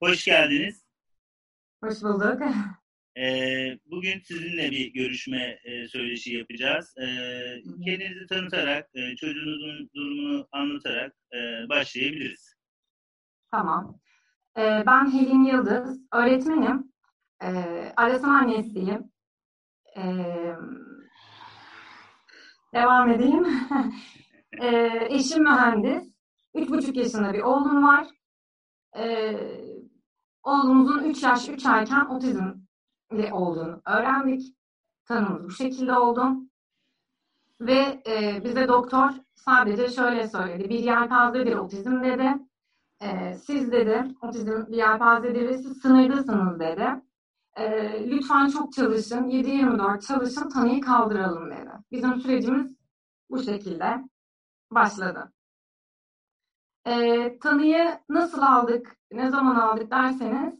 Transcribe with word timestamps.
Hoş 0.00 0.24
geldiniz. 0.24 0.84
Hoş 1.84 2.02
bulduk. 2.02 2.42
Ee, 3.18 3.78
bugün 3.86 4.20
sizinle 4.20 4.70
bir 4.70 4.92
görüşme 4.92 5.58
e, 5.64 5.88
söyleşi 5.88 6.34
yapacağız. 6.34 6.94
Ee, 6.98 7.62
kendinizi 7.84 8.26
tanıtarak, 8.26 8.90
e, 8.94 9.16
çocuğunuzun 9.16 9.90
durumunu 9.94 10.48
anlatarak 10.52 11.16
e, 11.32 11.68
başlayabiliriz. 11.68 12.54
Tamam. 13.50 14.00
Ee, 14.58 14.82
ben 14.86 15.12
Helin 15.12 15.44
Yıldız, 15.44 16.00
öğretmenim. 16.12 16.92
Ee, 17.42 17.92
Arasan 17.96 18.30
annesiyim. 18.30 19.12
Ee, 19.96 20.54
devam 22.74 23.10
edeyim. 23.10 23.46
ee, 24.60 25.06
eşim 25.10 25.42
mühendis. 25.42 26.12
Üç 26.54 26.68
buçuk 26.68 26.96
yaşında 26.96 27.32
bir 27.32 27.40
oğlum 27.40 27.82
var. 27.82 28.06
Ee, 28.98 29.65
oğlumuzun 30.46 31.04
üç 31.04 31.22
yaş, 31.22 31.48
üç 31.48 31.66
ayken 31.66 32.06
otizmli 32.06 33.32
olduğunu 33.32 33.82
öğrendik. 33.86 34.56
Tanımız 35.04 35.44
bu 35.44 35.50
şekilde 35.50 35.98
oldu. 35.98 36.36
Ve 37.60 38.02
e, 38.06 38.44
bize 38.44 38.68
doktor 38.68 39.10
sadece 39.34 39.88
şöyle 39.88 40.28
söyledi. 40.28 40.68
Bir 40.68 40.78
yelpaze 40.78 41.46
bir 41.46 41.56
otizm 41.56 42.02
dedi. 42.02 42.34
E, 43.00 43.34
siz 43.34 43.72
dedi, 43.72 44.04
otizm 44.22 44.66
bir 44.68 44.76
yelpazedir 44.76 45.48
ve 45.48 45.58
siz 45.58 45.78
sınırdasınız 45.82 46.60
dedi. 46.60 46.88
E, 47.56 48.10
lütfen 48.10 48.48
çok 48.48 48.72
çalışın, 48.72 49.28
7-24 49.28 50.06
çalışın, 50.06 50.48
tanıyı 50.48 50.80
kaldıralım 50.80 51.50
dedi. 51.50 51.70
Bizim 51.92 52.20
sürecimiz 52.20 52.76
bu 53.30 53.42
şekilde 53.42 54.04
başladı. 54.70 55.32
E, 56.86 57.38
tanıyı 57.38 57.98
nasıl 58.08 58.42
aldık, 58.42 58.96
ne 59.12 59.30
zaman 59.30 59.56
aldık 59.56 59.90
derseniz 59.90 60.54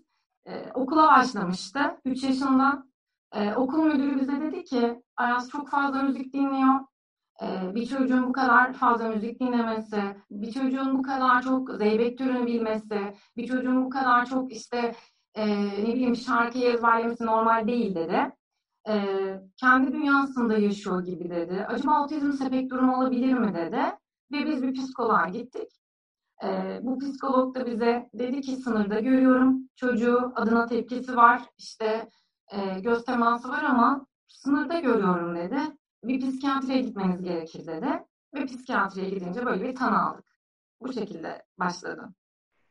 e, 0.47 0.73
okula 0.75 1.09
başlamıştı 1.09 1.81
3 2.05 2.23
yaşında. 2.23 2.87
E, 3.33 3.55
okul 3.55 3.85
müdürü 3.85 4.21
bize 4.21 4.41
dedi 4.41 4.65
ki 4.65 5.03
Aras 5.17 5.49
çok 5.49 5.71
fazla 5.71 6.03
müzik 6.03 6.33
dinliyor. 6.33 6.81
E, 7.43 7.75
bir 7.75 7.87
çocuğun 7.87 8.29
bu 8.29 8.33
kadar 8.33 8.73
fazla 8.73 9.09
müzik 9.09 9.41
dinlemesi, 9.41 10.01
bir 10.31 10.53
çocuğun 10.53 10.99
bu 10.99 11.03
kadar 11.03 11.43
çok 11.43 11.71
zeybek 11.71 12.19
türünü 12.19 12.47
bilmesi, 12.47 13.15
bir 13.37 13.47
çocuğun 13.47 13.85
bu 13.85 13.91
kadar 13.91 14.27
çok 14.27 14.53
işte 14.53 14.95
e, 15.35 15.67
ne 15.67 15.95
bileyim 15.95 16.17
şarkıyı 16.17 16.65
ezberlemesi 16.65 17.27
normal 17.27 17.69
değil 17.69 17.95
dedi. 17.95 18.33
E, 18.89 18.95
kendi 19.57 19.93
dünyasında 19.93 20.59
yaşıyor 20.59 21.05
gibi 21.05 21.31
dedi. 21.31 21.67
Acaba 21.69 22.05
otizm 22.05 22.33
sepek 22.33 22.71
durumu 22.71 22.97
olabilir 22.97 23.33
mi 23.33 23.55
dedi. 23.55 23.81
Ve 24.33 24.47
biz 24.47 24.63
bir 24.63 24.75
psikoloğa 24.75 25.29
gittik. 25.29 25.69
E, 26.45 26.79
bu 26.83 26.99
psikolog 26.99 27.55
da 27.55 27.67
bize 27.67 28.11
dedi 28.15 28.41
ki 28.41 28.57
sınırda 28.57 29.01
görüyorum 29.01 29.69
çocuğu 29.77 30.33
adına 30.35 30.67
tepkisi 30.67 31.17
var 31.17 31.43
işte 31.59 32.09
e, 32.53 32.81
göz 32.81 33.05
teması 33.05 33.49
var 33.49 33.63
ama 33.63 34.07
sınırda 34.29 34.81
görüyorum 34.81 35.37
dedi. 35.37 35.59
Bir 36.05 36.21
psikiyatriye 36.21 36.81
gitmeniz 36.81 37.23
gerekir 37.23 37.67
dedi. 37.67 37.89
Ve 38.35 38.47
psikiyatriye 38.47 39.11
gidince 39.11 39.47
böyle 39.47 39.69
bir 39.69 39.75
tanı 39.75 40.03
aldık. 40.03 40.25
Bu 40.81 40.93
şekilde 40.93 41.43
başladı. 41.59 42.15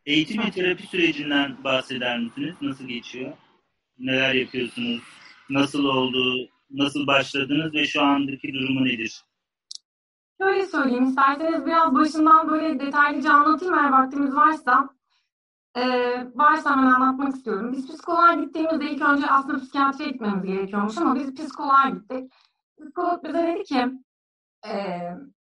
Eğitim 0.05 0.43
ve 0.43 0.51
terapi 0.51 0.87
sürecinden 0.87 1.63
bahseder 1.63 2.19
misiniz? 2.19 2.55
Nasıl 2.61 2.85
geçiyor? 2.85 3.33
Neler 3.99 4.33
yapıyorsunuz? 4.33 5.03
Nasıl 5.49 5.85
oldu? 5.85 6.49
Nasıl 6.69 7.07
başladınız 7.07 7.73
ve 7.73 7.87
şu 7.87 8.01
andaki 8.01 8.53
durumu 8.53 8.85
nedir? 8.85 9.24
Şöyle 10.41 10.65
söyleyeyim 10.65 11.03
isterseniz 11.03 11.65
biraz 11.65 11.93
başından 11.93 12.49
böyle 12.49 12.79
detaylıca 12.79 13.33
anlatayım 13.33 13.73
eğer 13.73 13.91
vaktimiz 13.91 14.35
varsa. 14.35 14.89
Ee, 15.77 16.27
varsa 16.35 16.71
hemen 16.71 16.91
anlatmak 16.91 17.35
istiyorum. 17.35 17.73
Biz 17.73 17.87
psikoloğa 17.87 18.33
gittiğimizde 18.33 18.91
ilk 18.91 19.01
önce 19.01 19.27
aslında 19.27 19.57
psikiyatriye 19.57 20.09
gitmemiz 20.09 20.43
gerekiyormuş 20.43 20.97
ama 20.97 21.15
biz 21.15 21.35
psikoloğa 21.35 21.89
gittik. 21.89 22.33
Psikolog 22.79 23.23
bize 23.23 23.37
dedi 23.37 23.63
ki 23.63 23.91
e, 24.67 25.01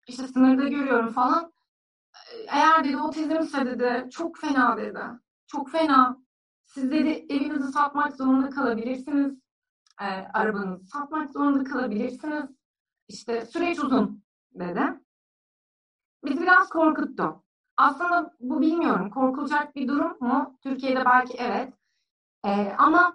işte 0.07 0.27
sınırda 0.27 0.67
görüyorum 0.67 1.09
falan. 1.09 1.53
Eğer 2.47 2.83
dedi 2.83 2.97
otizmse 2.97 3.65
dedi 3.65 4.09
çok 4.11 4.37
fena 4.37 4.77
dedi. 4.77 5.01
Çok 5.47 5.71
fena. 5.71 6.17
Siz 6.65 6.91
dedi 6.91 7.25
evinizi 7.29 7.71
satmak 7.71 8.15
zorunda 8.15 8.49
kalabilirsiniz. 8.49 9.33
E, 10.01 10.05
arabanızı 10.33 10.85
satmak 10.85 11.29
zorunda 11.29 11.63
kalabilirsiniz. 11.63 12.45
İşte 13.07 13.45
süreç 13.45 13.79
uzun 13.79 14.24
dedi. 14.59 14.81
Bizi 16.25 16.41
biraz 16.41 16.69
korkuttu. 16.69 17.43
Aslında 17.77 18.35
bu 18.39 18.61
bilmiyorum. 18.61 19.09
Korkulacak 19.09 19.75
bir 19.75 19.87
durum 19.87 20.17
mu? 20.19 20.57
Türkiye'de 20.63 21.05
belki 21.05 21.37
evet. 21.37 21.73
Ee, 22.45 22.75
ama 22.77 23.13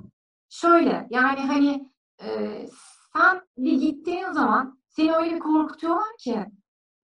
şöyle 0.49 1.07
yani 1.11 1.41
hani 1.41 1.91
e, 2.23 2.29
sen 3.13 3.43
bir 3.59 3.73
gittiğin 3.73 4.33
zaman 4.33 4.79
seni 4.89 5.13
öyle 5.13 5.35
bir 5.35 5.41
korkutuyorlar 5.41 6.17
ki 6.19 6.47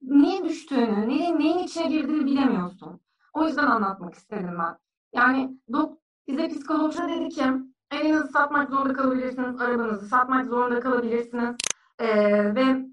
niye 0.02 0.44
düştüğünü, 0.44 1.08
neyin, 1.08 1.38
neyin 1.38 1.58
içine 1.58 1.88
girdiğini 1.88 2.26
bilemiyorsun. 2.26 3.00
O 3.32 3.44
yüzden 3.46 3.66
anlatmak 3.66 4.14
istedim 4.14 4.56
ben. 4.58 4.78
Yani 5.14 5.58
dok 5.72 5.98
bize 6.28 6.48
psikologca 6.48 7.08
dedi 7.08 7.28
ki 7.28 7.44
evinizi 7.90 8.28
satmak 8.28 8.70
zorunda 8.70 8.92
kalabilirsiniz, 8.92 9.60
arabanızı 9.60 10.06
satmak 10.06 10.46
zorunda 10.46 10.80
kalabilirsiniz. 10.80 11.56
Ee, 11.98 12.54
ve 12.54 12.86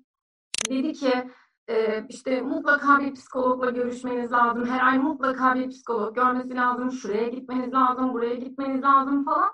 dedi 0.69 0.94
ki 0.94 1.12
e, 1.68 2.06
işte 2.09 2.41
mutlaka 2.41 3.00
bir 3.00 3.13
psikologla 3.13 3.69
görüşmeniz 3.69 4.31
lazım. 4.31 4.66
Her 4.66 4.88
ay 4.88 5.00
mutlaka 5.00 5.56
bir 5.56 5.69
psikolog 5.69 6.16
görmesi 6.16 6.56
lazım. 6.56 6.91
Şuraya 6.91 7.28
gitmeniz 7.28 7.74
lazım, 7.74 8.13
buraya 8.13 8.35
gitmeniz 8.35 8.84
lazım 8.84 9.25
falan. 9.25 9.52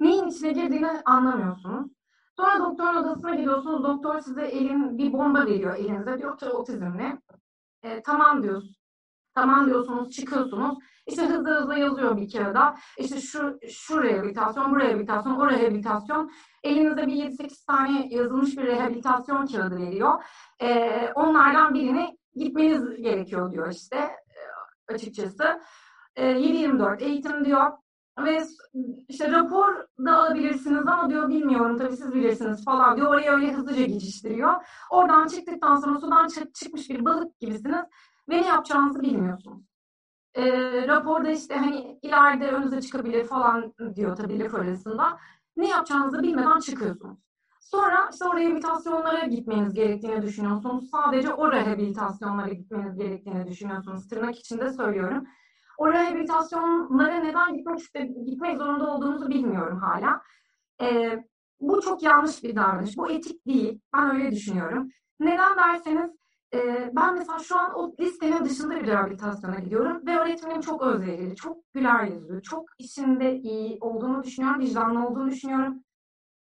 Neyin 0.00 0.26
içine 0.26 0.52
girdiğini 0.52 0.90
anlamıyorsunuz. 1.04 1.90
Sonra 2.36 2.58
doktorun 2.58 2.96
odasına 2.96 3.34
gidiyorsunuz. 3.34 3.84
Doktor 3.84 4.20
size 4.20 4.42
elin 4.42 4.98
bir 4.98 5.12
bomba 5.12 5.46
veriyor 5.46 5.76
elinize. 5.76 6.18
Diyor 6.18 6.38
ki 6.38 6.46
otizmli. 6.46 7.18
E, 7.82 8.02
tamam 8.02 8.42
diyorsunuz. 8.42 8.79
Tamam 9.34 9.66
diyorsunuz, 9.66 10.10
çıkıyorsunuz. 10.10 10.78
İşte 11.06 11.26
hızlı 11.26 11.50
hızlı 11.50 11.78
yazıyor 11.78 12.16
bir 12.16 12.32
kağıda. 12.32 12.74
İşte 12.98 13.20
şu, 13.20 13.58
şu 13.68 14.02
rehabilitasyon, 14.02 14.70
bu 14.70 14.80
rehabilitasyon, 14.80 15.36
o 15.36 15.50
rehabilitasyon. 15.50 16.30
Elinize 16.64 17.06
bir 17.06 17.12
7-8 17.12 17.66
tane 17.66 18.08
yazılmış 18.10 18.56
bir 18.56 18.62
rehabilitasyon 18.62 19.46
kağıdı 19.46 19.78
veriyor. 19.78 20.24
Ee, 20.62 21.12
onlardan 21.14 21.74
birini 21.74 22.18
gitmeniz 22.34 22.96
gerekiyor 23.02 23.52
diyor 23.52 23.70
işte 23.72 23.96
e, 23.96 24.94
açıkçası. 24.94 25.60
Ee, 26.16 26.24
7-24 26.24 27.02
eğitim 27.02 27.44
diyor. 27.44 27.70
Ve 28.24 28.42
işte 29.08 29.32
rapor 29.32 29.84
da 30.06 30.16
alabilirsiniz 30.16 30.86
ama 30.86 31.10
diyor 31.10 31.28
bilmiyorum 31.28 31.78
tabii 31.78 31.96
siz 31.96 32.14
bilirsiniz 32.14 32.64
falan 32.64 32.96
diyor. 32.96 33.08
Oraya 33.08 33.32
öyle 33.32 33.52
hızlıca 33.52 33.84
geçiştiriyor. 33.84 34.54
Oradan 34.90 35.26
çıktıktan 35.26 35.76
sonra 35.76 36.00
sudan 36.00 36.28
çıkmış 36.54 36.90
bir 36.90 37.04
balık 37.04 37.40
gibisiniz 37.40 37.84
ve 38.30 38.42
ne 38.42 38.46
yapacağınızı 38.46 39.02
bilmiyorsunuz. 39.02 39.62
E, 40.34 40.44
raporda 40.88 41.30
işte 41.30 41.54
hani 41.54 41.98
ileride 42.02 42.50
önünüze 42.50 42.80
çıkabilir 42.80 43.24
falan 43.24 43.74
diyor 43.94 44.16
tabii 44.16 44.38
laf 44.38 44.54
arasında. 44.54 45.18
Ne 45.56 45.68
yapacağınızı 45.68 46.22
bilmeden 46.22 46.58
çıkıyorsunuz. 46.58 47.18
Sonra 47.60 48.08
işte 48.12 48.24
o 48.24 48.36
rehabilitasyonlara 48.36 49.26
gitmeniz 49.26 49.74
gerektiğini 49.74 50.22
düşünüyorsunuz. 50.22 50.90
Sadece 50.90 51.34
o 51.34 51.52
rehabilitasyonlara 51.52 52.48
gitmeniz 52.48 52.96
gerektiğini 52.96 53.46
düşünüyorsunuz. 53.46 54.08
Tırnak 54.08 54.38
içinde 54.38 54.70
söylüyorum. 54.72 55.26
O 55.78 55.92
rehabilitasyonlara 55.92 57.14
neden 57.16 57.56
gitmek 57.56 57.78
iste, 57.78 58.10
gitmek 58.26 58.58
zorunda 58.58 58.94
olduğunuzu 58.94 59.28
bilmiyorum 59.28 59.78
hala. 59.78 60.22
Ee, 60.82 61.24
bu 61.60 61.80
çok 61.80 62.02
yanlış 62.02 62.42
bir 62.42 62.56
davranış. 62.56 62.96
Bu 62.96 63.10
etik 63.10 63.46
değil. 63.46 63.80
Ben 63.96 64.14
öyle 64.14 64.30
düşünüyorum. 64.30 64.88
Neden 65.20 65.56
derseniz 65.56 66.19
e, 66.54 66.90
ben 66.96 67.18
mesela 67.18 67.38
şu 67.38 67.58
an 67.58 67.74
o 67.74 67.94
listenin 68.00 68.44
dışında 68.44 68.80
bir 68.80 68.86
rehabilitasyona 68.86 69.58
gidiyorum 69.58 70.06
ve 70.06 70.18
öğretmenim 70.18 70.60
çok 70.60 70.82
özverili, 70.82 71.36
çok 71.36 71.72
güler 71.74 72.04
yüzlü, 72.04 72.42
çok 72.42 72.64
işinde 72.78 73.36
iyi 73.36 73.78
olduğunu 73.80 74.22
düşünüyorum, 74.22 74.60
vicdanlı 74.60 75.06
olduğunu 75.06 75.30
düşünüyorum. 75.30 75.84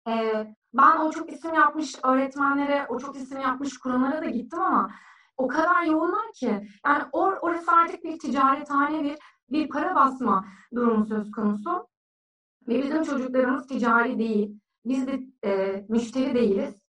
E, 0.08 0.46
ben 0.74 0.96
o 0.96 1.10
çok 1.10 1.32
isim 1.32 1.54
yapmış 1.54 1.94
öğretmenlere, 2.04 2.86
o 2.88 2.98
çok 2.98 3.16
isim 3.16 3.40
yapmış 3.40 3.78
kurumlara 3.78 4.22
da 4.22 4.26
gittim 4.30 4.60
ama 4.60 4.90
o 5.36 5.48
kadar 5.48 5.82
yoğunlar 5.82 6.32
ki 6.34 6.68
yani 6.86 7.04
or, 7.12 7.32
orası 7.40 7.72
artık 7.72 8.04
bir 8.04 8.18
ticarethane, 8.18 9.04
bir, 9.04 9.18
bir 9.50 9.68
para 9.68 9.94
basma 9.94 10.44
durumu 10.74 11.06
söz 11.06 11.30
konusu. 11.30 11.88
Ve 12.68 12.82
bizim 12.82 13.02
çocuklarımız 13.02 13.66
ticari 13.66 14.18
değil. 14.18 14.60
Biz 14.84 15.06
de 15.06 15.20
e, 15.44 15.84
müşteri 15.88 16.34
değiliz. 16.34 16.83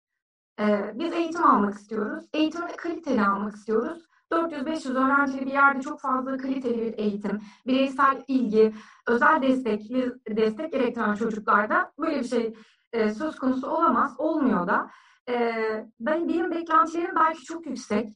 Ee, 0.61 0.93
biz 0.95 1.13
eğitim 1.13 1.45
almak 1.45 1.75
istiyoruz. 1.75 2.25
Eğitimi 2.33 2.77
kaliteli 2.77 3.23
almak 3.27 3.57
istiyoruz. 3.57 4.03
400-500 4.33 4.95
öğrencili 4.95 5.47
bir 5.47 5.53
yerde 5.53 5.81
çok 5.81 6.01
fazla 6.01 6.37
kaliteli 6.37 6.81
bir 6.81 6.99
eğitim, 6.99 7.41
bireysel 7.67 8.25
ilgi, 8.29 8.75
özel 9.07 9.43
destek, 9.43 9.91
destek 10.29 10.73
gerektiren 10.73 11.15
çocuklarda 11.15 11.93
böyle 11.99 12.21
bir 12.21 12.25
şey 12.25 12.55
e, 12.93 13.15
söz 13.15 13.37
konusu 13.37 13.71
olamaz, 13.71 14.15
olmuyor 14.19 14.67
da. 14.67 14.91
E, 15.29 15.55
ben 16.01 16.29
Benim 16.29 16.51
beklentilerim 16.51 17.15
belki 17.17 17.45
çok 17.45 17.67
yüksek, 17.67 18.09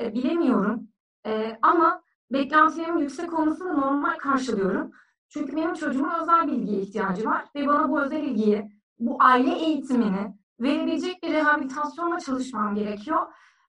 e, 0.00 0.14
bilemiyorum. 0.14 0.88
E, 1.26 1.58
ama 1.62 2.02
beklentilerim 2.32 2.98
yüksek 2.98 3.38
olmasını 3.38 3.80
normal 3.80 4.18
karşılıyorum. 4.18 4.90
Çünkü 5.28 5.56
benim 5.56 5.74
çocuğumun 5.74 6.20
özel 6.22 6.46
bilgiye 6.46 6.80
ihtiyacı 6.80 7.24
var 7.24 7.44
ve 7.54 7.66
bana 7.66 7.88
bu 7.88 8.00
özel 8.00 8.22
ilgiyi, 8.22 8.70
bu 8.98 9.16
aile 9.20 9.54
eğitimini 9.54 10.39
verebilecek 10.60 11.22
bir 11.22 11.32
rehabilitasyonla 11.32 12.20
çalışmam 12.20 12.74
gerekiyor. 12.74 13.20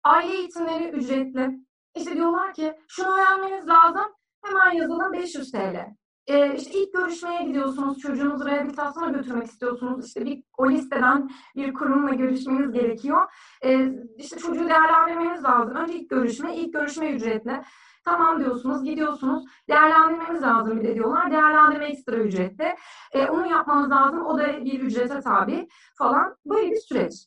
Aile 0.04 0.32
eğitimleri 0.32 0.88
ücretli. 0.88 1.60
İşte 1.96 2.14
diyorlar 2.16 2.54
ki 2.54 2.75
şunu 2.88 3.08
öğrenmeniz 3.08 3.69
lazım. 3.69 4.12
Hemen 4.44 4.70
yazılın 4.70 5.12
500 5.12 5.52
TL. 5.52 6.00
Ee, 6.26 6.54
işte 6.56 6.70
ilk 6.78 6.92
görüşmeye 6.92 7.44
gidiyorsunuz, 7.44 7.98
çocuğunuzu 7.98 8.46
rehabilitasyona 8.46 9.08
götürmek 9.08 9.46
istiyorsunuz. 9.46 10.06
İşte 10.06 10.25
bir 10.25 10.42
o 10.58 10.70
listeden 10.70 11.31
bir 11.56 11.75
kurumla 11.75 12.14
görüşmeniz 12.14 12.72
gerekiyor. 12.72 13.32
Ee, 13.64 13.88
işte 14.16 14.38
çocuğu 14.38 14.69
değerlendirmeniz 14.69 15.44
lazım. 15.44 15.75
Önce 15.75 15.94
ilk 15.94 16.10
görüşme, 16.10 16.56
ilk 16.56 16.72
görüşme 16.72 17.10
ücretli. 17.10 17.62
Tamam 18.05 18.41
diyorsunuz, 18.41 18.85
gidiyorsunuz. 18.85 19.44
Değerlendirmemiz 19.69 20.43
lazım 20.43 20.81
bir 20.81 20.85
de 20.85 20.94
diyorlar. 20.94 21.31
Değerlendirme 21.31 21.87
ekstra 21.87 22.17
ücretli. 22.17 22.76
Ee, 23.12 23.26
onu 23.26 23.47
yapmamız 23.47 23.91
lazım. 23.91 24.26
O 24.26 24.38
da 24.38 24.64
bir 24.64 24.81
ücrete 24.81 25.20
tabi 25.20 25.69
falan. 25.99 26.37
Böyle 26.47 26.70
bir 26.70 26.76
süreç. 26.76 27.26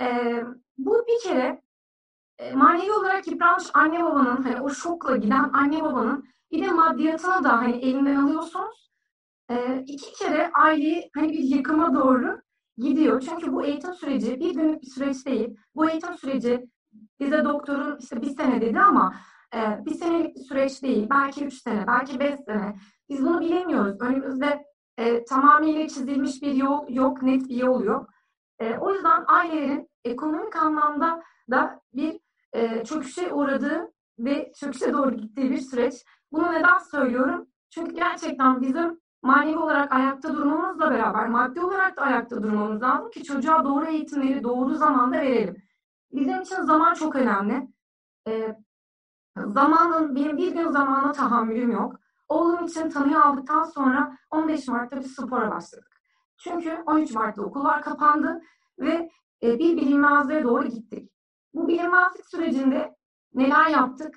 Ee, 0.00 0.44
bu 0.78 1.04
bir 1.08 1.28
kere 1.28 1.62
e, 2.38 2.54
manevi 2.54 2.92
olarak 2.92 3.26
yıpranmış 3.26 3.64
anne 3.74 4.04
babanın, 4.04 4.42
hani 4.42 4.60
o 4.60 4.70
şokla 4.70 5.16
giden 5.16 5.50
anne 5.52 5.82
babanın 5.82 6.24
bir 6.52 6.64
de 6.64 6.70
maddiyatını 6.70 7.44
da 7.44 7.58
hani 7.58 7.72
elinden 7.72 8.16
alıyorsunuz. 8.16 8.90
E, 9.50 9.84
iki 9.86 10.12
kere 10.12 10.50
aileyi 10.54 11.10
hani 11.14 11.28
bir 11.32 11.38
yıkıma 11.38 11.94
doğru 11.94 12.40
gidiyor. 12.78 13.20
Çünkü 13.20 13.52
bu 13.52 13.64
eğitim 13.64 13.94
süreci 13.94 14.40
bir 14.40 14.54
günlük 14.54 14.82
bir 14.82 14.86
süreç 14.86 15.26
değil. 15.26 15.56
Bu 15.74 15.90
eğitim 15.90 16.14
süreci 16.14 16.68
bize 17.20 17.44
doktorun 17.44 17.98
işte 18.00 18.22
bir 18.22 18.36
sene 18.36 18.60
dedi 18.60 18.80
ama 18.80 19.14
e, 19.54 19.84
bir 19.84 19.94
senelik 19.94 20.36
bir 20.36 20.40
süreç 20.40 20.82
değil. 20.82 21.06
Belki 21.10 21.44
üç 21.44 21.62
sene, 21.62 21.86
belki 21.86 22.20
beş 22.20 22.40
sene. 22.40 22.76
Biz 23.08 23.22
bunu 23.22 23.40
bilemiyoruz. 23.40 24.00
Önümüzde 24.00 24.64
e, 24.98 25.24
tamamıyla 25.24 25.88
çizilmiş 25.88 26.42
bir 26.42 26.54
yol 26.54 26.88
yok, 26.88 27.22
net 27.22 27.48
bir 27.48 27.56
yol 27.56 27.84
yok. 27.84 28.10
E, 28.58 28.78
o 28.78 28.92
yüzden 28.92 29.24
ailelerin 29.26 29.88
ekonomik 30.04 30.56
anlamda 30.56 31.22
da 31.50 31.80
bir 31.94 32.20
e, 32.52 32.84
çöküşe 32.84 33.32
uğradığı 33.32 33.92
ve 34.18 34.52
çöküşe 34.60 34.92
doğru 34.92 35.16
gittiği 35.16 35.50
bir 35.50 35.60
süreç. 35.60 35.94
Bunu 36.32 36.52
neden 36.52 36.78
söylüyorum? 36.78 37.46
Çünkü 37.70 37.94
gerçekten 37.94 38.60
bizim 38.60 39.00
manevi 39.22 39.58
olarak 39.58 39.92
ayakta 39.92 40.34
durmamızla 40.34 40.90
beraber 40.90 41.28
maddi 41.28 41.60
olarak 41.60 41.96
da 41.96 42.02
ayakta 42.02 42.42
durmamız 42.42 42.82
lazım 42.82 43.10
ki 43.10 43.24
çocuğa 43.24 43.64
doğru 43.64 43.86
eğitimleri 43.86 44.42
doğru 44.42 44.74
zamanda 44.74 45.16
verelim. 45.16 45.56
Bizim 46.12 46.40
için 46.40 46.62
zaman 46.62 46.94
çok 46.94 47.16
önemli. 47.16 47.68
Ee, 48.28 48.56
zamanın, 49.36 50.16
benim 50.16 50.36
bir 50.36 50.52
gün 50.52 50.68
zamana 50.68 51.12
tahammülüm 51.12 51.70
yok. 51.70 51.96
Oğlum 52.28 52.64
için 52.64 52.90
tanıyı 52.90 53.22
aldıktan 53.22 53.62
sonra 53.62 54.18
15 54.30 54.68
Mart'ta 54.68 54.96
bir 54.96 55.04
spora 55.04 55.50
başladık. 55.50 56.00
Çünkü 56.38 56.82
13 56.86 57.12
Mart'ta 57.12 57.42
okullar 57.42 57.82
kapandı 57.82 58.40
ve 58.78 59.10
e, 59.42 59.58
bir 59.58 59.76
bilinmezliğe 59.76 60.44
doğru 60.44 60.66
gittik. 60.68 61.12
Bu 61.54 61.68
bilinmezlik 61.68 62.26
sürecinde 62.26 62.96
neler 63.34 63.66
yaptık? 63.66 64.14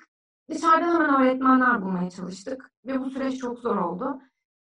Dışarıdan 0.50 0.94
hemen 0.94 1.20
öğretmenler 1.20 1.82
bulmaya 1.82 2.10
çalıştık 2.10 2.70
ve 2.86 3.00
bu 3.00 3.10
süreç 3.10 3.38
çok 3.38 3.58
zor 3.58 3.76
oldu. 3.76 4.20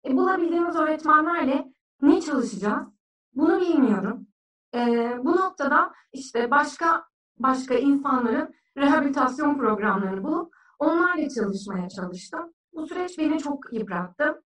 E, 0.05 0.17
bulabildiğimiz 0.17 0.75
öğretmenlerle 0.75 1.73
ne 2.01 2.21
çalışacağız? 2.21 2.87
Bunu 3.33 3.59
bilmiyorum. 3.59 4.27
E, 4.75 4.79
bu 5.23 5.35
noktada 5.35 5.93
işte 6.13 6.51
başka 6.51 7.05
başka 7.39 7.75
insanların 7.75 8.55
rehabilitasyon 8.77 9.57
programlarını 9.57 10.23
bulup 10.23 10.55
onlarla 10.79 11.29
çalışmaya 11.29 11.89
çalıştım. 11.89 12.53
Bu 12.73 12.87
süreç 12.87 13.19
beni 13.19 13.39
çok 13.39 13.73
yıprattı. 13.73 14.43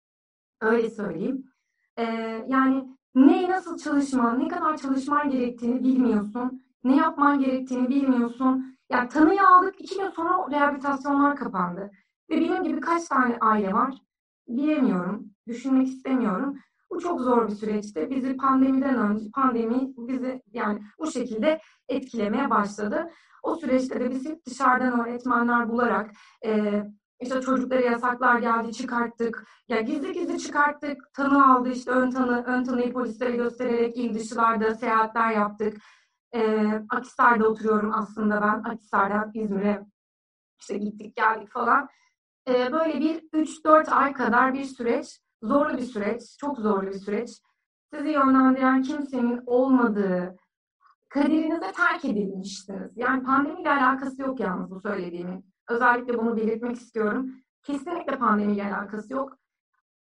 Öyle 0.61 0.91
söyleyeyim. 0.91 1.45
E, 1.97 2.05
yani 2.49 2.89
ne 3.15 3.51
nasıl 3.51 3.79
çalışman, 3.79 4.39
ne 4.39 4.49
kadar 4.49 4.77
çalışman 4.77 5.31
gerektiğini 5.31 5.85
bilmiyorsun. 5.85 6.65
Ne 6.85 6.97
yapman 6.97 7.39
gerektiğini 7.39 7.89
bilmiyorsun 7.89 8.77
yani 8.91 9.09
tanıyı 9.09 9.47
aldık, 9.49 9.81
iki 9.81 9.99
gün 9.99 10.11
sonra 10.11 10.51
rehabilitasyonlar 10.51 11.37
kapandı. 11.37 11.91
Ve 12.31 12.41
benim 12.41 12.63
gibi 12.63 12.81
kaç 12.81 13.09
tane 13.09 13.39
aile 13.41 13.73
var 13.73 13.95
bilemiyorum, 14.49 15.31
düşünmek 15.47 15.89
istemiyorum. 15.89 16.59
Bu 16.91 17.01
çok 17.01 17.21
zor 17.21 17.49
bir 17.49 17.55
süreçti. 17.55 18.09
Bizi 18.11 18.37
pandemiden 18.37 18.99
önce, 18.99 19.31
pandemi 19.35 19.93
bizi 19.97 20.43
yani 20.53 20.83
bu 20.99 21.11
şekilde 21.11 21.61
etkilemeye 21.89 22.51
başladı. 22.51 23.11
O 23.43 23.57
süreçte 23.57 24.01
de 24.01 24.11
biz 24.11 24.27
hep 24.27 24.47
dışarıdan 24.47 25.01
öğretmenler 25.01 25.69
bularak 25.69 26.11
e, 26.45 26.83
işte 27.21 27.41
çocuklara 27.41 27.81
yasaklar 27.81 28.39
geldi 28.39 28.73
çıkarttık. 28.73 29.47
Ya 29.69 29.81
gizli 29.81 30.13
gizli 30.13 30.39
çıkarttık. 30.39 31.13
Tanı 31.15 31.55
aldı 31.55 31.71
işte 31.71 31.91
ön 31.91 32.11
tanı, 32.11 32.45
ön 32.47 32.65
tanıyı 32.65 32.93
polislere 32.93 33.37
göstererek 33.37 33.97
il 33.97 34.15
dışılarda 34.15 34.75
seyahatler 34.75 35.31
yaptık. 35.31 35.77
E, 36.35 36.67
Akhisar'da 36.91 37.49
oturuyorum 37.49 37.93
aslında 37.95 38.43
ben. 38.43 38.71
Akhisar'dan 38.71 39.31
İzmir'e 39.35 39.87
işte 40.61 40.79
gittik 40.79 41.17
geldik 41.17 41.51
falan. 41.51 41.89
E, 42.49 42.73
böyle 42.73 43.01
bir 43.01 43.23
3-4 43.33 43.91
ay 43.91 44.13
kadar 44.13 44.55
bir 44.55 44.65
süreç. 44.65 45.21
Zorlu 45.44 45.76
bir 45.79 45.82
süreç. 45.82 46.23
Çok 46.38 46.58
zorlu 46.58 46.87
bir 46.87 46.99
süreç. 46.99 47.31
Sizi 47.94 48.08
yönlendiren 48.08 48.82
kimsenin 48.82 49.43
olmadığı, 49.46 50.37
kaderinize 51.08 51.73
terk 51.73 52.05
edilmiştiniz. 52.05 52.96
Yani 52.96 53.23
pandemiyle 53.23 53.70
alakası 53.70 54.23
yok 54.23 54.41
yalnız 54.41 54.70
bu 54.70 54.81
söylediğimin. 54.81 55.44
Özellikle 55.69 56.19
bunu 56.19 56.37
belirtmek 56.37 56.76
istiyorum. 56.76 57.31
Kesinlikle 57.62 58.19
pandemiyle 58.19 58.64
alakası 58.64 59.12
yok. 59.12 59.37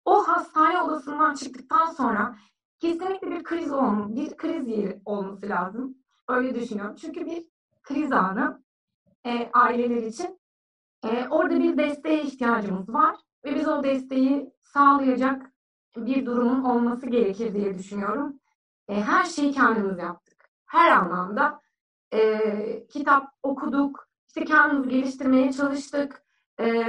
O 0.06 0.28
hastane 0.28 0.82
odasından 0.82 1.34
çıktıktan 1.34 1.86
sonra 1.86 2.36
kesinlikle 2.80 3.32
bir 3.32 3.44
kriz 3.44 3.72
olması, 3.72 4.16
bir 4.16 4.38
kriz 4.38 4.68
yeri 4.68 5.02
olması 5.06 5.50
lazım. 5.50 5.98
Öyle 6.28 6.56
düşünüyorum. 6.56 6.96
Çünkü 6.96 7.26
bir 7.26 7.46
kriz 7.84 8.12
anı 8.12 8.64
e, 9.26 9.50
aileler 9.54 10.04
için. 10.04 10.40
E, 11.06 11.28
orada 11.30 11.60
bir 11.60 11.78
desteğe 11.78 12.24
ihtiyacımız 12.24 12.90
var 12.90 13.16
ve 13.46 13.56
biz 13.56 13.68
o 13.68 13.84
desteği 13.84 14.52
sağlayacak 14.62 15.52
bir 15.96 16.26
durumun 16.26 16.64
olması 16.64 17.08
gerekir 17.08 17.54
diye 17.54 17.78
düşünüyorum. 17.78 18.40
E, 18.88 19.02
her 19.02 19.26
şeyi 19.26 19.52
kendimiz 19.52 19.98
yaptık. 19.98 20.50
Her 20.66 20.92
anlamda. 20.92 21.62
E, 22.14 22.88
kitap 22.88 23.28
okuduk, 23.44 24.08
işte 24.28 24.46
kendimizi 24.46 24.90
geliştirmeye 24.90 25.52
çalıştık. 25.52 26.24
E, 26.60 26.86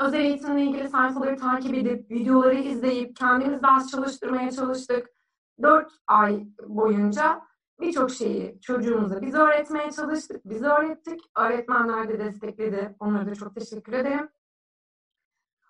özel 0.00 0.20
eğitimle 0.20 0.62
ilgili 0.62 0.88
sayfaları 0.88 1.36
takip 1.36 1.74
edip, 1.74 2.10
videoları 2.10 2.58
izleyip, 2.58 3.16
kendimiz 3.16 3.62
ders 3.62 3.90
çalıştırmaya 3.90 4.50
çalıştık. 4.50 5.08
Dört 5.62 5.92
ay 6.06 6.46
boyunca 6.68 7.42
birçok 7.80 8.10
şeyi 8.10 8.60
çocuğumuza 8.60 9.22
biz 9.22 9.34
öğretmeye 9.34 9.90
çalıştık, 9.90 10.44
biz 10.44 10.62
öğrettik. 10.62 11.20
Öğretmenler 11.38 12.08
de 12.08 12.18
destekledi. 12.18 12.96
Onlara 13.00 13.26
da 13.26 13.34
çok 13.34 13.54
teşekkür 13.54 13.92
ederim. 13.92 14.28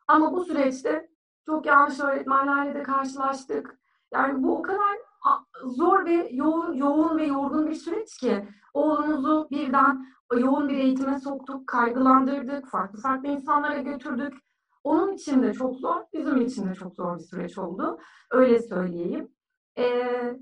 Ama 0.09 0.33
bu 0.33 0.45
süreçte 0.45 1.09
çok 1.47 1.67
yanlış 1.67 2.01
öğretmenlerle 2.01 2.75
de 2.75 2.83
karşılaştık. 2.83 3.79
Yani 4.13 4.43
bu 4.43 4.59
o 4.59 4.63
kadar 4.63 4.99
zor 5.65 6.05
ve 6.05 6.29
yoğun, 6.33 6.73
yoğun 6.73 7.19
ve 7.19 7.27
yorgun 7.27 7.67
bir 7.67 7.75
süreç 7.75 8.17
ki 8.17 8.49
oğlumuzu 8.75 9.49
birden 9.51 10.07
yoğun 10.39 10.69
bir 10.69 10.79
eğitime 10.79 11.21
soktuk, 11.21 11.67
kaygılandırdık, 11.67 12.69
farklı 12.69 13.01
farklı 13.01 13.29
insanlara 13.29 13.79
götürdük. 13.79 14.35
Onun 14.85 15.13
için 15.13 15.43
de 15.43 15.53
çok 15.53 15.77
zor, 15.77 16.03
bizim 16.13 16.37
için 16.37 16.69
de 16.69 16.75
çok 16.75 16.95
zor 16.95 17.19
bir 17.19 17.23
süreç 17.23 17.59
oldu. 17.59 17.99
Öyle 18.31 18.63
söyleyeyim. 18.63 19.29
Ee, 19.79 20.37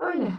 Öyle. 0.00 0.32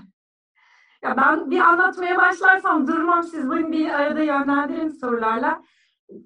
Ya 1.04 1.18
ben 1.18 1.52
bir 1.52 1.60
anlatmaya 1.60 2.18
başlarsam 2.18 2.88
durmam. 2.88 3.24
Siz 3.24 3.52
beni 3.52 3.72
bir 3.72 3.90
arada 3.90 4.24
yönlendirin 4.24 4.90
sorularla. 4.90 5.64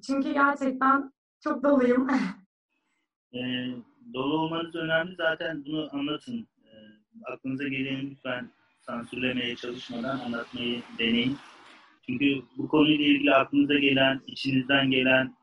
Çünkü 0.08 0.34
gerçekten 0.34 1.12
çok 1.46 1.64
doluyum. 1.64 2.08
e, 3.34 3.40
dolu 4.14 4.38
olmanız 4.38 4.75
önemli. 4.75 5.16
Zaten 5.16 5.66
bunu 5.66 5.90
anlatın. 5.92 6.48
E, 6.66 6.72
aklınıza 7.25 7.68
geleni 7.68 8.12
lütfen 8.12 8.50
sansürlemeye 8.82 9.56
çalışmadan 9.56 10.20
anlatmayı 10.20 10.82
deneyin. 11.00 11.38
Çünkü 12.06 12.42
bu 12.58 12.68
konuyla 12.68 13.06
ilgili 13.06 13.34
aklınıza 13.34 13.80
gelen, 13.80 14.22
içinizden 14.28 14.92
gelen 14.92 15.36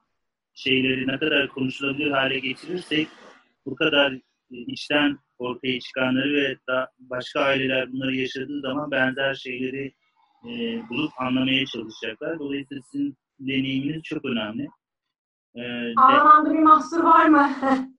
şeyleri 0.55 1.07
ne 1.07 1.19
kadar 1.19 1.49
konuşulabilir 1.49 2.11
hale 2.11 2.39
getirirsek 2.39 3.09
bu 3.67 3.75
kadar 3.75 4.19
içten 4.51 5.19
ortaya 5.39 5.81
çıkanları 5.81 6.35
ve 6.35 6.57
da 6.69 6.89
başka 6.99 7.41
aileler 7.41 7.93
bunları 7.93 8.17
yaşadığı 8.17 8.61
zaman 8.61 8.91
benzer 8.91 9.35
şeyleri 9.35 9.93
e, 10.45 10.83
bulup 10.89 11.13
anlamaya 11.19 11.67
çalışacaklar. 11.67 12.39
Dolayısıyla 12.39 12.83
sizin 12.93 13.17
deneyiminiz 13.41 14.03
çok 14.03 14.25
önemli. 14.25 14.69
Ee, 15.57 15.95
Ağlamamda 15.97 16.55
bir 16.55 16.59
mahsur 16.59 17.05
var 17.05 17.29
mı? 17.29 17.51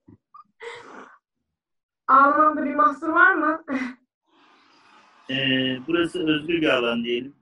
Ağlamamda 2.08 2.66
bir 2.66 2.76
mahsur 2.76 3.10
var 3.10 3.34
mı? 3.34 3.64
e, 5.30 5.36
burası 5.88 6.28
özgür 6.28 6.62
bir 6.62 6.70
alan 6.70 7.04
diyelim. 7.04 7.36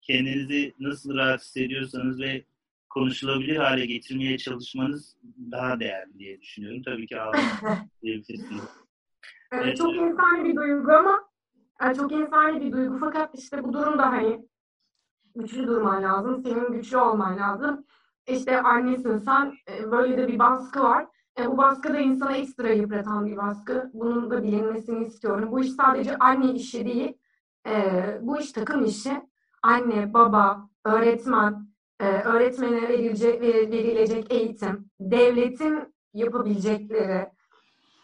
Kendinizi 0.00 0.74
nasıl 0.80 1.14
rahat 1.14 1.40
hissediyorsanız 1.40 2.20
ve 2.20 2.44
konuşulabilir 2.90 3.56
hale 3.56 3.86
getirmeye 3.86 4.38
çalışmanız 4.38 5.16
daha 5.52 5.80
değerli 5.80 6.18
diye 6.18 6.40
düşünüyorum. 6.40 6.82
Tabii 6.82 7.06
ki 7.06 7.20
ağlamayabilirsiniz. 7.20 8.64
evet, 9.52 9.76
çok 9.76 9.94
insani 9.96 10.44
bir 10.48 10.56
duygu 10.56 10.92
ama 10.92 11.28
yani 11.82 11.96
çok 11.96 12.12
insani 12.12 12.60
bir 12.60 12.72
duygu 12.72 12.98
fakat 12.98 13.38
işte 13.38 13.64
bu 13.64 13.72
durumda 13.72 14.06
hani 14.12 14.46
güçlü 15.34 15.66
durman 15.66 16.02
lazım. 16.02 16.42
Senin 16.44 16.72
güçlü 16.72 16.96
olman 16.96 17.38
lazım. 17.38 17.86
İşte 18.28 18.62
annesin 18.62 19.18
sen 19.18 19.52
e, 19.70 19.90
böyle 19.90 20.18
de 20.18 20.28
bir 20.28 20.38
baskı 20.38 20.82
var. 20.82 21.06
E, 21.38 21.46
bu 21.46 21.58
baskı 21.58 21.94
da 21.94 21.98
insana 21.98 22.36
ekstra 22.36 22.68
yıpratan 22.68 23.26
bir 23.26 23.36
baskı. 23.36 23.90
Bunun 23.94 24.30
da 24.30 24.42
bilinmesini 24.42 25.06
istiyorum. 25.06 25.48
Bu 25.52 25.60
iş 25.60 25.72
sadece 25.72 26.18
anne 26.18 26.52
işi 26.52 26.86
değil. 26.86 27.18
E, 27.66 28.02
bu 28.22 28.38
iş 28.38 28.52
takım 28.52 28.84
işi. 28.84 29.22
Anne, 29.62 30.14
baba, 30.14 30.68
öğretmen, 30.84 31.68
e, 32.00 32.06
öğretmene 32.06 32.82
verilecek, 32.88 33.42
verilecek 33.42 34.32
eğitim, 34.32 34.90
devletin 35.00 35.94
yapabilecekleri, 36.14 37.28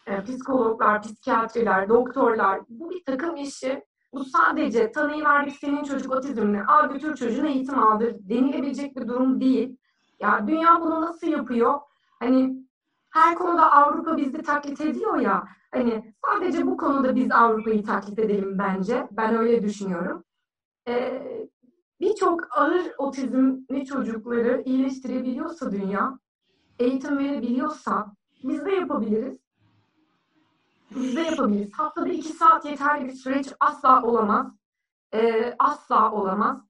e, 0.07 0.23
psikologlar, 0.23 1.01
psikiyatriler, 1.01 1.89
doktorlar, 1.89 2.61
bu 2.69 2.89
bir 2.89 3.03
takım 3.05 3.35
işi. 3.35 3.83
Bu 4.13 4.25
sadece 4.25 4.91
tanıyı 4.91 5.25
verdik 5.25 5.55
senin 5.55 5.83
çocuk 5.83 6.11
otizmli, 6.11 6.63
al 6.63 6.89
götür 6.89 7.15
çocuğuna 7.15 7.47
eğitim 7.47 7.79
aldır 7.79 8.15
denilebilecek 8.19 8.95
bir 8.95 9.07
durum 9.07 9.41
değil. 9.41 9.77
Ya 10.19 10.47
dünya 10.47 10.81
bunu 10.81 11.01
nasıl 11.01 11.27
yapıyor? 11.27 11.79
Hani 12.19 12.65
her 13.09 13.35
konuda 13.35 13.71
Avrupa 13.71 14.17
bizi 14.17 14.41
taklit 14.41 14.81
ediyor 14.81 15.17
ya. 15.17 15.43
Hani 15.71 16.13
sadece 16.25 16.67
bu 16.67 16.77
konuda 16.77 17.15
biz 17.15 17.31
Avrupa'yı 17.31 17.83
taklit 17.83 18.19
edelim 18.19 18.57
bence. 18.59 19.07
Ben 19.11 19.35
öyle 19.35 19.63
düşünüyorum. 19.63 20.23
Ee, 20.87 21.47
Birçok 21.99 22.57
ağır 22.57 22.91
otizmli 22.97 23.85
çocukları 23.85 24.61
iyileştirebiliyorsa 24.65 25.71
dünya, 25.71 26.19
eğitim 26.79 27.17
verebiliyorsa 27.17 28.15
biz 28.43 28.65
de 28.65 28.71
yapabiliriz. 28.71 29.37
Biz 30.95 31.15
de 31.15 31.21
yapabiliriz. 31.21 31.73
Haftada 31.73 32.09
iki 32.09 32.29
saat 32.29 32.65
yeterli 32.65 33.05
bir 33.05 33.13
süreç 33.13 33.53
asla 33.59 34.03
olamaz. 34.03 34.55
Ee, 35.13 35.55
asla 35.59 36.11
olamaz. 36.11 36.61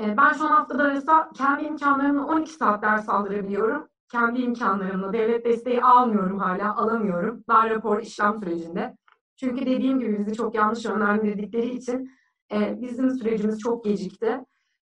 Ee, 0.00 0.16
ben 0.16 0.32
şu 0.32 0.44
an 0.44 0.50
haftada 0.50 0.82
arası 0.82 1.12
kendi 1.34 1.64
imkanlarımla 1.64 2.26
12 2.26 2.52
saat 2.52 2.82
ders 2.82 3.08
aldırabiliyorum 3.08 3.90
kendi 4.10 4.40
imkanlarımla 4.40 5.12
devlet 5.12 5.44
desteği 5.44 5.82
almıyorum 5.82 6.38
hala, 6.38 6.76
alamıyorum. 6.76 7.44
Daha 7.48 7.70
rapor 7.70 8.02
işlem 8.02 8.38
sürecinde. 8.38 8.96
Çünkü 9.36 9.66
dediğim 9.66 10.00
gibi 10.00 10.18
bizi 10.18 10.36
çok 10.36 10.54
yanlış 10.54 10.84
yönlendirdikleri 10.84 11.70
için 11.70 12.10
e, 12.52 12.80
bizim 12.80 13.10
sürecimiz 13.10 13.58
çok 13.58 13.84
gecikti. 13.84 14.40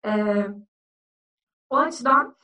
E, 0.05 0.11
o 1.69 1.77
açıdan 1.77 2.35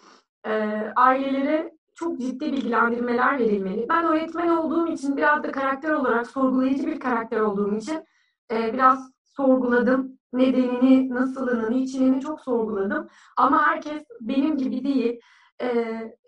e, 0.46 0.51
ailelere 0.96 1.74
çok 1.96 2.20
ciddi 2.20 2.51
bilgilendirmeler 2.51 3.39
verilmeli. 3.39 3.86
Ben 3.89 4.06
öğretmen 4.06 4.48
olduğum 4.48 4.88
için 4.88 5.18
biraz 5.18 5.44
da 5.44 5.51
karakter 5.51 5.91
olarak 5.91 6.27
sorgulayıcı 6.27 6.88
bir 6.88 7.00
karakter 7.00 7.39
olduğum 7.39 7.75
için 7.75 8.06
e, 8.51 8.74
biraz 8.74 9.12
sorguladım. 9.24 10.21
Nedenini, 10.34 11.10
nasılını, 11.10 11.72
niçinini 11.72 12.22
çok 12.22 12.42
sorguladım. 12.42 13.08
Ama 13.38 13.68
herkes 13.68 14.04
benim 14.22 14.58
gibi 14.58 14.84
değil. 14.84 15.20
E, 15.62 15.68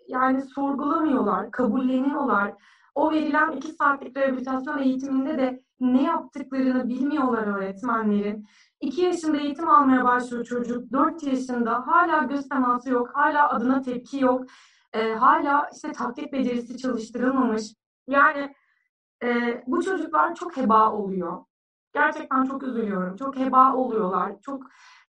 yani 0.08 0.42
sorgulamıyorlar, 0.42 1.50
kabulleniyorlar. 1.50 2.54
O 2.94 3.12
verilen 3.12 3.52
iki 3.52 3.72
saatlik 3.72 4.16
rehabilitasyon 4.16 4.78
eğitiminde 4.78 5.38
de 5.38 5.60
ne 5.80 6.02
yaptıklarını 6.02 6.88
bilmiyorlar 6.88 7.46
öğretmenlerin. 7.46 8.46
İki 8.80 9.02
yaşında 9.02 9.36
eğitim 9.36 9.68
almaya 9.68 10.04
başlıyor 10.04 10.44
çocuk. 10.44 10.92
Dört 10.92 11.22
yaşında 11.22 11.86
hala 11.86 12.22
göz 12.22 12.48
teması 12.48 12.90
yok. 12.90 13.10
Hala 13.14 13.48
adına 13.48 13.82
tepki 13.82 14.20
yok. 14.22 14.44
E, 14.92 15.14
hala 15.14 15.70
işte 15.74 15.92
taklit 15.92 16.32
becerisi 16.32 16.78
çalıştırılmamış. 16.78 17.62
Yani 18.08 18.54
e, 19.22 19.62
bu 19.66 19.82
çocuklar 19.82 20.34
çok 20.34 20.56
heba 20.56 20.92
oluyor. 20.92 21.44
Gerçekten 21.94 22.44
çok 22.44 22.62
üzülüyorum. 22.62 23.16
Çok 23.16 23.36
heba 23.36 23.74
oluyorlar. 23.74 24.40
Çok 24.40 24.62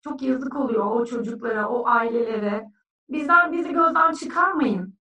çok 0.03 0.21
yazık 0.21 0.55
oluyor 0.55 0.85
o 0.85 1.05
çocuklara, 1.05 1.69
o 1.69 1.87
ailelere. 1.87 2.71
Bizden 3.09 3.51
bizi 3.51 3.73
gözden 3.73 4.11
çıkarmayın. 4.11 4.97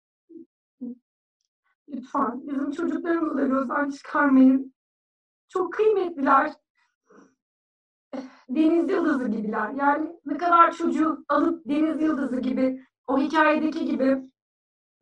Lütfen 1.89 2.49
bizim 2.49 2.71
çocuklarımızı 2.71 3.37
da 3.39 3.47
gözden 3.47 3.91
çıkarmayın. 3.91 4.75
Çok 5.49 5.73
kıymetliler. 5.73 6.53
Deniz 8.49 8.91
yıldızı 8.91 9.29
gibiler. 9.29 9.71
Yani 9.71 10.21
ne 10.25 10.37
kadar 10.37 10.73
çocuğu 10.73 11.25
alıp 11.29 11.69
deniz 11.69 12.03
yıldızı 12.03 12.41
gibi 12.41 12.87
o 13.07 13.19
hikayedeki 13.19 13.85
gibi 13.85 14.31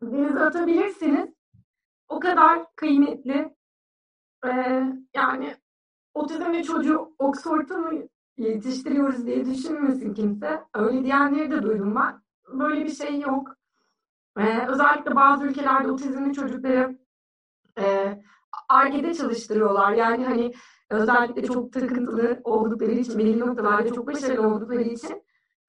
denize 0.03 0.41
atabilirsiniz. 0.41 1.31
O 2.09 2.21
kadar 2.21 2.67
kıymetli. 2.77 3.55
Ee, 4.47 4.83
yani 5.15 5.57
otizmli 6.15 6.65
çocuğu 6.65 7.15
Oxford'ta 7.19 7.79
mı 7.79 7.93
yetiştiriyoruz 8.37 9.27
diye 9.27 9.45
düşünmesin 9.45 10.15
kimse. 10.15 10.65
Öyle 10.75 11.05
diyenleri 11.05 11.51
de 11.51 11.63
duydum 11.63 11.95
ben 11.97 12.23
böyle 12.59 12.85
bir 12.85 12.95
şey 12.95 13.21
yok. 13.21 13.57
Ee, 14.39 14.67
özellikle 14.69 15.15
bazı 15.17 15.47
ülkelerde 15.47 15.91
otizmli 15.91 16.35
çocukları 16.35 16.99
e, 17.79 18.19
ARGE'de 18.69 19.15
çalıştırıyorlar. 19.15 19.93
Yani 19.93 20.25
hani 20.25 20.53
özellikle 20.91 21.43
çok 21.43 21.73
takıntılı 21.73 22.41
oldukları 22.45 22.91
için, 22.91 23.19
belli 23.19 23.41
noktalarda 23.41 23.93
çok 23.93 24.07
başarılı 24.07 24.49
oldukları 24.49 24.83
için 24.83 25.23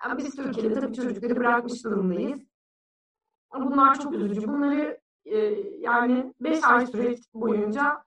yani 0.04 0.18
biz 0.18 0.36
Türkiye'de 0.36 0.74
tabii 0.74 0.94
çocukları 0.94 1.36
bırakmış 1.36 1.84
durumdayız. 1.84 2.42
Bunlar 3.54 4.00
çok 4.00 4.14
üzücü. 4.14 4.48
Bunları 4.48 5.00
e, 5.26 5.38
yani 5.80 6.34
5 6.40 6.64
ay 6.64 6.88
süreç 6.88 7.20
boyunca 7.34 8.04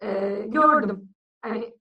e, 0.00 0.40
gördüm. 0.46 1.08
Hani 1.42 1.79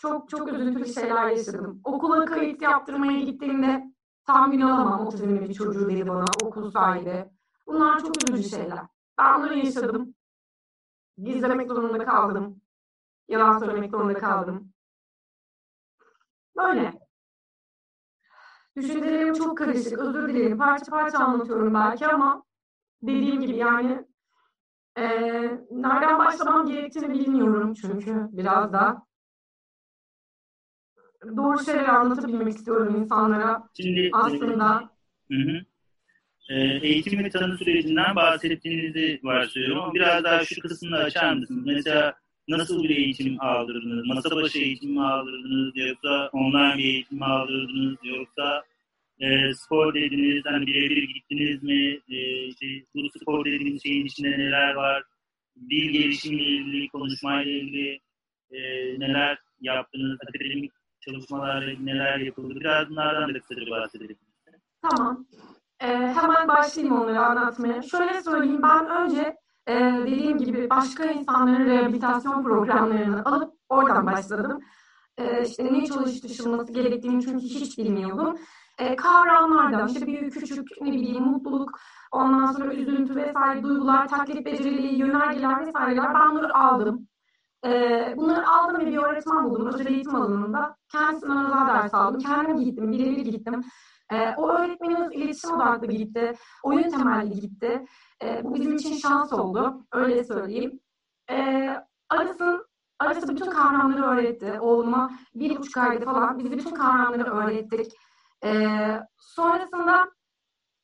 çok 0.00 0.28
çok 0.28 0.52
üzüntülü 0.52 0.86
şeyler 0.86 1.28
yaşadım. 1.28 1.80
Okula 1.84 2.24
kayıt 2.24 2.62
yaptırmaya 2.62 3.20
gittiğimde 3.20 3.90
Tam 4.30 4.52
gün 4.52 4.60
alamam 4.60 5.06
otizmli 5.06 5.48
bir 5.48 5.54
çocuğu 5.54 5.90
dedi 5.90 6.08
bana 6.08 6.24
okul 6.42 6.70
sahibi. 6.70 7.30
Bunlar 7.66 8.00
çok 8.00 8.30
üzücü 8.30 8.48
şeyler. 8.48 8.78
Ben 9.18 9.34
onları 9.38 9.58
yaşadım. 9.58 10.14
Gizlemek 11.18 11.68
zorunda 11.68 12.04
kaldım. 12.04 12.60
Yalan 13.28 13.58
söylemek 13.58 13.90
zorunda 13.90 14.18
kaldım. 14.18 14.72
Böyle. 16.56 17.00
Düşüncelerim 18.76 19.34
çok 19.34 19.58
karışık. 19.58 19.98
Özür 19.98 20.28
dilerim. 20.28 20.58
Parça 20.58 20.90
parça 20.90 21.18
anlatıyorum 21.18 21.74
belki 21.74 22.06
ama 22.06 22.44
dediğim 23.02 23.40
gibi 23.40 23.56
yani 23.56 24.06
e, 24.96 25.04
nereden 25.70 26.18
başlamam 26.18 26.66
gerektiğini 26.66 27.10
bilmiyorum 27.10 27.74
çünkü 27.74 28.28
biraz 28.32 28.72
da 28.72 29.06
doğru 31.36 31.64
şeyler 31.64 31.88
anlatabilmek 31.88 32.48
istiyorum 32.48 32.96
insanlara. 33.02 33.68
Şimdi 33.76 34.10
aslında. 34.12 34.90
Hı 35.30 35.36
hı. 35.36 35.60
E, 36.48 36.54
eğitim 36.82 37.24
ve 37.24 37.30
tanı 37.30 37.58
sürecinden 37.58 38.16
bahsettiğinizi 38.16 39.20
varsayıyorum. 39.22 39.94
Biraz 39.94 40.24
daha 40.24 40.44
şu 40.44 40.60
kısmını 40.60 40.96
açar 40.96 41.32
mısınız? 41.32 41.62
Mesela 41.66 42.14
nasıl 42.48 42.84
bir 42.84 42.90
eğitim 42.90 43.40
aldırdınız? 43.40 44.06
Masa 44.06 44.36
başı 44.36 44.58
eğitim 44.58 44.92
mi 44.92 45.04
aldırdınız? 45.04 45.72
Yoksa 45.74 46.30
online 46.32 46.78
bir 46.78 46.84
eğitim 46.84 47.18
mi 47.18 47.24
aldırdınız? 47.24 47.96
Yoksa 48.02 48.64
e, 49.20 49.54
spor 49.54 49.94
dediniz, 49.94 50.42
hani 50.44 50.66
birebir 50.66 51.02
gittiniz 51.02 51.62
mi? 51.62 52.00
E, 52.08 52.46
işte, 52.46 52.66
bu 52.94 53.08
spor 53.20 53.44
dediğiniz 53.44 53.82
şeyin 53.82 54.06
içinde 54.06 54.30
neler 54.30 54.74
var? 54.74 55.02
Dil 55.70 55.90
gelişimiyle 55.90 56.50
ilgili, 56.50 56.88
konuşmayla 56.88 57.52
ilgili 57.52 58.00
e, 58.50 58.60
neler 59.00 59.38
yaptınız? 59.60 60.18
Akademik 60.28 60.72
çalışmalar 61.10 61.76
neler 61.80 62.18
yapıldı? 62.18 62.54
Biraz 62.60 62.90
bunlardan 62.90 63.34
da 63.34 63.40
kısaca 63.40 63.70
bahsedelim. 63.70 64.16
Tamam. 64.82 65.26
Ee, 65.80 65.86
hemen 65.86 66.48
başlayayım 66.48 67.00
onları 67.00 67.20
anlatmaya. 67.20 67.82
Şöyle 67.82 68.22
söyleyeyim, 68.22 68.62
ben 68.62 68.86
önce 68.86 69.36
e, 69.66 69.74
dediğim 70.06 70.38
gibi 70.38 70.70
başka 70.70 71.04
insanların 71.04 71.66
rehabilitasyon 71.66 72.42
programlarını 72.44 73.24
alıp 73.24 73.54
oradan 73.68 74.06
başladım. 74.06 74.60
E, 75.18 75.42
işte 75.46 75.64
ne 75.72 75.86
çalıştırılması 75.86 76.72
gerektiğini 76.72 77.24
çünkü 77.24 77.46
hiç 77.46 77.78
bilmiyordum. 77.78 78.38
E, 78.78 78.96
kavramlardan 78.96 79.88
işte 79.88 80.06
büyük 80.06 80.32
küçük 80.32 80.68
ne 80.80 80.92
bileyim 80.92 81.24
mutluluk, 81.24 81.78
ondan 82.12 82.52
sonra 82.52 82.74
üzüntü 82.74 83.16
vesaire 83.16 83.62
duygular, 83.62 84.08
taklit 84.08 84.46
beceriliği, 84.46 84.98
yönergeler 84.98 85.66
vesaireler 85.66 86.14
ben 86.14 86.30
bunları 86.30 86.54
aldım. 86.54 87.08
E, 87.66 87.70
bunları 88.16 88.48
aldım 88.48 88.80
ve 88.80 88.86
bir 88.86 88.96
öğretmen 88.96 89.50
buldum 89.50 89.66
özel 89.66 89.86
eğitim 89.86 90.14
alanında. 90.14 90.76
Kendisinden 90.92 91.46
özel 91.46 91.66
ders 91.68 91.94
aldım. 91.94 92.20
Kendim 92.20 92.60
gittim, 92.60 92.92
birebir 92.92 93.16
gittim. 93.16 93.64
E, 94.12 94.34
o 94.36 94.48
öğretmenimiz 94.48 95.12
iletişim 95.12 95.52
odaklı 95.52 95.86
gitti. 95.86 96.32
Oyun 96.62 96.90
temelli 96.90 97.40
gitti. 97.40 97.86
E, 98.22 98.44
bu 98.44 98.54
bizim 98.54 98.76
için 98.76 98.96
şans 98.96 99.32
oldu. 99.32 99.86
Öyle 99.92 100.24
söyleyeyim. 100.24 100.80
E, 101.30 101.68
arasın 102.08 102.70
Arası 103.00 103.28
bütün 103.28 103.50
kavramları 103.50 104.02
öğretti. 104.04 104.60
Oğluma 104.60 105.10
bir 105.34 105.56
buçuk 105.56 105.76
ayda 105.76 106.04
falan 106.04 106.38
biz 106.38 106.50
bütün 106.52 106.74
kavramları 106.74 107.30
öğrettik. 107.30 107.92
Ee, 108.44 109.00
sonrasında 109.16 110.10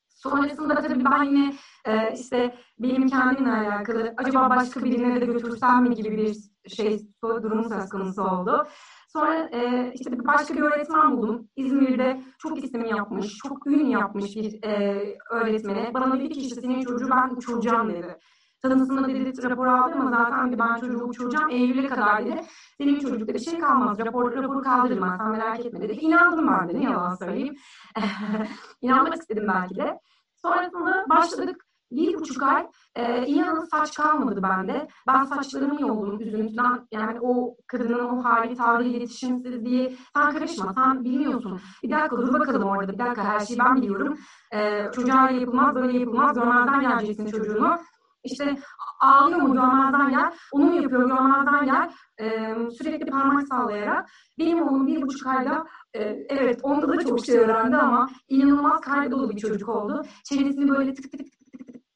Sonrasında 0.09 0.75
tabii 0.75 1.05
ben 1.05 1.23
yine 1.23 1.53
e, 1.85 2.13
işte 2.13 2.55
benim 2.79 3.07
kendimle 3.07 3.51
alakalı 3.51 4.13
acaba 4.17 4.49
başka 4.49 4.83
birine 4.83 5.21
de 5.21 5.25
götürsem 5.25 5.83
mi 5.83 5.95
gibi 5.95 6.17
bir 6.17 6.37
şey 6.69 6.99
durum 7.23 7.69
söz 7.69 7.89
konusu 7.89 8.23
oldu. 8.23 8.67
Sonra 9.07 9.49
e, 9.51 9.91
işte 9.93 10.25
başka 10.27 10.53
bir 10.53 10.61
öğretmen 10.61 11.17
buldum. 11.17 11.47
İzmir'de 11.55 12.21
çok 12.39 12.63
isim 12.63 12.85
yapmış, 12.85 13.37
çok 13.37 13.67
ün 13.67 13.85
yapmış 13.85 14.35
bir 14.35 14.63
e, 14.63 15.17
öğretmene. 15.29 15.93
Bana 15.93 16.19
dedi 16.19 16.29
ki 16.29 16.39
işte 16.39 16.61
senin 16.61 16.81
çocuğu 16.81 17.09
ben 17.09 17.29
uçuracağım 17.35 17.89
dedi. 17.89 18.17
Tanısında 18.61 19.07
dedi 19.07 19.43
rapor 19.43 19.67
aldım 19.67 20.01
ama 20.01 20.11
zaten 20.11 20.59
ben 20.59 20.75
çocuğu 20.79 21.03
uçuracağım 21.03 21.49
Eylül'e 21.49 21.87
kadar 21.87 22.25
dedi. 22.25 22.41
Senin 22.77 22.99
çocukta 22.99 23.33
bir 23.33 23.39
şey 23.39 23.59
kalmaz. 23.59 23.99
Rapor, 23.99 24.35
raporu 24.35 24.61
kaldırmaz. 24.61 25.17
Sen 25.17 25.29
merak 25.29 25.65
etme 25.65 25.81
dedi. 25.81 25.93
İnandım 25.93 26.47
ben 26.47 26.69
de. 26.69 26.79
Ne 26.79 26.83
yalan 26.83 27.15
söyleyeyim. 27.15 27.55
İnanmak 28.81 29.15
istedim 29.15 29.45
belki 29.47 29.75
de. 29.75 29.99
Sonrasında 30.35 31.05
başladık. 31.09 31.65
Bir 31.91 32.13
buçuk 32.13 32.43
ay 32.43 32.67
e, 32.95 33.25
inanın 33.25 33.65
saç 33.65 33.95
kalmadı 33.95 34.43
bende. 34.43 34.87
Ben 35.07 35.23
saçlarımı 35.23 35.81
yoldum 35.81 36.21
üzüntüden. 36.21 36.87
Yani 36.91 37.19
o 37.21 37.55
kadının 37.67 37.99
o 37.99 38.23
hali, 38.23 38.55
tavrı, 38.55 38.83
iletişimsizliği. 38.83 39.97
Sen 40.15 40.31
karışma, 40.31 40.73
sen 40.73 41.03
bilmiyorsun. 41.03 41.61
Bir 41.83 41.91
dakika 41.91 42.17
dur 42.17 42.33
bakalım 42.33 42.63
orada. 42.63 42.93
Bir 42.93 42.99
dakika 42.99 43.23
her 43.23 43.39
şeyi 43.39 43.59
ben 43.59 43.75
biliyorum. 43.75 44.17
E, 44.53 44.91
çocuğa 44.95 45.29
yapılmaz, 45.29 45.75
böyle 45.75 45.99
yapılmaz. 45.99 46.35
Görmezden 46.35 46.81
geleceksin 46.81 47.25
çocuğunu. 47.25 47.77
İşte 48.23 48.57
ağlıyor 48.99 49.39
mu 49.39 49.53
görmezden 49.53 50.09
gel, 50.09 50.33
onu 50.51 50.65
mu 50.65 50.81
yapıyor 50.81 51.07
görmezden 51.07 51.65
gel, 51.65 51.91
e, 52.19 52.55
sürekli 52.69 53.05
parmak 53.05 53.47
sallayarak. 53.47 54.09
Benim 54.39 54.61
oğlum 54.61 54.87
bir 54.87 55.01
buçuk 55.01 55.27
ayda, 55.27 55.65
e, 55.93 56.03
evet 56.29 56.59
onda 56.63 56.87
da 56.87 57.03
çok 57.05 57.25
şey 57.25 57.37
öğrendi 57.37 57.77
ama 57.77 58.09
inanılmaz 58.29 58.81
kalp 58.81 59.11
dolu 59.11 59.29
bir 59.29 59.37
çocuk 59.37 59.69
oldu. 59.69 60.01
Çenesini 60.23 60.69
böyle 60.69 60.93
tık 60.93 61.11
tık 61.11 61.19
tık 61.19 61.46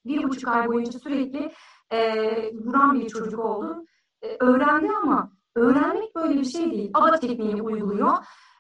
bir 0.05 0.23
buçuk 0.23 0.47
ay 0.47 0.67
boyunca 0.67 0.99
sürekli 0.99 1.51
e, 1.91 1.99
vuran 2.53 2.99
bir 2.99 3.09
çocuk 3.09 3.39
oldu. 3.39 3.85
E, 4.21 4.37
öğrendi 4.39 4.87
ama 5.03 5.31
öğrenmek 5.55 6.15
böyle 6.15 6.39
bir 6.39 6.45
şey 6.45 6.71
değil. 6.71 6.91
ABA 6.93 7.19
tekniğini 7.19 7.61
uyguluyor. 7.61 8.17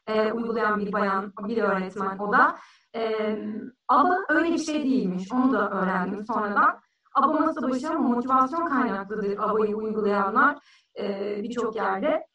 E, 0.07 0.31
uygulayan 0.31 0.79
bir 0.79 0.93
bayan, 0.93 1.33
bir 1.47 1.57
öğretmen 1.57 2.17
o 2.17 2.31
da. 2.31 2.57
E, 2.95 3.35
ABA 3.87 4.17
öyle 4.29 4.53
bir 4.53 4.57
şey 4.57 4.83
değilmiş. 4.83 5.31
Onu 5.31 5.53
da 5.53 5.69
öğrendim 5.69 6.25
sonradan. 6.25 6.79
ABA 7.13 7.41
nasıl 7.41 7.69
başarı 7.69 7.99
motivasyon 7.99 8.65
kaynaklıdır 8.65 9.37
ABA'yı 9.37 9.75
uygulayanlar 9.75 10.57
e, 10.99 11.35
birçok 11.43 11.75
yerde. 11.75 12.27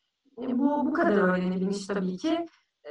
E, 0.42 0.58
bu 0.58 0.86
bu 0.86 0.92
kadar 0.92 1.12
öğrenebilmiş 1.12 1.86
tabii 1.86 2.16
ki. 2.16 2.46
E, 2.84 2.90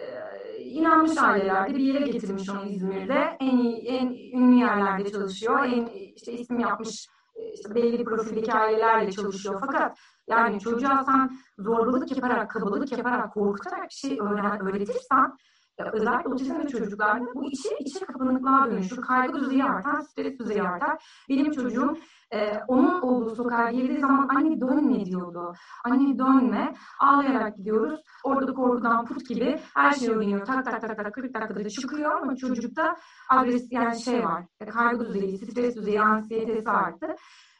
inanmış 0.75 1.17
ailelerde 1.17 1.75
bir 1.75 1.79
yere 1.79 2.07
getirmiş 2.07 2.49
onu 2.49 2.65
İzmir'de. 2.65 3.37
En 3.39 3.57
iyi, 3.57 3.87
en 3.87 4.07
ünlü 4.39 4.55
yerlerde 4.55 5.11
çalışıyor. 5.11 5.65
En 5.65 5.85
işte 6.15 6.31
isim 6.31 6.59
yapmış 6.59 7.07
işte 7.53 7.75
belli 7.75 8.03
profildeki 8.03 8.53
ailelerle 8.53 9.11
çalışıyor. 9.11 9.61
Fakat 9.65 9.97
yani 10.29 10.59
çocuğa 10.59 11.03
sen 11.05 11.31
zorbalık 11.57 12.11
yaparak, 12.11 12.51
kabalık 12.51 12.91
yaparak, 12.91 13.33
korkutarak 13.33 13.89
bir 13.89 13.93
şey 13.93 14.19
öğretirsen 14.19 15.37
özellikle 15.93 16.29
otizmli 16.29 16.67
çocuklarda 16.67 17.25
bu 17.35 17.45
içi 17.45 17.69
içe 17.79 18.05
kapanıklığa 18.05 18.71
dönüşür. 18.71 19.01
Kaygı 19.01 19.39
düzeyi 19.39 19.63
artar, 19.63 20.01
stres 20.01 20.39
düzeyi 20.39 20.63
artar. 20.63 21.25
Benim 21.29 21.51
çocuğum 21.51 21.97
e, 22.31 22.59
onun 22.67 23.01
olduğu 23.01 23.35
sokağa 23.35 23.71
girdiği 23.71 23.99
zaman 23.99 24.27
anne 24.27 24.61
dönme 24.61 25.05
diyordu. 25.05 25.53
Anne 25.85 26.19
dönme. 26.19 26.73
Ağlayarak 26.99 27.57
gidiyoruz. 27.57 28.01
Orada 28.23 28.53
korkudan 28.53 29.05
put 29.05 29.29
gibi 29.29 29.59
her 29.73 29.91
şey 29.91 30.09
öğreniyor. 30.09 30.45
Tak 30.45 30.65
tak 30.65 30.81
tak 30.81 30.97
tak 30.97 31.13
40 31.13 31.33
dakikada 31.33 31.69
çıkıyor 31.69 32.11
ama 32.11 32.35
çocukta 32.35 32.95
agresif 33.29 33.71
yani 33.71 33.99
şey 33.99 34.23
var. 34.23 34.43
Kaygı 34.73 35.05
düzeyi, 35.05 35.37
stres 35.37 35.75
düzeyi, 35.75 36.01
ansiyetesi 36.01 36.69
arttı. 36.69 37.15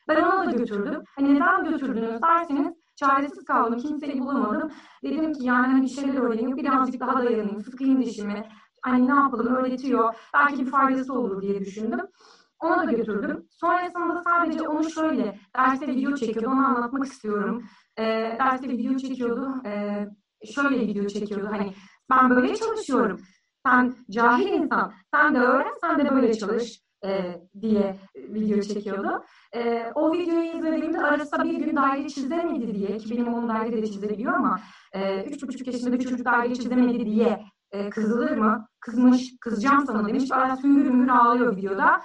Ben 0.08 0.24
ona 0.24 0.48
da 0.48 0.52
götürdüm. 0.52 1.04
Hani 1.16 1.36
neden 1.36 1.64
götürdünüz 1.64 2.22
derseniz 2.22 2.75
çaresiz 2.96 3.46
kaldım. 3.46 3.80
Kimseyi 3.80 4.20
bulamadım. 4.20 4.72
Dedim 5.04 5.34
ki 5.34 5.46
yani 5.46 5.68
hani 5.68 5.82
bir 5.82 5.88
şeyler 5.88 6.22
öğreneyim. 6.22 6.58
Birazcık 6.58 7.00
daha 7.00 7.24
dayanayım. 7.24 7.62
Sıkayım 7.62 8.06
dişimi. 8.06 8.50
Hani 8.82 9.08
ne 9.08 9.16
yapalım 9.16 9.56
öğretiyor. 9.56 10.16
Belki 10.34 10.66
bir 10.66 10.72
faydası 10.72 11.14
olur 11.14 11.42
diye 11.42 11.60
düşündüm. 11.60 12.00
Ona 12.60 12.88
da 12.88 12.92
götürdüm. 12.92 13.48
Sonrasında 13.52 14.24
sadece 14.24 14.68
onu 14.68 14.90
şöyle 14.90 15.40
derste 15.58 15.88
video 15.88 16.16
çekiyordu. 16.16 16.50
Onu 16.50 16.68
anlatmak 16.68 17.06
istiyorum. 17.06 17.64
E, 17.98 18.04
derste 18.40 18.70
video 18.70 18.98
çekiyordu. 18.98 19.54
E, 19.66 20.06
şöyle 20.56 20.80
video 20.80 21.08
çekiyordu. 21.08 21.48
Hani 21.52 21.74
ben 22.10 22.30
böyle 22.30 22.56
çalışıyorum. 22.56 23.20
Sen 23.66 23.96
cahil 24.12 24.48
insan. 24.48 24.94
Sen 25.14 25.36
de 25.36 25.40
öğren, 25.40 25.74
sen 25.82 26.00
de 26.00 26.16
böyle 26.16 26.34
çalış 26.34 26.85
e, 27.06 27.42
diye 27.62 27.96
video 28.16 28.62
çekiyordu. 28.62 29.24
E, 29.56 29.92
o 29.96 30.14
videoyu 30.14 30.58
izlediğimde 30.58 31.02
arasında 31.02 31.44
bir 31.44 31.66
gün 31.66 31.76
daire 31.76 32.10
çizemedi 32.10 32.76
diye 32.76 32.98
ki 32.98 33.12
benim 33.12 33.34
oğlum 33.34 33.50
daire 33.50 33.82
de 33.82 33.88
çizebiliyor 33.88 34.34
ama 34.34 34.60
e, 34.94 35.24
üç 35.24 35.44
buçuk 35.44 35.68
yaşında 35.68 35.94
bir 35.94 36.04
çocuk 36.04 36.26
daire 36.26 36.56
çizemedi 36.56 37.06
diye 37.06 37.46
e, 37.72 37.90
kızılır 37.90 38.38
mı? 38.38 38.68
Kızmış, 38.80 39.34
kızacağım 39.42 39.86
sana 39.86 40.08
demiş. 40.08 40.32
Arada 40.32 40.64
hüngür 40.64 40.86
hüngür 40.86 41.10
ağlıyor 41.10 41.58
videoda. 41.58 42.02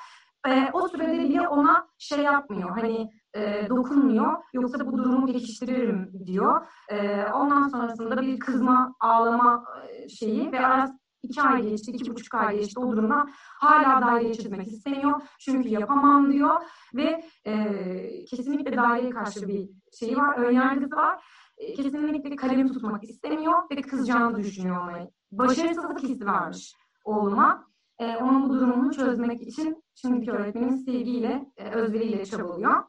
E, 0.48 0.70
o 0.72 0.88
sürede 0.88 1.18
bile 1.18 1.48
ona 1.48 1.86
şey 1.98 2.18
yapmıyor. 2.18 2.70
Hani 2.70 3.10
e, 3.34 3.68
dokunmuyor. 3.68 4.36
Yoksa 4.52 4.86
bu 4.86 4.98
durumu 4.98 5.26
pekiştiririm 5.26 6.12
diyor. 6.26 6.66
E, 6.88 7.24
ondan 7.24 7.68
sonrasında 7.68 8.22
bir 8.22 8.38
kızma, 8.38 8.94
ağlama 9.00 9.64
şeyi 10.08 10.52
ve 10.52 10.66
arası 10.66 10.99
iki 11.22 11.42
ay 11.42 11.62
geçti, 11.62 11.90
iki 11.90 12.14
buçuk 12.14 12.34
ay 12.34 12.58
geçti 12.58 12.80
o 12.80 12.92
durumda 12.92 13.26
hala 13.58 14.06
daireye 14.06 14.34
çizmek 14.34 14.68
istemiyor. 14.68 15.20
Çünkü 15.40 15.68
yapamam 15.68 16.32
diyor 16.32 16.54
ve 16.94 17.24
e, 17.44 18.24
kesinlikle 18.24 18.76
daireye 18.76 19.10
karşı 19.10 19.48
bir 19.48 19.68
şeyi 19.98 20.16
var, 20.16 20.36
önyargısı 20.36 20.96
var. 20.96 21.24
E, 21.58 21.74
kesinlikle 21.74 22.36
kalem 22.36 22.68
tutmak 22.72 23.04
istemiyor 23.04 23.62
ve 23.70 23.82
kızacağını 23.82 24.38
düşünüyor 24.38 24.88
ona. 24.88 25.08
Başarısızlık 25.32 26.02
hissi 26.02 26.26
varmış 26.26 26.74
oğluma. 27.04 27.70
E, 27.98 28.16
onun 28.16 28.48
bu 28.48 28.54
durumunu 28.54 28.92
çözmek 28.92 29.42
için 29.42 29.84
şimdiki 29.94 30.32
öğretmenin 30.32 30.76
sevgiyle, 30.76 31.52
e, 31.56 31.70
özveriyle 31.70 32.26
çabalıyor. 32.26 32.84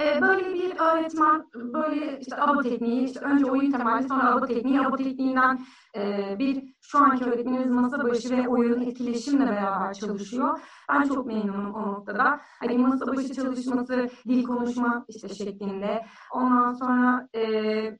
E, 0.00 0.22
böyle 0.22 0.54
bir 0.54 0.78
öğretmen, 0.78 1.44
böyle 1.54 2.20
işte 2.20 2.36
ABA 2.36 2.62
tekniği, 2.62 3.04
işte 3.04 3.20
önce 3.20 3.46
oyun 3.46 3.70
temelli 3.70 4.08
sonra 4.08 4.34
ABA 4.34 4.46
tekniği, 4.46 4.80
ABA 4.80 4.96
tekniğinden 4.96 5.66
e, 5.96 6.36
bir 6.38 6.75
şu 6.88 6.98
anki 6.98 7.24
öğretmenimiz 7.24 7.70
masa 7.70 8.04
başı 8.04 8.36
ve 8.36 8.48
oyun 8.48 8.80
etkileşimle 8.80 9.46
beraber 9.46 9.94
çalışıyor. 9.94 10.60
Ben 10.88 11.08
çok 11.08 11.26
memnunum 11.26 11.74
o 11.74 11.82
noktada. 11.82 12.40
Hani 12.60 12.78
masa 12.78 13.06
başı 13.06 13.34
çalışması, 13.34 14.10
dil 14.28 14.44
konuşma 14.44 15.04
işte 15.08 15.28
şeklinde. 15.28 16.06
Ondan 16.32 16.72
sonra 16.72 17.28
e, 17.34 17.98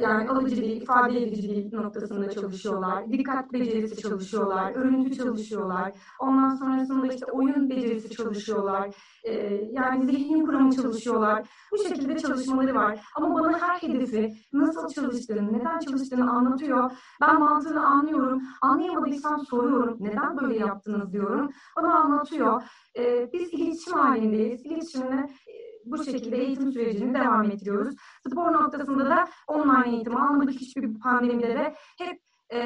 yani 0.00 0.30
alıcı 0.30 0.56
dil, 0.56 0.82
ifade 0.82 1.22
edici 1.22 1.68
noktasında 1.72 2.30
çalışıyorlar. 2.30 3.12
Dikkat 3.12 3.52
becerisi 3.52 4.02
çalışıyorlar, 4.02 4.72
örüntü 4.74 5.16
çalışıyorlar. 5.16 5.92
Ondan 6.20 6.54
sonrasında 6.54 7.06
işte 7.06 7.26
oyun 7.32 7.70
becerisi 7.70 8.10
çalışıyorlar. 8.10 8.94
Ee, 9.24 9.32
yani 9.72 10.06
zihnin 10.06 10.46
kuramı 10.46 10.72
çalışıyorlar. 10.72 11.48
Bu 11.72 11.78
şekilde 11.78 12.18
çalışmaları 12.18 12.74
var. 12.74 13.00
Ama 13.16 13.34
bana 13.34 13.58
her 13.58 13.76
hedefi 13.88 14.34
nasıl 14.52 14.88
çalıştığını, 14.88 15.52
neden 15.52 15.78
çalıştığını 15.78 16.30
anlatıyor. 16.30 16.90
Ben 17.20 17.40
mantığını 17.40 17.86
anlıyorum. 17.86 18.42
Anlayamadıysam 18.62 19.46
soruyorum. 19.46 19.96
Neden 20.00 20.36
böyle 20.36 20.56
yaptınız 20.58 21.12
diyorum. 21.12 21.50
Bana 21.76 21.94
anlatıyor. 21.94 22.62
Ee, 22.98 23.30
biz 23.32 23.52
iletişim 23.52 23.92
halindeyiz. 23.92 24.66
İletişimle 24.66 25.28
bu 25.84 26.04
şekilde 26.04 26.36
eğitim 26.36 26.72
sürecini 26.72 27.14
devam 27.14 27.50
ettiriyoruz. 27.50 27.94
Spor 28.28 28.52
noktasında 28.52 29.06
da 29.06 29.28
online 29.48 29.94
eğitim 29.94 30.16
almadık. 30.16 30.54
Hiçbir 30.54 31.00
pandemide 31.00 31.48
de 31.48 31.74
hep 31.98 32.20
e, 32.50 32.58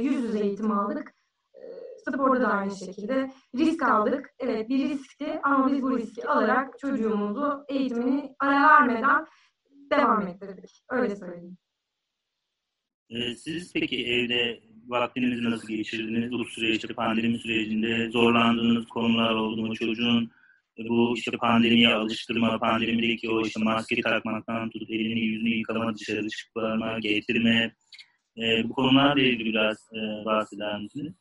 yüz 0.00 0.24
yüze 0.24 0.40
eğitim 0.40 0.70
aldık. 0.70 1.14
E, 1.54 1.60
sporda 1.98 2.40
da 2.40 2.48
aynı 2.48 2.76
şekilde 2.76 3.30
risk 3.56 3.82
aldık. 3.82 4.30
Evet 4.38 4.68
bir 4.68 4.88
riskti 4.88 5.40
ama 5.42 5.72
biz 5.72 5.82
bu 5.82 5.98
riski 5.98 6.28
alarak 6.28 6.78
çocuğumuzu 6.78 7.64
eğitimini 7.68 8.34
ara 8.40 8.68
vermeden 8.68 9.26
devam 9.90 10.26
ettirdik. 10.26 10.82
Öyle 10.90 11.16
söyleyeyim. 11.16 11.56
E, 13.10 13.34
siz 13.34 13.72
peki 13.72 14.06
evde 14.06 14.60
vaktinizi 14.86 15.44
nasıl 15.44 15.68
geçirdiniz? 15.68 16.32
Bu 16.32 16.44
süreçte 16.44 16.94
pandemi 16.94 17.38
sürecinde 17.38 18.10
zorlandığınız 18.10 18.86
konular 18.86 19.34
oldu 19.34 19.66
mu? 19.66 19.74
Çocuğun 19.74 20.30
bu 20.78 21.14
işte 21.16 21.30
pandemiye 21.30 21.94
alıştırma, 21.94 22.58
pandemideki 22.58 23.30
o 23.30 23.40
işte 23.40 23.60
maske 23.64 24.00
takmaktan 24.00 24.70
tut, 24.70 24.90
elini 24.90 25.20
yüzünü 25.20 25.48
yıkama, 25.48 25.94
dışarı 25.94 26.28
çıkma, 26.28 26.98
getirme, 27.00 27.74
e, 28.38 28.68
bu 28.68 28.72
konularla 28.72 29.22
ilgili 29.22 29.44
biraz 29.44 29.88
e, 29.92 30.24
bahseder 30.24 30.80
misiniz? 30.80 31.14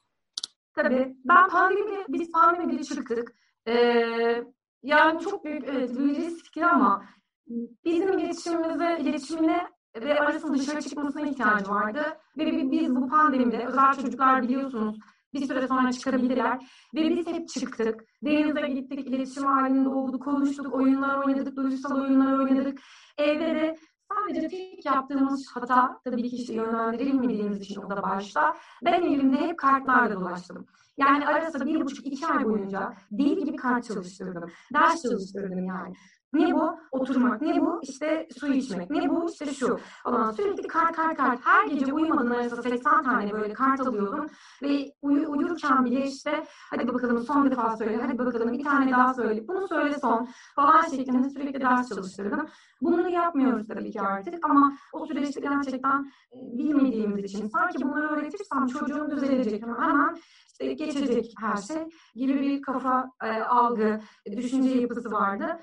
Tabii. 0.76 1.16
Ben 1.26 1.50
pandemide, 1.50 2.06
biz 2.10 2.32
pandemide 2.32 2.84
çıktık. 2.84 3.36
Ee, 3.68 4.44
yani 4.84 5.24
çok 5.24 5.46
büyük 5.46 5.64
evet, 5.68 6.00
bir 6.00 6.16
riskti 6.16 6.66
ama 6.66 7.06
bizim 7.86 8.20
iletişimimize, 8.20 8.98
iletişimine 9.02 9.68
ve 9.96 10.20
arasında 10.20 10.58
dışarı 10.58 10.82
çıkmasına 10.82 11.28
ihtiyacı 11.28 11.70
vardı. 11.70 12.04
Ve 12.38 12.72
biz 12.72 12.96
bu 12.96 13.10
pandemide, 13.10 13.66
özel 13.68 13.94
çocuklar 13.94 14.44
biliyorsunuz 14.44 14.98
bir 15.34 15.48
süre 15.48 15.68
sonra 15.68 15.92
çıkabildiler. 15.92 16.66
Ve 16.96 17.10
biz 17.10 17.28
hep 17.28 17.50
çıktık. 17.50 18.04
Denize 18.24 18.68
gittik, 18.68 19.08
iletişim 19.08 19.44
halinde 19.44 19.90
olduk, 19.90 20.24
konuştuk, 20.24 20.74
oyunlar 20.74 21.18
oynadık, 21.18 21.56
duygusal 21.56 22.02
oyunlar 22.02 22.40
oynadık. 22.40 22.80
Evde 23.18 23.56
de 23.56 23.76
sadece 24.12 24.48
tek 24.48 24.86
yaptığımız 24.86 25.52
hata, 25.54 26.00
tabii 26.04 26.30
ki 26.30 26.36
işte 26.36 26.54
yönlendirilmediğimiz 26.54 27.62
için 27.62 27.82
o 27.82 27.90
da 27.90 28.04
başta, 28.04 28.56
ben 28.86 29.02
elimde 29.02 29.38
hep 29.38 29.58
kartlarla 29.58 30.16
dolaştım. 30.16 30.66
Yani 30.98 31.28
arası 31.28 31.66
bir 31.66 31.82
buçuk 31.82 32.06
iki 32.06 32.28
ay 32.28 32.46
boyunca 32.46 32.94
deli 33.12 33.46
gibi 33.46 33.58
kart 33.58 33.84
çalıştırdım. 33.88 34.50
Ders 34.74 35.02
çalıştırdım 35.02 35.66
yani. 35.66 35.94
Ne 36.34 36.54
bu? 36.54 36.80
Oturmak. 36.92 37.42
Ne 37.42 37.62
bu? 37.62 37.80
İşte 37.84 38.28
su 38.40 38.54
içmek. 38.54 38.90
Ne 38.90 39.10
bu? 39.10 39.30
İşte 39.30 39.54
şu. 39.54 39.80
Falan. 40.04 40.32
Sürekli 40.32 40.68
kart 40.68 40.96
kart 40.96 41.18
kart. 41.18 41.40
Her 41.46 41.68
gece 41.68 41.94
uyumadan 41.94 42.30
arasında 42.30 42.62
80 42.62 43.04
tane 43.04 43.32
böyle 43.32 43.54
kart 43.54 43.80
alıyordum. 43.80 44.28
Ve 44.62 44.92
uy 45.02 45.26
uyurken 45.28 45.86
bile 45.86 46.06
işte 46.06 46.44
hadi 46.70 46.88
bakalım 46.88 47.24
son 47.24 47.52
defa 47.52 47.78
söyle. 47.78 48.00
Hadi 48.02 48.18
bakalım 48.18 48.52
bir 48.52 48.64
tane 48.64 48.92
daha 48.92 49.14
söyle. 49.14 49.48
Bunu 49.48 49.68
söyle 49.68 49.96
son. 50.02 50.28
Falan 50.56 50.82
şeklinde 50.82 51.30
sürekli 51.30 51.62
ders 51.62 51.90
çalıştırdım. 51.90 52.48
Bunları 52.82 53.12
yapmıyoruz 53.12 53.68
tabii 53.68 53.92
ki 53.92 54.02
artık 54.02 54.46
ama 54.50 54.74
o 54.94 55.06
süreçte 55.06 55.42
gerçekten 55.42 56.12
bilmediğimiz 56.34 57.24
için 57.24 57.48
sanki 57.48 57.84
bunları 57.84 58.08
öğretirsem 58.08 58.68
çocuğum 58.68 59.12
düzelecek. 59.12 59.64
Hemen 59.64 60.18
işte 60.48 60.74
geçecek 60.74 61.34
her 61.40 61.58
şey 61.58 61.84
gibi 62.16 62.42
bir 62.42 62.62
kafa 62.62 63.12
e, 63.24 63.42
algı, 63.42 64.00
düşünce 64.38 64.80
yapısı 64.80 65.12
vardı. 65.12 65.60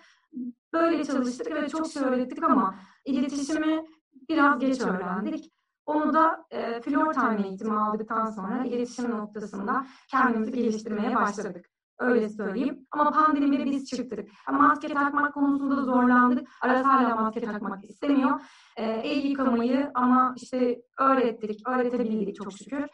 Böyle 0.72 1.04
çalıştık 1.04 1.50
ve 1.54 1.68
çok 1.68 1.86
şey 1.86 2.02
öğrettik 2.02 2.42
ama 2.42 2.74
iletişimi 3.04 3.84
biraz 4.28 4.58
geç 4.58 4.80
öğrendik. 4.80 5.52
Onu 5.86 6.14
da 6.14 6.46
e, 6.50 6.80
flor 6.80 7.12
time 7.12 7.48
eğitimi 7.48 7.80
aldıktan 7.80 8.30
sonra 8.30 8.64
iletişim 8.64 9.10
noktasında 9.10 9.86
kendimizi 10.10 10.52
geliştirmeye 10.52 11.16
başladık. 11.16 11.66
Öyle 11.98 12.28
söyleyeyim. 12.28 12.86
Ama 12.90 13.10
pandemide 13.10 13.64
biz 13.64 13.84
çıktık. 13.84 14.28
Maske 14.52 14.88
takmak 14.88 15.34
konusunda 15.34 15.76
da 15.76 15.82
zorlandık. 15.82 16.48
Aras 16.60 16.84
hala 16.84 17.16
maske 17.16 17.40
takmak 17.40 17.84
istemiyor. 17.84 18.40
E, 18.76 18.84
el 18.84 19.24
yıkamayı 19.24 19.90
ama 19.94 20.34
işte 20.36 20.82
öğrettik, 20.98 21.68
öğretebildik 21.68 22.36
çok 22.36 22.52
şükür. 22.52 22.84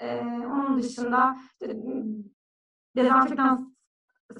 E, 0.00 0.20
onun 0.26 0.82
dışında 0.82 1.36
dezenfektan 2.96 3.75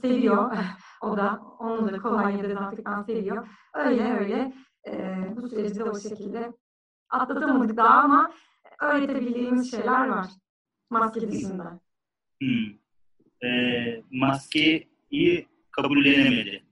seviyor. 0.03 0.57
o 1.01 1.16
da 1.16 1.40
onun 1.59 1.92
da 1.92 1.99
kolonya 1.99 2.42
dezenfektan 2.42 3.03
seviyor. 3.03 3.49
Öyle 3.75 4.12
öyle 4.18 4.53
e, 4.88 5.16
bu 5.37 5.49
süreci 5.49 5.75
de 5.75 5.85
o 5.85 6.01
şekilde 6.01 6.53
atlatamadık 7.11 7.77
daha 7.77 8.01
ama 8.01 8.33
öğretebildiğimiz 8.81 9.70
şeyler 9.70 10.09
var. 10.09 10.27
Maske 10.90 11.33
dışında. 11.33 11.81
Hmm. 12.40 12.79
E, 13.49 14.03
maskeyi 14.11 15.49
kabullenemedi. 15.70 16.65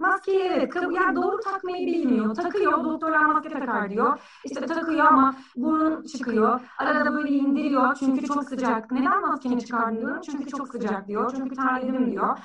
Maskeyi 0.00 0.40
evet, 0.40 0.74
yani 0.74 1.16
doğru 1.16 1.40
takmayı 1.40 1.86
bilmiyor. 1.86 2.34
Takıyor, 2.34 2.84
doktorlar 2.84 3.24
maske 3.24 3.50
takar 3.50 3.90
diyor. 3.90 4.20
İşte 4.44 4.66
takıyor 4.66 5.06
ama 5.06 5.34
burun 5.56 6.02
çıkıyor. 6.02 6.60
Arada 6.78 7.14
böyle 7.14 7.28
indiriyor 7.28 7.94
çünkü 7.94 8.26
çok 8.26 8.44
sıcak. 8.44 8.90
Neden 8.92 9.20
maskeni 9.20 9.64
çıkardın? 9.66 10.20
Çünkü 10.20 10.50
çok 10.50 10.68
sıcak 10.68 11.08
diyor. 11.08 11.32
Çünkü 11.36 11.56
terledim 11.56 12.12
diyor. 12.12 12.38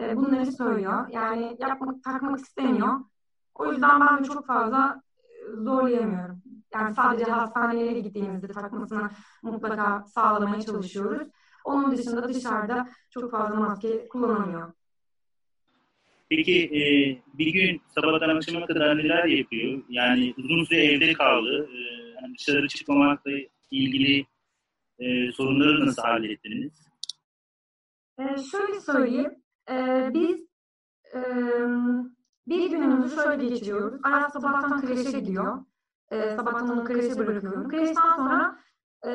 E, 0.00 0.16
bunları 0.16 0.52
söylüyor. 0.52 1.08
Yani 1.08 1.56
yapmak, 1.60 2.02
takmak 2.04 2.40
istemiyor. 2.40 3.00
O 3.54 3.72
yüzden 3.72 4.00
ben 4.00 4.22
çok 4.22 4.46
fazla 4.46 5.02
e, 5.18 5.56
zorlayamıyorum. 5.56 6.42
Yani 6.74 6.94
sadece 6.94 7.30
hastanelere 7.30 8.00
gittiğimizde 8.00 8.48
takmasını 8.48 9.10
mutlaka 9.42 10.04
sağlamaya 10.06 10.62
çalışıyoruz. 10.62 11.28
Onun 11.64 11.90
dışında 11.90 12.28
dışarıda 12.28 12.88
çok 13.10 13.30
fazla 13.30 13.54
maske 13.54 14.08
kullanamıyor. 14.08 14.72
Peki 16.36 16.64
e, 16.64 16.82
bir 17.38 17.52
gün 17.52 17.82
sabahtan 17.94 18.36
akşama 18.36 18.66
kadar 18.66 18.98
neler 18.98 19.24
yapıyor? 19.24 19.82
Yani 19.88 20.34
uzun 20.38 20.64
süre 20.64 20.84
evde 20.84 21.12
kaldı. 21.12 21.68
E, 21.72 21.78
yani 22.22 22.34
dışarı 22.38 22.68
çıkmamakla 22.68 23.30
ilgili 23.70 24.26
e, 24.98 25.32
sorunları 25.32 25.86
nasıl 25.86 26.02
hallettiniz? 26.02 26.72
E, 28.18 28.22
şöyle 28.50 28.80
söyleyeyim. 28.80 29.34
E, 29.70 30.08
biz 30.14 30.40
e, 31.14 31.20
bir 32.46 32.70
günümüzü 32.70 33.14
şöyle 33.14 33.48
geçiriyoruz. 33.48 34.00
Aras 34.02 34.32
sabahtan 34.32 34.80
kreşe 34.80 35.20
gidiyor. 35.20 35.64
E, 36.10 36.36
sabahtan 36.36 36.70
onu 36.70 36.84
kreşe 36.84 37.18
bırakıyorum. 37.18 37.68
Kreşten 37.68 38.16
sonra 38.16 38.58
e, 39.06 39.12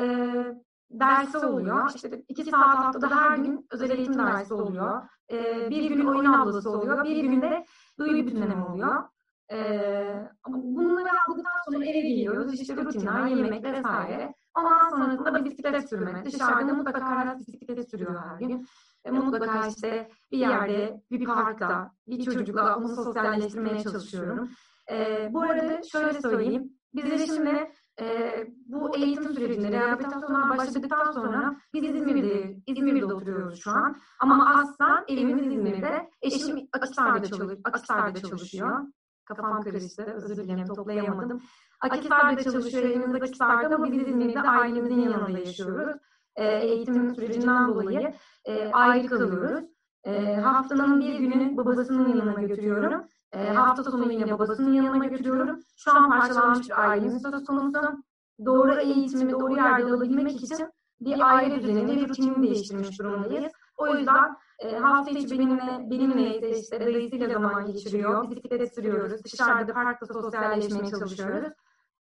dersi 0.91 1.37
oluyor. 1.37 1.91
İşte 1.95 2.23
iki 2.27 2.43
saat 2.43 2.77
haftada 2.77 3.15
her 3.15 3.37
gün 3.37 3.67
özel 3.71 3.89
eğitim 3.89 4.17
dersi 4.17 4.53
oluyor. 4.53 5.01
Ee, 5.31 5.69
bir 5.69 5.89
gün 5.89 6.05
oyun 6.05 6.33
ablası 6.33 6.69
oluyor. 6.69 7.03
Bir 7.03 7.23
gün 7.23 7.41
de 7.41 7.65
duygu 7.99 8.15
bütünleme 8.15 8.65
oluyor. 8.65 9.03
Ee, 9.51 10.29
bunları 10.47 11.09
aldıktan 11.27 11.51
sonra 11.65 11.85
eve 11.85 11.99
geliyoruz. 11.99 12.53
İşte 12.61 12.75
rutinler, 12.75 13.27
yemek 13.27 13.63
vesaire. 13.63 14.33
Ondan 14.57 14.89
sonrasında 14.89 15.33
da 15.33 15.45
bisiklet 15.45 15.89
sürmek. 15.89 16.25
Dışarıda 16.25 16.73
mutlaka 16.73 17.05
Aras 17.05 17.39
bisiklet 17.39 17.89
sürüyor 17.89 18.21
her 18.23 18.39
gün. 18.39 18.67
E, 19.05 19.11
mutlaka 19.11 19.67
işte 19.67 20.09
bir 20.31 20.37
yerde, 20.37 21.01
bir 21.11 21.25
parkta, 21.25 21.91
bir 22.07 22.23
çocukla 22.23 22.75
onu 22.75 22.95
sosyalleştirmeye 22.95 23.83
çalışıyorum. 23.83 24.49
E, 24.91 25.29
bu 25.33 25.41
arada 25.41 25.81
şöyle 25.91 26.21
söyleyeyim. 26.21 26.73
Biz 26.93 27.25
şimdi 27.25 27.71
e, 28.01 28.47
bu 28.65 28.97
eğitim 28.97 29.33
sürecinde 29.33 29.71
rehabilitasyonlar 29.71 30.57
başladıktan 30.57 31.11
sonra 31.11 31.55
biz 31.73 31.83
İzmir'de, 31.83 32.57
İzmir'de 32.67 33.05
oturuyoruz 33.05 33.59
şu 33.63 33.71
an. 33.71 33.95
Ama 34.19 34.55
aslen 34.55 35.05
evimiz 35.07 35.47
İzmir'de. 35.47 36.09
Eşim 36.21 36.67
Akisar'da, 36.73 37.27
çalış, 37.27 37.59
Akisar'da 37.63 38.19
çalışıyor. 38.19 38.79
Kafam 39.25 39.61
karıştı, 39.61 40.03
özür 40.03 40.37
dilerim 40.37 40.67
toplayamadım. 40.67 41.41
Akisar'da 41.81 42.43
çalışıyor, 42.43 42.83
evimiz 42.83 43.15
Akisar'da 43.15 43.75
ama 43.75 43.91
biz 43.91 44.07
İzmir'de 44.07 44.41
ailemizin 44.41 44.99
yanında 44.99 45.39
yaşıyoruz. 45.39 45.97
E, 46.35 46.45
eğitim 46.45 47.15
sürecinden 47.15 47.67
dolayı 47.67 48.13
e, 48.45 48.71
ayrı 48.71 49.07
kalıyoruz. 49.07 49.65
E, 50.03 50.35
haftanın 50.35 50.99
bir 50.99 51.19
günü 51.19 51.57
babasının 51.57 52.15
yanına 52.15 52.41
götürüyorum. 52.41 53.07
E, 53.33 53.53
hafta 53.53 53.83
sonu 53.83 54.11
yine 54.11 54.31
babasının 54.31 54.73
yanına 54.73 55.05
götürüyorum. 55.05 55.59
Şu 55.77 55.95
an 55.95 56.09
parçalanmış 56.09 56.69
bir 56.69 56.89
ailemiz 56.89 57.21
söz 57.21 57.45
konusu. 57.45 58.03
Doğru 58.45 58.79
eğitimi 58.79 59.31
doğru 59.31 59.55
yerde 59.55 59.83
alabilmek 59.83 60.43
için 60.43 60.69
bir 61.01 61.35
aile 61.35 61.61
düzenini 61.61 62.01
ve 62.01 62.07
rutinini 62.07 62.43
değiştirmiş 62.43 62.99
durumdayız. 62.99 63.51
O 63.77 63.87
yüzden 63.87 64.35
e, 64.59 64.77
hafta 64.77 65.11
içi 65.11 65.39
benimle, 65.39 65.89
benimle 65.89 66.51
işte 66.59 66.79
dayısıyla 66.79 67.33
zaman 67.33 67.65
geçiriyor. 67.65 68.31
Bisiklet 68.31 68.75
sürüyoruz. 68.75 69.23
Dışarıda 69.23 69.73
parkta 69.73 70.05
sosyalleşmeye 70.05 70.91
çalışıyoruz. 70.91 71.53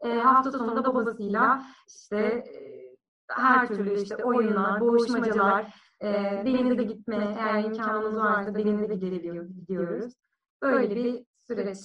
E, 0.01 0.19
hafta 0.19 0.51
sonunda 0.51 0.85
babasıyla 0.85 1.63
işte 1.89 2.17
e, 2.17 2.53
her 3.29 3.69
türlü 3.69 4.03
işte 4.03 4.25
oyunlar, 4.25 4.81
boğuşmacalar, 4.81 5.75
e, 6.01 6.13
denize 6.47 6.83
gitme 6.83 7.37
eğer 7.39 7.65
imkanımız 7.65 8.17
varsa 8.17 8.55
denize 8.55 8.95
gidiyoruz. 8.95 10.13
Böyle 10.63 10.97
bir 10.97 11.25
süreç. 11.47 11.79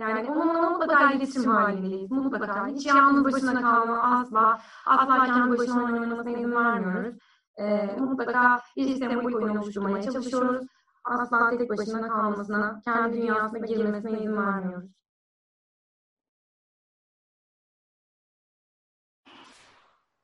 Yani 0.00 0.30
onunla 0.30 0.70
mutlaka 0.70 1.12
iletişim 1.12 1.50
halindeyiz. 1.50 2.10
Mutlaka. 2.10 2.66
Hiç 2.68 2.86
yalnız 2.86 3.24
başına 3.24 3.60
kalma 3.60 4.02
asla. 4.02 4.60
Asla 4.86 5.26
kendi 5.26 5.58
başına 5.58 5.84
oynamasına 5.84 6.30
izin 6.30 6.52
vermiyoruz. 6.52 7.14
Ee, 7.58 7.96
mutlaka 7.98 8.60
bir 8.76 8.96
sembolik 8.96 9.36
oyun 9.36 9.56
oluşturmaya 9.56 10.02
çalışıyoruz. 10.02 10.66
Asla 11.04 11.58
tek 11.58 11.70
başına 11.70 12.08
kalmasına, 12.08 12.80
kendi 12.84 13.16
dünyasına 13.16 13.66
girmesine 13.66 14.18
izin 14.18 14.36
vermiyoruz. 14.36 14.90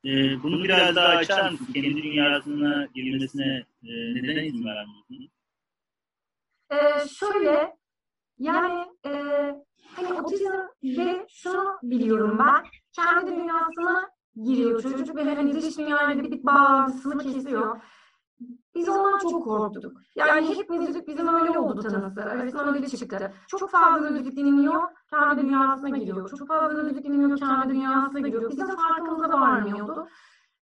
Ee, 0.05 0.43
bunu 0.43 0.63
biraz 0.63 0.95
daha 0.95 1.07
açar 1.07 1.51
mısın? 1.51 1.67
Kendi 1.73 2.03
dünyasına 2.03 2.85
girmesine 2.85 3.65
e, 3.83 3.91
neden 4.15 4.43
izin 4.43 4.65
vermiyorsun? 4.65 5.29
Ee, 6.71 7.07
şöyle, 7.07 7.77
yani 8.39 8.85
e, 9.05 9.11
hani 9.95 10.21
otizmde 10.21 11.25
şunu 11.29 11.77
biliyorum 11.83 12.39
ben. 12.39 12.63
Kendi 12.91 13.31
dünyasına 13.31 14.09
giriyor 14.43 14.81
çocuk 14.81 15.15
ve 15.15 15.35
hani 15.35 15.53
dış 15.53 15.77
dünyayla 15.77 16.23
bir 16.23 16.45
bağlantısını 16.45 17.17
kesiyor. 17.17 17.81
Biz 18.75 18.89
ondan 18.89 19.19
çok 19.19 19.43
korktuk. 19.43 19.97
Yani 20.15 20.57
hep 20.57 20.69
müzik 20.69 21.07
bizim 21.07 21.27
öyle 21.27 21.59
oldu 21.59 21.81
tanısı. 21.81 22.21
Arasından 22.21 22.75
öyle 22.75 22.87
çıktı. 22.87 23.33
Çok 23.47 23.69
fazla 23.69 24.09
müzik 24.09 24.37
dinliyor, 24.37 24.81
kendi 25.09 25.41
dünyasına 25.41 25.97
giriyor. 25.97 26.29
Çok 26.29 26.47
fazla 26.47 26.83
müzik 26.83 27.03
dinliyor, 27.03 27.37
kendi 27.37 27.73
dünyasına 27.73 28.19
giriyor. 28.19 28.51
Bizim 28.51 28.67
farkımıza 28.67 29.29
varmıyordu. 29.29 30.07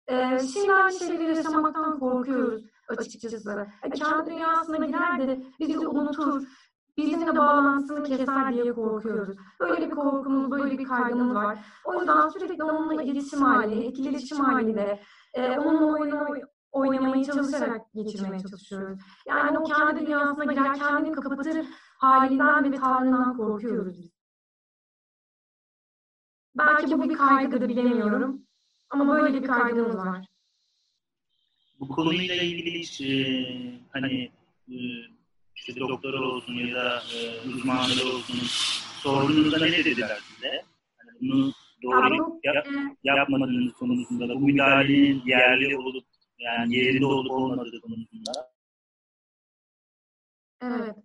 Ee, 0.08 0.40
şimdi 0.40 0.74
aynı 0.74 1.00
şeyleri 1.00 1.36
yaşamaktan 1.36 2.00
korkuyoruz 2.00 2.62
açıkçası. 2.98 3.68
Yani 3.84 3.94
kendi 3.94 4.32
dünyasına 4.32 4.86
girer 4.86 5.28
de 5.28 5.44
bizi 5.60 5.88
unutur 5.88 6.44
bizimle 6.98 7.38
bağlantısını 7.38 8.04
keser 8.04 8.54
diye 8.54 8.74
korkuyoruz. 8.74 9.38
Böyle 9.60 9.92
bir 9.92 9.96
korkumuz, 9.96 10.52
böyle 10.52 10.78
bir 10.78 10.86
kaygımız 10.86 11.36
var. 11.36 11.60
O 11.86 12.00
yüzden 12.00 12.30
sürekli 12.30 12.64
onunla 12.64 13.04
iletişim 13.04 13.42
halinde, 13.42 13.86
etkileşim 13.86 14.40
halinde, 14.40 15.00
e, 15.34 15.60
onunla 15.60 16.00
oyun 16.00 16.44
oynamaya 16.72 17.24
çalışarak 17.24 17.94
geçirmeye 17.94 18.42
çalışıyoruz. 18.42 19.00
Yani 19.28 19.60
o 19.60 19.64
kendi 19.64 20.06
dünyasına 20.06 20.54
girer, 20.54 20.76
kendini 20.76 21.16
kapatır 21.16 21.66
halinden 21.98 22.72
ve 22.72 22.78
tavrından 22.78 23.38
korkuyoruz 23.38 24.00
biz. 24.00 24.12
Belki 26.56 27.00
bu 27.00 27.10
bir 27.10 27.18
kaygıdır 27.18 27.70
bilemiyorum. 27.70 28.42
Ama 28.90 29.14
böyle 29.14 29.44
bir 29.44 29.48
kaygımız 29.48 29.96
var. 29.96 30.26
Bu 31.80 31.88
konuyla 31.88 32.36
ilgili 32.36 32.80
hiç 32.80 33.02
e, 33.02 33.36
hani 33.92 34.32
e, 34.70 34.76
işte 35.68 35.80
doktor 35.80 36.14
olsun 36.14 36.54
ya 36.54 36.76
da 36.76 37.04
e, 37.16 37.50
uzmanları 37.50 38.16
olsun 38.16 38.38
sorduğunuzda 39.02 39.66
ne 39.66 39.72
dediler 39.72 40.20
size? 40.28 40.64
Hani 40.98 41.12
bunu 41.22 41.54
doğru 41.84 42.40
ya, 42.44 42.54
yap, 42.54 42.68
yapmadığınız 43.04 43.74
konusunda 43.74 44.30
da 44.30 44.36
bu 44.36 44.40
müdahalenin 44.40 45.24
yerli 45.26 45.78
olup 45.78 46.06
yani 46.40 46.76
yerinde 46.76 47.06
olup 47.06 47.32
olmadığı 47.32 47.82
konusunda. 47.82 48.32
Evet. 50.62 50.96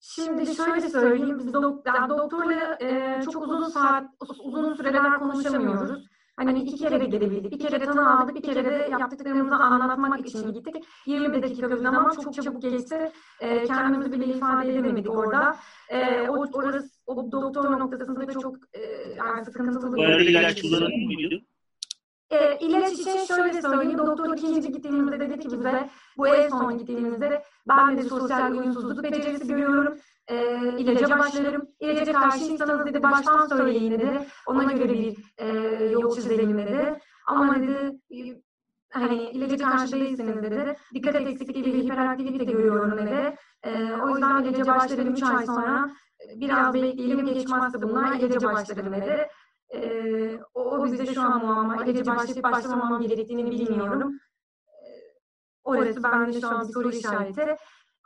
Şimdi 0.00 0.54
şöyle 0.54 0.88
söyleyeyim, 0.88 1.38
biz 1.38 1.52
dok 1.52 1.86
yani 1.86 2.08
doktorla 2.08 2.78
e, 2.80 3.22
çok 3.32 3.42
uzun 3.42 3.68
saat, 3.68 4.10
uzun 4.38 4.74
süreler 4.74 5.18
konuşamıyoruz. 5.18 6.06
Hani 6.38 6.62
iki 6.62 6.76
kere 6.76 6.98
gidebildik, 6.98 7.52
bir 7.52 7.58
kere 7.58 7.84
tanı 7.84 8.20
aldık, 8.20 8.34
bir 8.36 8.42
kere 8.42 8.64
de 8.64 8.88
yaptıklarımızı 8.90 9.54
anlatmak 9.54 10.26
için 10.26 10.52
gittik. 10.52 10.84
20 11.06 11.42
dakika 11.42 11.70
bir 11.70 11.76
zaman 11.76 12.10
çok 12.10 12.34
çabuk 12.34 12.62
geçti. 12.62 13.12
E, 13.40 13.64
kendimizi 13.64 14.12
bile 14.12 14.26
ifade 14.26 14.72
edemedik 14.72 15.10
orada. 15.10 15.56
E, 15.88 16.28
o, 16.28 16.46
orası, 16.52 16.90
o 17.06 17.32
doktor 17.32 17.78
noktasında 17.78 18.32
çok 18.32 18.56
e, 18.72 18.80
yani 19.16 19.44
sıkıntılı. 19.44 19.96
Bu 19.96 20.02
arada 20.02 20.22
ilaç 20.22 20.62
kullanıyor 20.62 20.98
muydu? 20.98 21.40
E, 22.30 22.58
ilaç 22.60 22.92
için 22.92 23.26
şöyle 23.26 23.62
söyleyeyim, 23.62 23.98
doktor 23.98 24.36
ikinci 24.36 24.72
gittiğimizde 24.72 25.20
dedi 25.20 25.38
ki 25.38 25.48
bize, 25.52 25.90
bu 26.16 26.28
en 26.28 26.48
son 26.48 26.78
gittiğimizde 26.78 27.42
ben 27.68 27.96
de 27.96 28.02
sosyal 28.02 28.52
uyumsuzluk 28.52 29.04
becerisi 29.04 29.48
görüyorum. 29.48 29.98
E, 30.28 30.58
ilaca 30.78 31.18
başlarım. 31.18 31.68
İlaca 31.80 32.12
karşıysanız 32.12 32.86
dedi 32.86 33.02
baştan 33.02 33.46
söyleyin 33.46 33.92
dedi. 33.92 34.26
Ona 34.46 34.72
göre 34.72 34.92
bir 34.92 35.16
e, 35.38 35.46
yol 35.84 36.14
çizelim 36.14 36.58
dedi. 36.58 36.98
Ama 37.26 37.54
dedi 37.54 38.00
hani 38.90 39.30
ilaca 39.30 39.70
karşı 39.70 39.92
değilsiniz 39.92 40.42
dedi. 40.42 40.76
Dikkat 40.94 41.14
eksikliği 41.14 41.74
ve 41.74 41.78
hiperaktivite 41.78 42.44
görüyorum 42.44 42.98
dedi. 42.98 43.36
E, 43.62 43.92
o 43.92 44.08
yüzden 44.08 44.44
ilaca 44.44 44.66
başlarım 44.66 45.12
3 45.12 45.22
ay 45.22 45.46
sonra. 45.46 45.90
Biraz 46.36 46.74
bekleyelim 46.74 47.26
geçmezse 47.26 47.82
bunlar 47.82 48.16
ilaca 48.16 48.42
başlarım 48.42 48.92
dedi. 48.92 49.28
E, 49.74 49.80
o, 50.54 50.60
o 50.60 50.84
bizde 50.84 51.14
şu 51.14 51.22
an 51.22 51.46
muamma. 51.46 51.84
İlaca 51.84 52.16
başlayıp 52.16 52.44
başlamamam 52.44 53.02
gerektiğini 53.02 53.50
bilmiyorum. 53.50 54.20
E, 54.68 54.86
orası 55.64 56.02
bende 56.02 56.40
şu 56.40 56.48
an 56.48 56.68
bir 56.68 56.72
soru 56.72 56.90
işareti. 56.90 57.56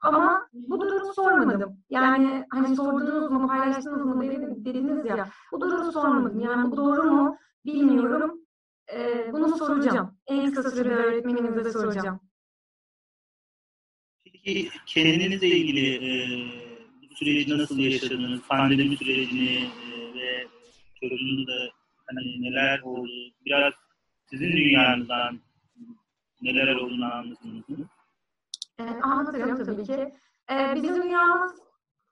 Ama 0.02 0.48
bu 0.52 0.80
durumu 0.80 1.14
sormadım. 1.14 1.76
Yani 1.90 2.46
hani 2.50 2.76
sordunuz 2.76 3.30
mu, 3.30 3.48
paylaştınız 3.48 4.06
mı 4.06 4.22
dediniz 4.64 5.06
ya. 5.06 5.28
Bu 5.52 5.60
durumu 5.60 5.92
sormadım. 5.92 6.40
Yani 6.40 6.70
bu 6.70 6.76
doğru 6.76 7.02
mu 7.02 7.38
bilmiyorum. 7.66 8.40
Ee, 8.92 9.32
bunu 9.32 9.56
soracağım. 9.56 10.18
En 10.26 10.52
kısa 10.52 10.70
sürede 10.70 10.94
öğretmenimize 10.94 11.72
soracağım. 11.72 12.20
Peki 14.24 14.68
kendinizle 14.86 15.48
ilgili 15.48 15.94
e, 15.94 16.10
bu 17.10 17.14
süreci 17.14 17.58
nasıl 17.58 17.78
yaşadınız? 17.78 18.40
Pandemi 18.48 18.96
sürecini 18.96 19.56
e, 19.56 20.14
ve 20.14 20.46
çocuğunuzda 21.00 21.52
hani 22.06 22.42
neler 22.42 22.80
oldu? 22.80 23.10
Biraz 23.46 23.72
sizin 24.30 24.52
dünyanızdan 24.52 25.40
neler 26.42 26.74
olduğunu 26.74 27.14
anlatır 27.14 27.48
e, 28.78 29.00
anlatırım 29.02 29.64
tabii 29.64 29.84
ki. 29.84 30.14
E, 30.50 30.74
bizim 30.74 31.02
dünyamız, 31.02 31.52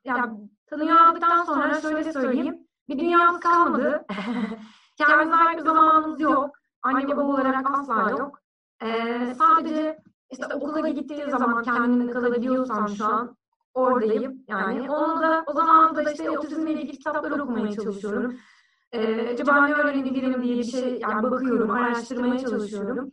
ya 0.05 0.37
tanıyı 0.67 1.01
aldıktan 1.01 1.45
sonra 1.45 1.81
şöyle 1.81 2.13
söyleyeyim, 2.13 2.59
bir 2.89 2.99
dünyamız 2.99 3.41
kalmadı. 3.41 4.07
Kendimize 4.97 5.37
ait 5.37 5.59
bir 5.59 5.65
zamanımız 5.65 6.21
yok. 6.21 6.51
Anne 6.83 7.09
baba 7.09 7.23
olarak 7.23 7.71
asla 7.71 8.11
yok. 8.11 8.41
E, 8.83 8.89
sadece 9.35 9.99
işte 10.31 10.55
okula 10.55 10.89
gittiği 10.89 11.31
zaman 11.31 11.63
kendimde 11.63 12.13
kalabiliyorsam 12.13 12.89
şu 12.89 13.05
an 13.05 13.37
oradayım. 13.75 14.45
Yani 14.49 14.91
onu 14.91 15.23
da 15.23 15.45
o 15.47 15.53
zaman 15.53 15.97
da 15.97 16.13
işte 16.13 16.31
otizmle 16.31 16.73
ilgili 16.73 16.99
kitaplar 16.99 17.39
okumaya 17.39 17.73
çalışıyorum. 17.73 18.37
Ee, 18.93 19.29
acaba 19.33 19.67
ne 19.67 19.73
öğrenebilirim 19.75 20.43
diye 20.43 20.59
bir 20.59 20.65
şey 20.65 20.99
yani 21.01 21.23
bakıyorum, 21.23 21.71
araştırmaya 21.71 22.39
çalışıyorum. 22.39 23.13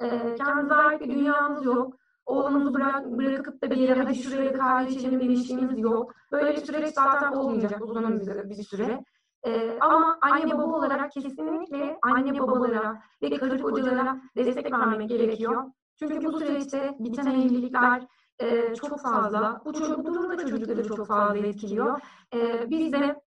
Ee, 0.00 0.34
kendimize 0.34 0.74
ait 0.74 1.00
bir 1.00 1.10
dünyamız 1.10 1.64
yok. 1.64 1.96
Oğlumuzu 2.26 2.74
bırak, 2.74 3.06
bırakıp 3.06 3.62
da 3.62 3.70
bir 3.70 3.76
yere 3.76 4.02
hadi 4.02 4.14
şuraya 4.14 4.52
kahve 4.52 4.90
içelim 4.90 5.20
demişliğimiz 5.20 5.78
yok. 5.78 6.14
Böyle 6.32 6.56
bir 6.56 6.66
süreç 6.66 6.94
zaten 6.94 7.32
olmayacak 7.32 7.82
uzun 7.82 8.20
bir, 8.20 8.50
bir 8.50 8.62
süre. 8.62 9.04
Ee, 9.46 9.78
ama 9.80 10.18
anne 10.20 10.58
baba 10.58 10.76
olarak 10.76 11.12
kesinlikle 11.12 11.98
anne 12.02 12.38
babalara 12.38 13.02
ve 13.22 13.36
karı 13.36 13.62
kocalara 13.62 14.20
destek 14.36 14.72
vermek 14.72 15.08
gerekiyor. 15.08 15.64
Çünkü 15.98 16.24
bu 16.24 16.38
süreçte 16.38 16.96
biten 16.98 17.26
evlilikler 17.26 18.06
e, 18.38 18.74
çok 18.74 19.00
fazla. 19.00 19.62
Bu, 19.64 19.74
bu 19.74 20.14
durum 20.14 20.30
da 20.30 20.46
çocukları 20.46 20.88
çok 20.88 21.06
fazla 21.06 21.38
etkiliyor. 21.38 22.00
E, 22.34 22.70
biz 22.70 22.92
de 22.92 23.22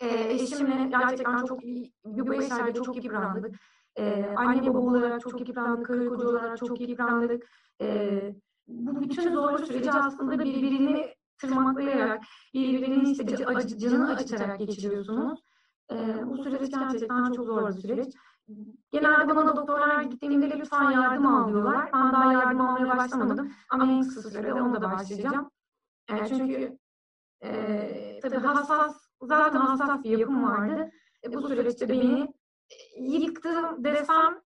e, 0.00 0.06
eşimle 0.08 0.88
gerçekten 0.90 1.44
çok 1.44 1.64
iyi, 1.64 1.92
bu 2.04 2.34
yaşlarda 2.34 2.82
çok 2.82 3.04
yıprandık. 3.04 3.54
E, 3.98 4.34
anne 4.36 4.66
baba 4.66 4.78
olarak 4.78 5.20
çok 5.20 5.48
yıprandık, 5.48 5.86
karı 5.86 6.08
koca 6.08 6.28
olarak 6.28 6.58
çok 6.58 6.80
yıprandık. 6.80 7.42
E, 7.80 8.20
bu 8.68 9.02
bütün 9.02 9.32
zor 9.32 9.58
süreci 9.58 9.92
aslında 9.92 10.38
birbirini 10.38 11.14
tırmaklayarak, 11.38 12.22
birbirinin 12.54 13.04
işte 13.04 13.46
acı, 13.46 13.78
canını 13.78 14.10
acıtarak 14.10 14.58
geçiriyorsunuz. 14.58 15.40
E, 15.92 15.94
bu 16.26 16.42
süreç 16.42 16.70
gerçekten 16.70 17.32
çok 17.32 17.46
zor 17.46 17.68
bir 17.68 17.72
süreç. 17.72 18.14
Genelde 18.92 19.36
bana 19.36 19.56
doktorlar 19.56 20.02
gittiğimde 20.02 20.58
lütfen 20.58 20.90
yardım 20.90 21.26
al 21.26 21.48
diyorlar. 21.48 21.90
Ben 21.94 22.12
daha 22.12 22.32
yardım 22.32 22.60
almaya 22.60 22.96
başlamadım. 22.96 23.52
Ama 23.70 23.86
en 23.86 24.02
kısa 24.02 24.30
sürede 24.30 24.62
onu 24.62 24.74
da 24.74 24.82
başlayacağım. 24.82 25.50
E, 26.12 26.26
çünkü 26.28 26.78
e, 27.44 28.20
tabii 28.22 28.36
hassas, 28.36 28.96
zaten 29.22 29.60
hassas 29.60 30.04
bir 30.04 30.18
yapım 30.18 30.44
vardı. 30.44 30.90
E, 31.24 31.34
bu 31.34 31.48
süreçte 31.48 31.88
beni 31.88 32.28
yıktım 33.00 33.84
desem 33.84 34.40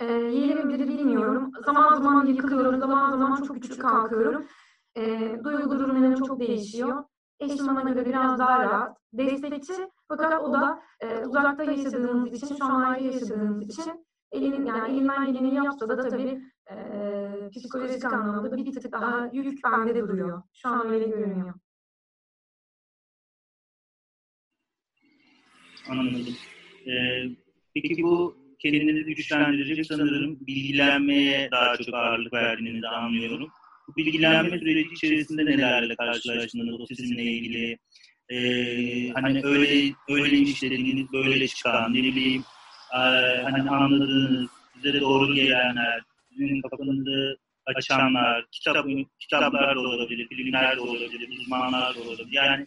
e, 0.00 0.04
yerim 0.12 0.68
biri 0.68 0.88
bilmiyorum. 0.88 1.52
Zaman 1.64 2.02
zaman 2.02 2.26
yıkılıyorum, 2.26 2.80
zaman 2.80 3.10
zaman 3.10 3.42
çok 3.42 3.62
küçük 3.62 3.82
kalkıyorum. 3.82 4.46
E, 4.96 5.34
duygu 5.44 5.70
durumlarım 5.70 6.14
çok 6.14 6.40
değişiyor. 6.40 7.04
Eşim 7.40 7.66
bana 7.66 7.90
göre 7.90 8.06
biraz 8.06 8.38
daha 8.38 8.58
rahat, 8.58 8.96
destekçi 9.12 9.88
fakat 10.08 10.42
o 10.42 10.52
da 10.52 10.82
e, 11.00 11.26
uzakta 11.26 11.64
yaşadığımız 11.64 12.32
için, 12.32 12.56
şu 12.56 12.64
an 12.64 12.82
ayrı 12.82 13.04
yaşadığımız 13.04 13.68
için 13.68 14.06
elinin, 14.32 14.66
yani 14.66 14.92
elinden 14.92 15.32
geleni 15.32 15.54
yapsa 15.54 15.88
da 15.88 16.08
tabii 16.08 16.42
e, 16.70 16.76
psikolojik 17.50 18.04
anlamda 18.04 18.56
bir 18.56 18.72
tık 18.72 18.92
daha 18.92 19.30
yük 19.32 19.64
bende 19.64 19.94
de 19.94 20.02
duruyor. 20.02 20.42
Şu 20.52 20.68
an 20.68 20.88
öyle 20.88 21.08
görünüyor. 21.08 21.54
Anladım. 25.90 26.34
Ee, 26.86 27.41
Peki 27.74 28.02
bu 28.02 28.36
kendinizi 28.58 29.14
güçlendirecek 29.14 29.86
sanırım 29.86 30.46
bilgilenmeye 30.46 31.50
daha 31.50 31.76
çok 31.76 31.94
ağırlık 31.94 32.32
verdiğinizi 32.32 32.88
anlıyorum. 32.88 33.48
Bu 33.88 33.96
bilgilenme 33.96 34.58
süreci 34.58 34.88
içerisinde 34.94 35.44
nelerle 35.44 35.96
karşılaştınız 35.96 36.80
otizmle 36.80 37.22
ilgili? 37.22 37.78
Ee, 38.28 39.10
hani 39.10 39.40
öyle 39.44 39.94
öyleymiş 40.08 40.62
dediğiniz 40.62 41.12
böyle 41.12 41.48
çıkan 41.48 41.94
ne 41.94 42.02
bileyim 42.02 42.44
e, 42.92 42.98
hani 43.42 43.70
anladığınız 43.70 44.50
size 44.74 45.00
doğru 45.00 45.34
gelenler 45.34 46.02
sizin 46.30 46.62
kafanızı 46.62 47.38
açanlar 47.66 48.46
kitap, 48.52 48.86
kitaplar 49.20 49.76
da 49.76 49.80
olabilir 49.80 50.28
filmler 50.28 50.76
de 50.76 50.80
olabilir 50.80 51.40
uzmanlar 51.40 51.94
da 51.94 52.00
olabilir 52.00 52.28
yani 52.32 52.66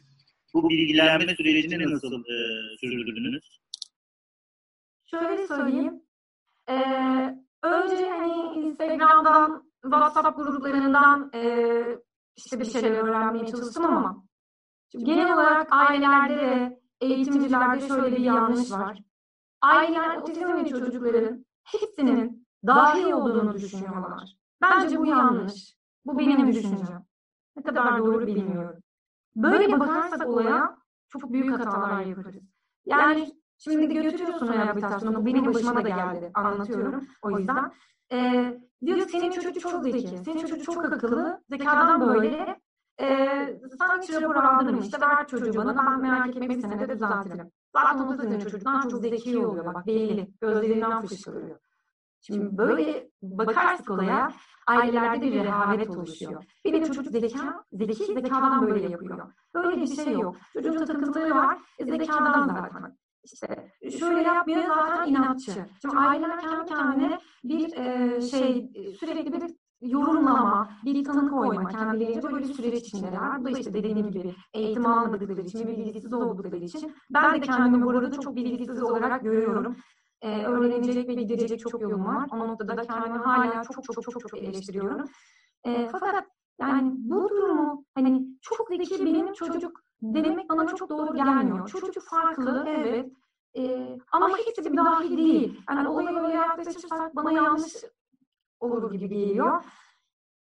bu 0.53 0.69
bilgilenme 0.69 1.35
sürecini 1.35 1.91
nasıl 1.91 2.13
e, 2.13 2.37
sürdürdünüz? 2.79 3.59
Şöyle 5.05 5.47
söyleyeyim. 5.47 6.01
Ee, 6.69 7.39
önce 7.63 8.09
hani 8.09 8.53
Instagram'dan, 8.55 9.71
WhatsApp 9.83 10.37
gruplarından 10.37 11.31
e, 11.33 11.83
işte 12.35 12.59
bir 12.59 12.65
şeyler 12.65 12.91
öğrenmeye 12.91 13.45
çalıştım 13.45 13.85
ama 13.85 14.23
genel 14.97 15.33
olarak 15.33 15.67
ailelerde 15.71 16.37
ve 16.37 16.79
eğitimcilerde 17.01 17.87
şöyle 17.87 18.15
bir 18.15 18.21
yanlış 18.21 18.71
var. 18.71 18.99
Aileler 19.61 20.17
otizmli 20.17 20.69
çocukların 20.69 21.45
hepsinin 21.63 22.47
dahi 22.67 23.15
olduğunu 23.15 23.53
düşünüyorlar. 23.53 24.35
Bence 24.61 24.97
bu 24.97 25.05
yanlış. 25.05 25.75
Bu 26.05 26.19
benim 26.19 26.47
düşüncem. 26.47 27.05
Ne 27.55 27.63
kadar 27.63 27.99
doğru 27.99 28.27
bilmiyorum. 28.27 28.79
Böyle 29.35 29.79
bakarsak 29.79 30.27
olaya 30.27 30.77
çok 31.09 31.33
büyük 31.33 31.59
hatalar 31.59 32.01
yaparız. 32.01 32.43
Yani 32.85 33.31
Şimdi 33.57 33.93
götürüyorsun 33.93 34.53
rehabilitasyonu. 34.53 35.25
Benim 35.25 35.53
başıma 35.53 35.75
da 35.75 35.89
geldi. 35.89 36.31
Anlatıyorum. 36.33 37.07
O 37.21 37.39
yüzden. 37.39 37.71
Ee, 38.11 38.59
diyor 38.85 38.97
senin 39.09 39.31
çocuk 39.31 39.59
çok 39.59 39.83
zeki, 39.83 40.17
senin 40.25 40.37
çocuk 40.37 40.63
çok 40.63 40.85
akıllı, 40.85 41.43
zekadan 41.49 42.07
böyle. 42.07 42.59
Ee, 43.01 43.59
sen 43.79 44.01
hiç 44.01 44.13
rapor 44.13 44.35
aldın 44.35 44.75
mı? 44.75 44.81
İşte 44.81 45.01
ver 45.01 45.27
çocuğu 45.27 45.55
bana, 45.55 45.77
ben 45.77 46.01
merak 46.01 46.27
etme 46.29 46.49
bir 46.49 46.61
senede 46.61 46.93
düzeltirim. 46.93 47.51
Zaten 47.75 47.99
o 47.99 48.17
senin 48.17 48.39
çocuktan 48.39 48.81
çok 48.81 49.01
zeki 49.01 49.45
oluyor 49.45 49.65
bak 49.73 49.87
belli. 49.87 50.27
Gözlerinden 50.41 51.01
fışkırıyor. 51.05 51.59
Şimdi 52.21 52.57
böyle 52.57 53.09
bakarsak 53.21 53.89
olaya 53.89 54.31
ailelerde 54.67 55.21
bir 55.21 55.43
rehavet 55.43 55.89
oluşuyor. 55.89 56.43
Benim 56.65 56.83
çocuk 56.83 57.07
zeka, 57.07 57.63
zeki 57.73 58.05
zekadan 58.05 58.67
böyle 58.67 58.89
yapıyor. 58.89 59.33
Böyle 59.53 59.81
bir 59.81 59.87
şey 59.87 60.13
yok. 60.13 60.35
Çocuğun 60.53 60.85
takıntıları 60.85 61.35
var, 61.35 61.57
e, 61.79 61.85
zekadan 61.85 62.47
zaten. 62.47 62.97
İşte 63.33 63.71
şöyle 63.99 64.21
yapmıyor 64.21 64.63
zaten 64.67 65.07
inatçı. 65.07 65.51
Şimdi 65.81 65.97
aileler 65.97 66.41
kendi 66.41 66.65
kendine 66.65 67.19
bir 67.43 67.77
e, 67.77 68.21
şey 68.21 68.71
sürekli 68.99 69.33
bir 69.33 69.55
yorumlama, 69.81 70.69
bir 70.85 71.03
tanı 71.03 71.29
koyma 71.29 71.69
kendilerince 71.69 72.23
böyle 72.23 72.47
bir 72.47 72.53
süreç 72.53 72.79
içindeler. 72.79 73.39
Bu 73.39 73.45
da 73.45 73.59
işte 73.59 73.73
dediğim 73.73 74.11
gibi 74.11 74.35
eğitim 74.53 74.85
almadıkları 74.85 75.41
için, 75.41 75.67
bilgisiz 75.67 76.13
oldukları 76.13 76.55
için. 76.55 76.95
Ben 77.09 77.33
de 77.33 77.39
kendimi 77.41 77.85
bu 77.85 77.89
arada 77.89 78.19
çok 78.19 78.35
bilgisiz 78.35 78.83
olarak 78.83 79.23
görüyorum. 79.23 79.75
Ee, 80.21 80.43
öğrenecek 80.43 81.07
ve 81.07 81.13
gidecek 81.13 81.59
çok 81.59 81.81
yolum 81.81 82.05
var. 82.05 82.29
O 82.31 82.39
noktada 82.39 82.81
kendimi 82.81 83.17
hala 83.17 83.63
çok 83.63 83.83
çok 83.83 84.03
çok 84.03 84.19
çok 84.19 84.37
eleştiriyorum. 84.37 85.07
Ee, 85.65 85.89
fakat 85.91 86.25
yani 86.61 86.91
bu 86.97 87.29
durumu 87.29 87.85
hani 87.95 88.27
çok 88.41 88.67
zeki 88.69 89.05
benim 89.05 89.33
çocuk 89.33 89.84
demek 90.01 90.49
bana 90.49 90.75
çok 90.75 90.89
doğru 90.89 91.15
gelmiyor. 91.15 91.67
Çocuk 91.67 92.03
farklı 92.03 92.65
evet. 92.67 93.11
Ee, 93.57 93.97
ama 94.11 94.37
hiç 94.37 94.57
bir 94.57 94.77
dahi 94.77 95.17
değil. 95.17 95.61
Yani 95.69 95.87
olaya 95.87 96.15
böyle 96.15 96.33
yaklaşırsak 96.33 97.15
bana 97.15 97.31
yanlış 97.31 97.73
olur 98.59 98.91
gibi 98.91 99.09
geliyor. 99.09 99.63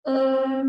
Ee, 0.07 0.63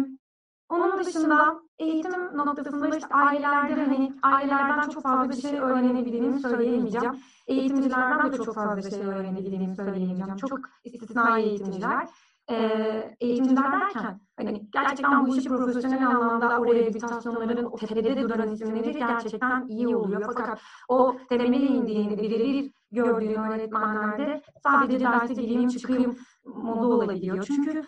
onun 0.68 1.04
dışında 1.04 1.62
eğitim 1.78 2.36
noktasında 2.36 2.96
işte 2.96 3.14
ailelerde 3.14 3.74
hani 3.84 4.12
ailelerden 4.22 4.88
çok 4.88 5.02
fazla 5.02 5.28
bir 5.30 5.42
şey 5.42 5.58
öğrenebildiğimi 5.58 6.40
söyleyemeyeceğim. 6.40 7.20
Eğitimcilerden 7.46 8.32
de 8.32 8.36
çok 8.36 8.54
fazla 8.54 8.90
şey 8.90 9.00
öğrenebildiğimi 9.00 9.76
söyleyemeyeceğim. 9.76 10.36
Çok 10.36 10.60
istisnai 10.84 11.42
eğitimciler. 11.42 12.08
Ee, 12.52 13.16
eğitimciler 13.20 13.72
derken 13.72 14.20
hani 14.36 14.70
gerçekten 14.72 15.26
bu 15.26 15.36
işi 15.36 15.48
profesyonel 15.48 16.06
anlamda 16.06 16.60
o 16.60 16.66
rehabilitasyonların 16.66 17.64
o 17.64 17.76
tepede 17.76 18.22
duran 18.22 18.52
isimleri 18.52 18.92
gerçekten 18.92 19.66
iyi 19.68 19.96
oluyor. 19.96 20.22
Fakat 20.26 20.60
o 20.88 21.16
temele 21.28 21.56
indiğinde 21.56 22.18
birebir 22.22 22.72
gördüğün 22.90 23.34
öğretmenlerde 23.34 24.42
sadece 24.62 25.00
derse 25.00 25.34
gireyim 25.34 25.68
çıkayım 25.68 26.16
modu 26.44 26.94
olabiliyor. 26.94 27.44
Çünkü 27.46 27.84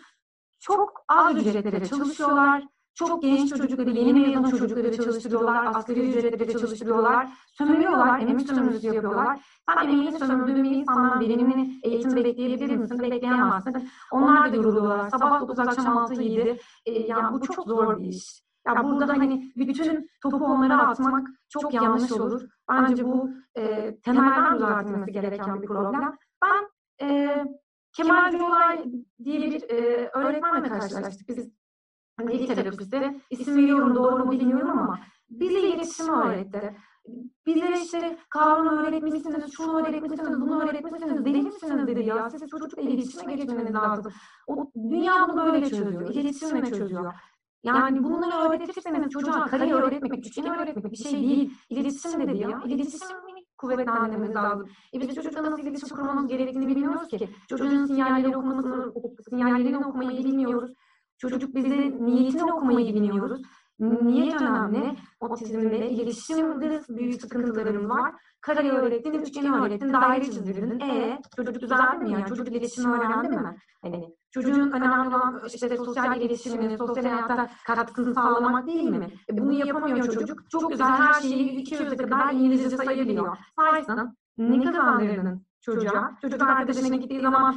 çok 0.58 1.04
az 1.08 1.46
ücretlere 1.46 1.84
çalışıyorlar. 1.84 2.64
Çok 2.94 3.22
genç 3.22 3.50
çocukları, 3.50 3.90
yeni 3.90 4.12
mezun 4.12 4.50
çocukları 4.50 4.96
çalıştırıyorlar, 4.96 5.66
asgari 5.66 6.00
ücretlere 6.00 6.52
çalıştırıyorlar, 6.52 7.28
sömürüyorlar, 7.46 8.20
emek 8.20 8.40
sömürüsü 8.40 8.86
yapıyorlar. 8.86 9.40
Sen 9.68 9.84
emeğini 9.84 10.18
sömürdüğün 10.18 10.64
bir 10.64 10.70
insandan 10.70 11.20
verimli 11.20 11.80
eğitim 11.82 12.16
bekleyebilir 12.16 12.76
misin? 12.76 12.98
Bekleyemezsin. 12.98 13.88
Onlar 14.12 14.52
da 14.52 14.56
yoruluyorlar. 14.56 15.10
Sabah 15.10 15.40
9, 15.40 15.58
akşam 15.58 15.98
6, 15.98 16.22
7. 16.22 16.58
E, 16.86 16.92
yani 16.92 17.34
bu 17.34 17.40
çok 17.40 17.66
zor 17.66 18.00
bir 18.00 18.04
iş. 18.04 18.44
Ya 18.66 18.84
burada 18.84 19.12
hani 19.12 19.52
bütün 19.56 20.10
topu 20.22 20.44
onlara 20.44 20.86
atmak 20.88 21.28
çok 21.48 21.74
yanlış 21.74 22.12
olur. 22.12 22.48
Bence 22.70 23.04
bu 23.04 23.30
e, 23.54 23.96
temelden 24.00 24.54
düzeltilmesi 24.54 25.12
gereken 25.12 25.62
bir 25.62 25.66
problem. 25.66 26.16
Ben 26.44 26.68
e, 27.08 27.44
Kemal 27.92 28.30
Gürolay 28.30 28.84
diye 29.24 29.40
bir 29.40 29.70
e, 29.70 30.10
öğretmenle 30.14 30.68
karşılaştık. 30.68 31.28
Biz 31.28 31.63
dil 32.20 32.46
terapisti. 32.46 33.20
İsim 33.30 33.56
veriyorum 33.56 33.94
doğru 33.94 34.24
mu 34.24 34.32
bilmiyorum 34.32 34.70
ama 34.70 34.98
bize 35.30 35.60
iletişim 35.60 36.08
öğretti. 36.08 36.76
Bize 37.46 37.72
işte 37.82 38.18
kavram 38.30 38.78
öğretmişsiniz, 38.78 39.52
şunu 39.56 39.80
öğretmişsiniz, 39.80 40.40
bunu 40.40 40.62
öğretmişsiniz, 40.62 41.24
deli 41.24 41.42
misiniz 41.42 41.86
dedi 41.86 42.04
ya. 42.04 42.30
Siz 42.30 42.50
çocukla 42.50 42.82
iletişime 42.82 43.34
geçmeniz 43.34 43.74
lazım. 43.74 44.12
O, 44.46 44.70
dünya 44.76 45.28
bunu 45.28 45.46
böyle 45.46 45.70
çözüyor, 45.70 46.10
iletişimle 46.10 46.70
çözüyor. 46.70 47.12
Yani 47.62 48.04
bunları 48.04 48.48
öğretirseniz 48.48 49.10
çocuğa 49.10 49.46
kare 49.46 49.74
öğretmek, 49.74 50.26
üçgeni 50.26 50.50
öğretmek 50.50 50.92
bir 50.92 50.96
şey 50.96 51.12
değil. 51.12 51.52
İletişim 51.70 52.20
dedi 52.20 52.38
ya. 52.38 52.62
İletişimini 52.66 53.44
kuvvetlendirmemiz 53.58 54.34
lazım. 54.34 54.68
E 54.94 55.00
biz 55.00 55.14
çocukla 55.14 55.42
nasıl 55.42 55.62
iletişim 55.62 55.88
kurmamız 55.88 56.26
gerektiğini 56.26 56.68
bilmiyoruz 56.68 57.08
ki. 57.08 57.28
Çocuğun 57.48 57.86
sinyalleri 57.86 58.36
okumasını, 58.36 58.92
sinyallerini 59.28 59.78
okumayı 59.78 60.24
bilmiyoruz. 60.24 60.74
Çocuk 61.18 61.54
bize 61.54 61.76
niyetini 62.00 62.52
okumayı 62.52 62.94
bilmiyoruz. 62.94 63.42
Niyet 63.80 64.42
önemli. 64.42 64.96
Otizmde, 65.20 65.90
iletişimde 65.90 66.82
büyük 66.88 67.20
sıkıntılarımız 67.20 67.90
var. 67.90 68.14
Kareyi 68.40 68.72
öğrettin, 68.72 69.12
üçgeni 69.12 69.52
öğrettin, 69.52 69.92
daire 69.92 70.24
çizdirdin. 70.24 70.80
E 70.80 71.20
çocuk 71.36 71.60
düzeldi 71.60 72.04
mi 72.04 72.12
yani? 72.12 72.26
Çocuk 72.26 72.48
iletişimi 72.48 72.94
öğrendi 72.94 73.28
mi? 73.28 73.56
Yani 73.84 74.14
çocuğun 74.30 74.70
önemli 74.70 75.08
olan 75.08 75.42
işte 75.54 75.76
sosyal 75.76 76.20
iletişimini, 76.20 76.78
sosyal 76.78 77.04
hayatta 77.04 77.50
katkısını 77.66 78.14
sağlamak 78.14 78.66
değil 78.66 78.84
mi? 78.84 79.08
E, 79.30 79.38
bunu 79.38 79.52
yapamıyor 79.52 80.08
çocuk. 80.08 80.50
Çok 80.50 80.70
güzel 80.70 80.86
her 80.86 81.20
şeyi 81.20 81.64
200'e 81.64 81.96
kadar 81.96 82.32
İngilizce 82.32 82.76
sayabiliyor. 82.76 83.36
Saysın. 83.56 84.16
Ne 84.38 84.64
kazandırdın 84.64 85.43
çocuğa? 85.64 86.16
Çocuk 86.20 86.42
arkadaşına 86.42 86.96
gittiği 86.96 87.20
zaman 87.20 87.54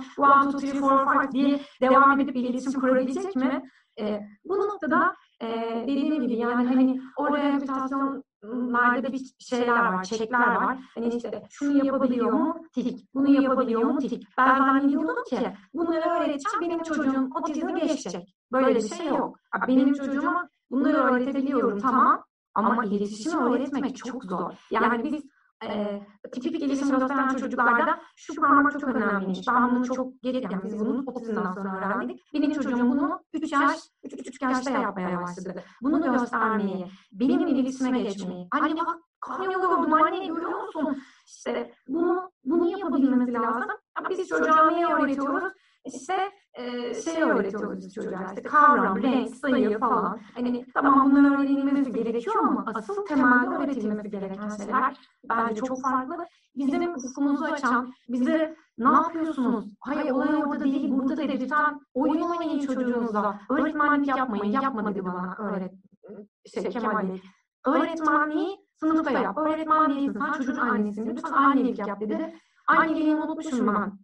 1, 0.54 0.58
2, 0.58 0.67
3, 0.67 0.82
4, 0.82 1.24
5 1.24 1.32
diye 1.32 1.60
devam 1.82 2.20
edip 2.20 2.36
iletişim 2.36 2.82
kurabilecek 2.82 3.36
mi? 3.36 3.63
E, 4.00 4.22
bu 4.46 4.58
noktada 4.58 5.15
e, 5.41 5.48
dediğim 5.84 6.22
gibi 6.22 6.38
yani 6.38 6.67
hani 6.67 7.02
o 7.17 7.38
rehabilitasyonlarda 7.38 9.13
bir 9.13 9.22
şeyler 9.39 9.93
var, 9.93 10.04
çekler 10.04 10.56
var. 10.56 10.78
Hani 10.96 11.15
işte 11.15 11.43
şunu 11.50 11.86
yapabiliyor 11.86 12.32
mu? 12.32 12.62
Tik. 12.74 13.08
Bunu 13.13 13.41
yapabiliyor 13.41 13.82
mu? 13.82 14.00
Tik. 14.00 14.28
Ben 14.38 14.58
zannediyordum 14.58 15.24
ki 15.30 15.54
bunları 15.74 16.10
öğreteceğim 16.10 16.62
benim 16.62 16.84
çocuğum 16.84 17.30
otizmi 17.41 17.82
geçecek. 17.82 18.36
Böyle 18.52 18.76
bir 18.76 18.89
şey 18.89 19.08
yok. 19.08 19.39
Benim 19.67 19.93
çocuğuma 19.93 20.50
bunları 20.72 20.98
öğretebiliyorum 20.98 21.80
tamam 21.80 22.24
ama 22.56 22.86
iletişimi 22.86 23.43
öğretmek 23.43 23.98
çok 23.98 24.24
zor. 24.24 24.54
Yani 24.72 25.04
biz 25.04 25.24
e, 25.63 26.02
tipik 26.32 26.60
gelişim 26.60 26.89
gösteren 26.89 27.36
çocuklarda 27.36 28.02
şu 28.15 28.36
parmak 28.36 28.80
çok 28.80 28.84
önemliymiş. 28.84 29.48
Ben 29.48 29.76
bunu 29.76 29.86
çok 29.86 30.22
geç, 30.22 30.43
yani 30.43 30.63
biz 30.63 30.80
bunu 30.80 31.04
otizmden 31.06 31.52
sonra 31.52 31.78
öğrendik. 31.78 32.34
Benim 32.34 32.52
çocuğum 32.52 32.80
bunu 32.80 33.20
3 33.34 33.52
yaş, 33.52 33.78
3,5 34.06 34.52
yaşta 34.52 34.72
yapmaya 34.72 35.22
başladı. 35.22 35.63
Bunu 35.82 36.12
göstermeyi, 36.12 36.88
benim 37.12 37.48
iletişime 37.48 38.02
geçmeyi. 38.02 38.48
Anne 38.52 38.80
bak 38.80 39.00
kamyon 39.20 39.62
gördüm 39.62 39.93
anne 39.93 40.28
görüyor 40.28 40.63
musun? 40.63 40.98
İşte 41.28 41.74
bunu, 41.88 42.32
bunu 42.49 42.79
yapabilmesi 42.79 43.33
lazım. 43.33 43.69
Ama 43.95 44.10
biz 44.10 44.27
çocuğa 44.27 44.71
neyi 44.71 44.86
öğretiyoruz? 44.86 45.53
İşte 45.86 46.31
e, 46.53 46.93
şey 46.93 47.23
öğretiyoruz 47.23 47.93
çocuğa 47.93 48.25
işte 48.29 48.43
kavram, 48.43 49.03
renk, 49.03 49.36
sayı 49.36 49.79
falan. 49.79 50.19
Hani 50.36 50.65
tamam 50.73 51.12
bunların 51.12 51.39
öğrenilmesi 51.39 51.91
gerekiyor 51.91 52.36
ama 52.39 52.65
asıl 52.75 53.05
temelde 53.05 53.55
öğretilmesi 53.55 54.10
gereken 54.10 54.49
şeyler 54.49 54.97
bence 55.29 55.62
çok 55.62 55.81
farklı. 55.81 56.25
Bizim 56.55 56.95
ufkumuzu 56.95 57.45
açan, 57.45 57.93
bize 58.10 58.55
ne 58.77 58.91
yapıyorsunuz? 58.91 59.65
Hayır 59.79 60.12
olay 60.12 60.36
orada 60.36 60.63
değil, 60.63 60.91
burada 60.91 61.17
dedirten 61.17 61.79
oyun 61.93 62.21
oynayın 62.21 62.60
çocuğunuza. 62.60 63.39
Öğretmenlik 63.49 64.07
yapmayın, 64.07 64.51
yapma 64.51 64.89
dedi 64.89 65.05
bana 65.05 65.36
öğret 65.39 65.73
şey, 66.53 66.69
Kemal 66.69 67.10
Bey. 67.10 67.21
Öğretmenliği 67.65 68.66
sınıfta 68.80 69.12
yap. 69.12 69.38
Öğretmen 69.38 69.90
değilsin, 69.90 70.20
sen 70.20 70.32
çocuğun 70.32 70.58
annesin. 70.58 71.06
Lütfen 71.06 71.32
annelik 71.32 71.80
yap 71.80 72.02
dedi. 72.02 72.36
Anneliğimi 72.67 73.21
unutmuşum 73.21 73.67
ben 73.67 74.00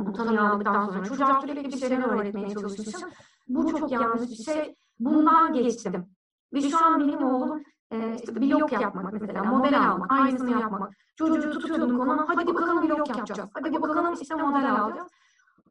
bu 0.00 0.12
tanıyı 0.12 0.40
aldıktan 0.40 0.86
sonra 0.86 1.04
çocuğa 1.04 1.40
sürekli 1.40 1.72
bir 1.72 1.78
şeyler 1.78 2.08
öğretmeye 2.08 2.54
çalışmışım. 2.54 3.10
Bu 3.48 3.70
çok 3.70 3.92
yanlış 3.92 4.30
bir 4.30 4.44
şey. 4.44 4.74
Bundan 4.98 5.52
geçtim. 5.52 6.06
Ve 6.52 6.60
şu 6.60 6.84
an 6.84 7.00
benim 7.00 7.24
oğlum 7.24 7.62
e, 7.90 8.14
işte 8.14 8.36
blok 8.36 8.72
yapmak 8.72 9.12
mesela, 9.12 9.44
model 9.44 9.90
almak, 9.90 10.12
aynısını 10.12 10.50
yapmak. 10.50 10.92
Çocuğu 11.16 11.50
tutuyordum 11.50 11.98
konu, 11.98 12.24
hadi 12.28 12.46
bakalım 12.46 12.88
blok 12.88 13.08
yapacağız. 13.08 13.50
Hadi 13.54 13.82
bakalım 13.82 14.14
işte 14.20 14.34
model 14.34 14.72
alacağız. 14.72 15.08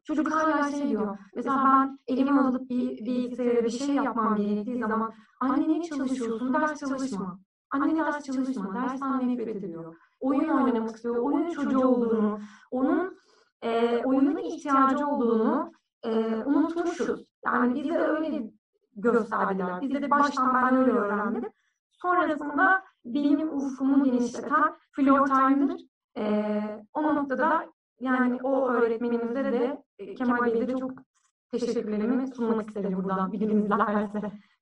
Çocuk 0.04 0.32
hala 0.32 0.70
şey 0.70 0.88
diyor. 0.88 1.18
Mesela 1.34 1.64
ben 1.64 1.98
elimi 2.14 2.40
alıp 2.40 2.70
bir 2.70 3.06
bilgisayara 3.06 3.64
bir 3.64 3.70
şey 3.70 3.94
yapmam 3.94 4.36
gerektiği 4.36 4.78
zaman 4.78 5.14
anne 5.40 5.68
ne 5.68 5.82
çalışıyorsun? 5.82 6.54
Ders 6.54 6.80
çalışma. 6.80 7.38
Anne 7.82 7.96
ders 7.96 8.24
çalışma. 8.24 8.74
Dersten 8.74 9.28
nefret 9.28 9.56
ediyor. 9.56 9.96
Oyun 10.20 10.48
oynamak 10.48 10.96
istiyor. 10.96 11.16
Oyun 11.16 11.50
çocuğu 11.50 11.88
olduğunu, 11.88 12.38
onun 12.70 13.16
e, 13.62 14.02
oyunun 14.04 14.38
ihtiyacı 14.38 15.06
olduğunu 15.06 15.72
e, 16.02 16.10
unutmuşuz. 16.36 17.24
Yani 17.46 17.74
bize 17.74 17.98
öyle 17.98 18.50
gösterdiler. 18.96 19.80
Bize 19.80 20.02
de 20.02 20.10
baştan 20.10 20.54
ben 20.54 20.76
öyle 20.76 20.90
öğrendim. 20.90 21.44
Sonrasında 21.92 22.82
benim 23.04 23.56
ufkumu 23.56 24.04
genişleten 24.04 24.76
Floor 24.92 25.26
Time'dır. 25.26 25.80
E, 26.16 26.54
o 26.94 27.14
noktada 27.14 27.66
yani 28.00 28.42
o 28.42 28.68
öğretmenimize 28.68 29.44
de 29.44 29.84
Kemal 30.14 30.44
Bey'e 30.44 30.68
de 30.68 30.76
çok 30.76 30.92
teşekkürlerimi 31.50 32.26
sunmak 32.26 32.68
isterim 32.68 32.96
buradan 32.96 33.32
bilginiz 33.32 33.64
izlerse. 33.64 34.32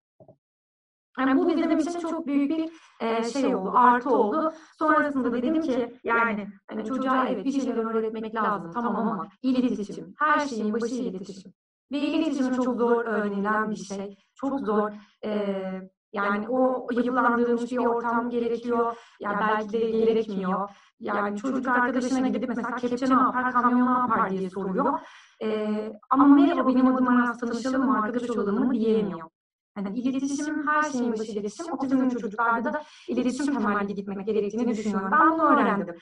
Yani 1.19 1.37
bu 1.37 1.49
bizim 1.49 1.79
için 1.79 1.99
çok 2.01 2.27
büyük 2.27 2.51
bir 2.51 2.71
e, 3.01 3.25
şey 3.25 3.55
oldu, 3.55 3.73
artı 3.75 4.11
oldu. 4.11 4.53
Sonrasında 4.79 5.33
dedim 5.33 5.61
ki 5.61 5.99
yani 6.05 6.49
hani 6.69 6.85
çocuğa 6.85 7.27
evet 7.29 7.45
bir 7.45 7.53
şeyler 7.53 7.95
öğretmek 7.95 8.35
lazım 8.35 8.71
tamam 8.73 8.97
ama 8.97 9.29
iletişim, 9.43 10.15
her 10.19 10.47
şeyin 10.47 10.73
başı 10.73 10.95
iletişim. 10.95 11.53
Ve 11.93 11.99
iletişim 11.99 12.53
çok 12.53 12.79
zor 12.79 13.05
öğrenilen 13.05 13.71
bir 13.71 13.77
şey. 13.77 14.17
Çok 14.35 14.61
zor. 14.61 14.91
E, 15.25 15.31
yani 16.13 16.49
o 16.49 16.87
yapılandırılmış 16.93 17.73
bir 17.73 17.79
ortam 17.79 18.31
gerekiyor. 18.31 18.97
Yani 19.21 19.37
belki 19.41 19.73
de 19.73 19.91
gerekmiyor. 19.91 20.71
Yani 21.01 21.39
çocuk 21.39 21.69
arkadaşına 21.69 22.29
gidip 22.29 22.49
mesela 22.49 22.77
kepçe 22.77 23.09
ne 23.09 23.13
yapar, 23.13 23.53
kamyon 23.53 23.87
ne 23.87 23.99
yapar 23.99 24.31
diye 24.31 24.51
soruyor. 24.51 25.01
Ee, 25.43 25.93
ama 26.11 26.25
merhaba 26.25 26.69
benim 26.69 26.95
adım 26.95 27.09
Aras 27.09 27.39
tanışalım 27.39 27.87
mı, 27.87 28.03
arkadaş 28.03 28.31
olalım 28.31 28.67
mı 28.67 28.75
diyemiyor. 28.75 29.29
Yani 29.77 29.99
iletişim 29.99 30.69
her 30.69 30.83
şeyin 30.83 31.13
başı 31.13 31.33
iletişim. 31.33 31.73
Otizmli 31.73 32.11
çocuklarda 32.11 32.73
da 32.73 32.83
iletişim 33.09 33.55
temelli 33.55 33.95
gitmek 33.95 34.27
gerektiğini 34.27 34.77
düşünüyorum. 34.77 35.09
Ben 35.13 35.33
bunu 35.33 35.43
öğrendim. 35.43 35.95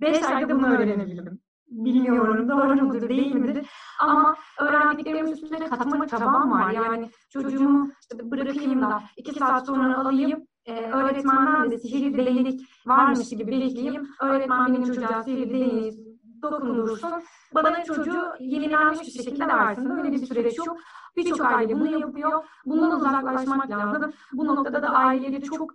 Beş 0.00 0.22
ayda 0.22 0.54
bunu 0.54 0.66
öğrenebildim. 0.66 1.40
Bilmiyorum 1.70 2.48
doğru 2.48 2.82
mudur 2.82 3.08
değil 3.08 3.34
midir 3.34 3.66
ama 4.00 4.36
öğrendiklerimin 4.60 5.32
üstüne 5.32 5.68
katma 5.68 6.06
çabam 6.06 6.50
var. 6.50 6.70
Yani 6.70 7.10
çocuğumu 7.32 7.90
işte 8.00 8.30
bırakayım 8.30 8.82
da 8.82 9.02
iki 9.16 9.32
saat 9.32 9.66
sonra 9.66 9.98
alayım 9.98 10.46
e, 10.66 10.72
öğretmenden 10.72 11.70
de 11.70 11.78
sihirli 11.78 12.18
değnek 12.18 12.60
varmış 12.86 13.28
gibi 13.28 13.46
bekleyeyim. 13.46 14.08
Öğretmen 14.20 14.66
benim 14.66 14.84
çocuğa 14.84 15.22
sihirli 15.22 15.52
değneği 15.52 16.09
dokundursun. 16.42 17.10
Bana 17.54 17.84
çocuğu 17.84 18.32
yenilenmiş 18.40 19.00
bir 19.00 19.12
şekilde 19.12 19.48
versin. 19.48 19.96
Böyle 19.96 20.12
bir 20.12 20.26
süreç 20.26 20.58
yok. 20.58 20.76
Birçok 21.16 21.40
aile 21.40 21.74
bunu 21.74 21.98
yapıyor. 22.00 22.44
Bundan 22.66 23.00
uzaklaşmak 23.00 23.70
lazım. 23.70 24.12
Bu 24.32 24.46
noktada 24.46 24.82
da 24.82 24.88
aileleri 24.88 25.42
çok 25.42 25.72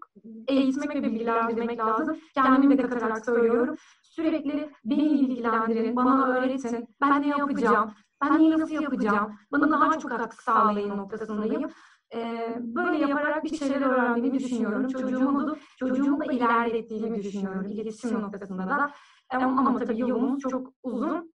eğitmek 0.48 0.96
ve 0.96 1.04
bilgilendirmek 1.04 1.80
lazım. 1.80 2.18
Kendimi 2.34 2.78
de 2.78 2.88
katarak 2.88 3.26
söylüyorum. 3.26 3.76
Sürekli 4.02 4.70
beni 4.86 5.04
ilgilendirin, 5.04 5.96
bana 5.96 6.28
öğretin. 6.28 6.88
Ben 7.02 7.22
ne 7.22 7.28
yapacağım? 7.28 7.92
Ben 8.24 8.40
neyi 8.40 8.52
nasıl 8.60 8.82
yapacağım? 8.82 9.40
Bana 9.52 9.72
daha 9.72 10.00
çok 10.00 10.12
katkı 10.12 10.44
sağlayın 10.44 10.98
noktasındayım. 10.98 11.72
Ee, 12.14 12.56
böyle 12.58 12.98
yaparak 12.98 13.44
bir 13.44 13.58
şeyler 13.58 13.82
öğrendiğimi 13.82 14.40
düşünüyorum. 14.40 14.88
Çocuğumu 14.88 15.48
da, 15.48 15.60
çocuğumu 15.80 16.20
da 16.20 16.34
ilerlettiğimi 16.34 17.24
düşünüyorum. 17.24 17.66
İletişim 17.72 18.22
noktasında 18.22 18.68
da. 18.70 18.92
Ama, 19.30 19.70
ama 19.70 19.80
tabii 19.80 20.00
yolumuz 20.00 20.42
çok 20.42 20.74
uzun. 20.84 21.34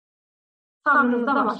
Sabrımız 0.86 1.26
da 1.26 1.46
var. 1.46 1.58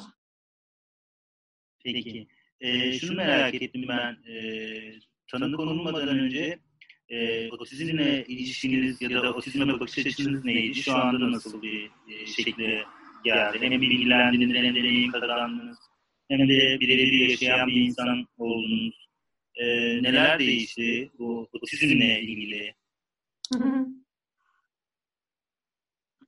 Peki. 1.84 2.28
Ee, 2.60 2.92
şunu 2.92 3.16
merak 3.16 3.54
ettim 3.54 3.84
ben. 3.88 4.32
Ee, 4.32 4.92
tanı 5.30 5.56
konulmadan 5.56 6.08
önce 6.08 6.58
e, 7.08 7.48
otizmle 7.50 8.24
ilişkiniz 8.24 9.02
ya 9.02 9.22
da 9.22 9.32
otizme 9.32 9.80
bakış 9.80 10.06
açınız 10.06 10.44
neydi? 10.44 10.74
Şu 10.74 10.96
anda 10.96 11.30
nasıl 11.32 11.62
bir 11.62 11.90
e, 12.08 12.26
şekilde 12.26 12.84
geldi? 13.24 13.58
Hem 13.60 13.80
bilgilendiniz 13.80 14.56
hem 14.56 14.74
deneyim 14.74 15.12
kazandınız 15.12 15.87
hem 16.28 16.48
de 16.48 16.80
birebir 16.80 17.28
yaşayan 17.28 17.66
bir 17.66 17.80
insan 17.80 18.26
oldunuz. 18.38 19.08
E, 19.54 19.66
neler 20.02 20.38
değişti 20.38 21.10
bu 21.18 21.48
otizmle 21.52 22.20
ilgili? 22.20 22.74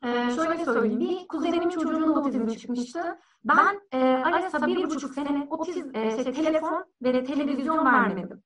Ee, 0.05 0.31
şöyle 0.35 0.65
söyleyeyim. 0.65 1.01
Bir 1.01 1.29
kuzenimin 1.29 1.69
çocuğunun 1.69 2.17
da 2.17 2.21
otizmi 2.21 2.59
çıkmıştı. 2.59 3.19
Ben 3.45 3.81
e, 3.93 3.99
Ares'a 3.99 4.67
bir 4.67 4.91
buçuk 4.91 5.15
sene 5.15 5.47
otizm, 5.51 5.97
e, 5.97 6.25
şey, 6.25 6.33
telefon 6.33 6.85
ve 7.03 7.25
televizyon 7.25 7.85
vermedim. 7.85 8.43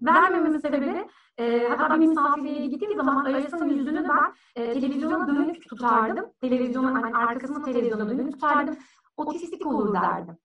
Vermememin 0.00 0.58
sebebi 0.58 1.06
e, 1.38 1.68
hatta 1.68 2.00
bir 2.00 2.06
misafirliğe 2.06 2.66
gittiğim 2.66 2.96
zaman 2.96 3.24
Ares'in 3.24 3.68
yüzünü 3.68 4.08
ben 4.08 4.62
e, 4.62 4.72
televizyona 4.72 5.28
dönük 5.28 5.68
tutardım. 5.68 6.32
Televizyonun 6.40 6.94
hani 6.94 7.16
arkasını 7.16 7.64
televizyona 7.64 8.08
dönük 8.10 8.32
tutardım. 8.32 8.76
Otistik 9.16 9.66
olur 9.66 9.94
derdim. 9.94 10.36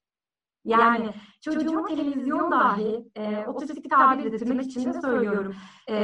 Yani 0.68 1.10
çocuğuma 1.40 1.84
televizyon 1.86 2.50
dahi 2.50 3.04
e, 3.16 3.46
otistik 3.46 3.90
tabir 3.90 4.24
edilmek 4.24 4.66
için 4.66 4.94
de 4.94 5.00
söylüyorum. 5.00 5.54
E, 5.86 5.94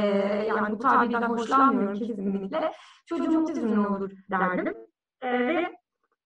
yani 0.47 0.71
bu 0.71 0.79
tabirden 0.79 1.21
hoşlanmıyorum 1.21 1.99
kesinlikle. 1.99 2.71
Çocuğum 3.05 3.41
otizmli 3.41 3.87
olur 3.87 4.11
derdim. 4.31 4.73
E, 5.21 5.39
ve 5.39 5.75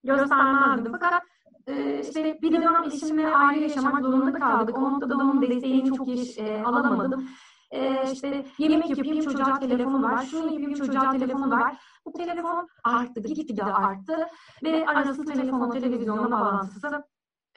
göstermezdim. 0.04 0.92
Fakat 0.92 1.24
e, 1.68 2.00
işte 2.00 2.40
bir 2.42 2.52
dönem 2.52 2.84
eşimle 2.84 3.36
ayrı 3.36 3.60
yaşamak 3.60 4.02
zorunda 4.02 4.40
kaldık. 4.40 4.78
O 4.78 4.82
noktada 4.82 5.16
onun 5.16 5.42
desteğini 5.42 5.96
çok 5.96 6.08
iyi 6.08 6.34
e, 6.38 6.64
alamadım. 6.64 7.30
E, 7.72 8.12
işte 8.12 8.46
yemek 8.58 8.90
yapayım 8.90 9.20
çocuğa 9.20 9.60
telefonu 9.60 10.04
var, 10.04 10.26
şunu 10.26 10.46
yapayım 10.46 10.74
çocuğa 10.74 11.12
telefonu 11.12 11.52
var. 11.52 11.78
Bu 12.06 12.14
telefon 12.14 12.68
arttı, 12.84 13.20
gitgide 13.20 13.64
arttı 13.64 14.28
ve 14.64 14.86
arası 14.86 15.26
telefona, 15.26 15.70
televizyona 15.70 16.32
bağlantısı 16.32 17.04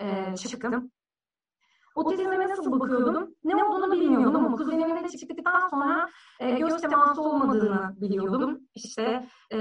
e, 0.03 0.37
çıktım. 0.37 0.91
Otizme 1.95 2.49
nasıl 2.49 2.81
bakıyordum? 2.81 3.35
Ne 3.45 3.65
olduğunu 3.65 3.93
bilmiyordum 3.93 4.47
ama 4.47 4.57
kuzenimle 4.57 5.09
çıktıktan 5.09 5.69
sonra 5.69 6.09
e, 6.41 6.51
göz 6.51 6.81
teması 6.81 7.23
olmadığını 7.23 8.01
biliyordum. 8.01 8.61
İşte 8.75 9.29
e, 9.53 9.59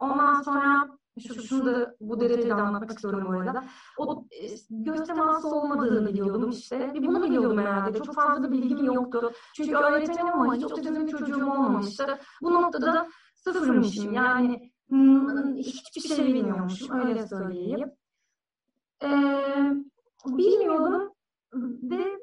ondan 0.00 0.42
sonra 0.42 0.88
şu, 1.28 1.42
şunu 1.42 1.66
da 1.66 1.94
bu 2.00 2.20
derecede 2.20 2.54
anlatmak 2.54 2.90
istiyorum 2.90 3.24
bu 3.28 3.40
arada. 3.40 3.64
O 3.98 4.24
e, 4.30 4.46
göz 4.70 5.06
teması 5.06 5.48
olmadığını 5.48 6.08
biliyordum 6.08 6.50
işte. 6.50 6.90
Bir 6.94 7.06
bunu 7.06 7.22
biliyordum 7.22 7.58
herhalde. 7.58 8.02
Çok 8.02 8.14
fazla 8.14 8.42
da 8.42 8.52
bilgim 8.52 8.84
yoktu. 8.84 9.32
Çünkü 9.56 9.76
öğretmenim 9.76 10.26
ama 10.26 10.54
hiç 10.54 10.64
otizmli 10.64 11.10
çocuğum 11.10 11.50
olmamıştı. 11.50 12.18
Bu 12.42 12.54
noktada 12.54 12.94
da 12.94 13.08
sıfırmışım. 13.34 14.12
Yani 14.12 14.72
hiçbir 15.56 16.00
şey 16.00 16.26
bilmiyormuşum. 16.26 17.00
Öyle 17.00 17.26
söyleyeyim. 17.26 17.92
Ee, 19.02 19.74
bilmiyordum 20.26 21.12
ve 21.82 22.18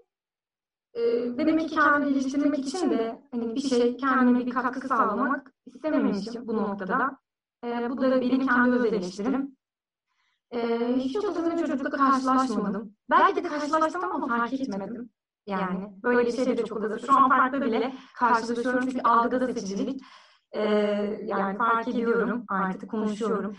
e, 0.94 1.02
demek 1.38 1.70
ki 1.70 1.76
kendimi 1.76 2.14
geliştirmek 2.14 2.60
için 2.60 2.90
de 2.92 3.22
hani 3.32 3.56
bir 3.56 3.62
şey 3.62 3.98
kendime 3.98 4.46
bir 4.46 4.52
katkı 4.52 4.88
sağlamak 4.88 5.52
istememişim 5.66 6.48
bu 6.48 6.58
noktada. 6.58 7.18
E, 7.64 7.90
bu 7.90 8.02
da 8.02 8.22
benim 8.22 8.48
kendi 8.48 8.76
öz 8.76 8.86
eleştirim. 8.86 9.56
E, 10.52 10.80
hiç 10.96 11.16
otizmli 11.16 11.58
çocukla 11.68 11.90
karşılaşmadım. 11.90 12.96
Belki 13.10 13.44
de 13.44 13.48
karşılaştım 13.48 14.04
ama 14.04 14.28
fark 14.28 14.54
etmedim. 14.54 15.10
Yani 15.48 15.94
böyle 16.04 16.28
bir 16.28 16.32
şey 16.32 16.58
de 16.58 16.66
çok 16.66 16.84
azı. 16.84 17.00
Şu 17.00 17.18
an 17.18 17.30
farklı 17.30 17.62
bile 17.62 17.94
karşılaşıyorum 18.16 18.82
çünkü 18.82 19.02
algıda 19.02 19.48
seçicilik. 19.48 20.02
E, 20.52 20.62
yani 21.26 21.58
fark 21.58 21.88
ediyorum 21.88 22.46
artık 22.50 22.92
konuşuyorum. 22.92 23.56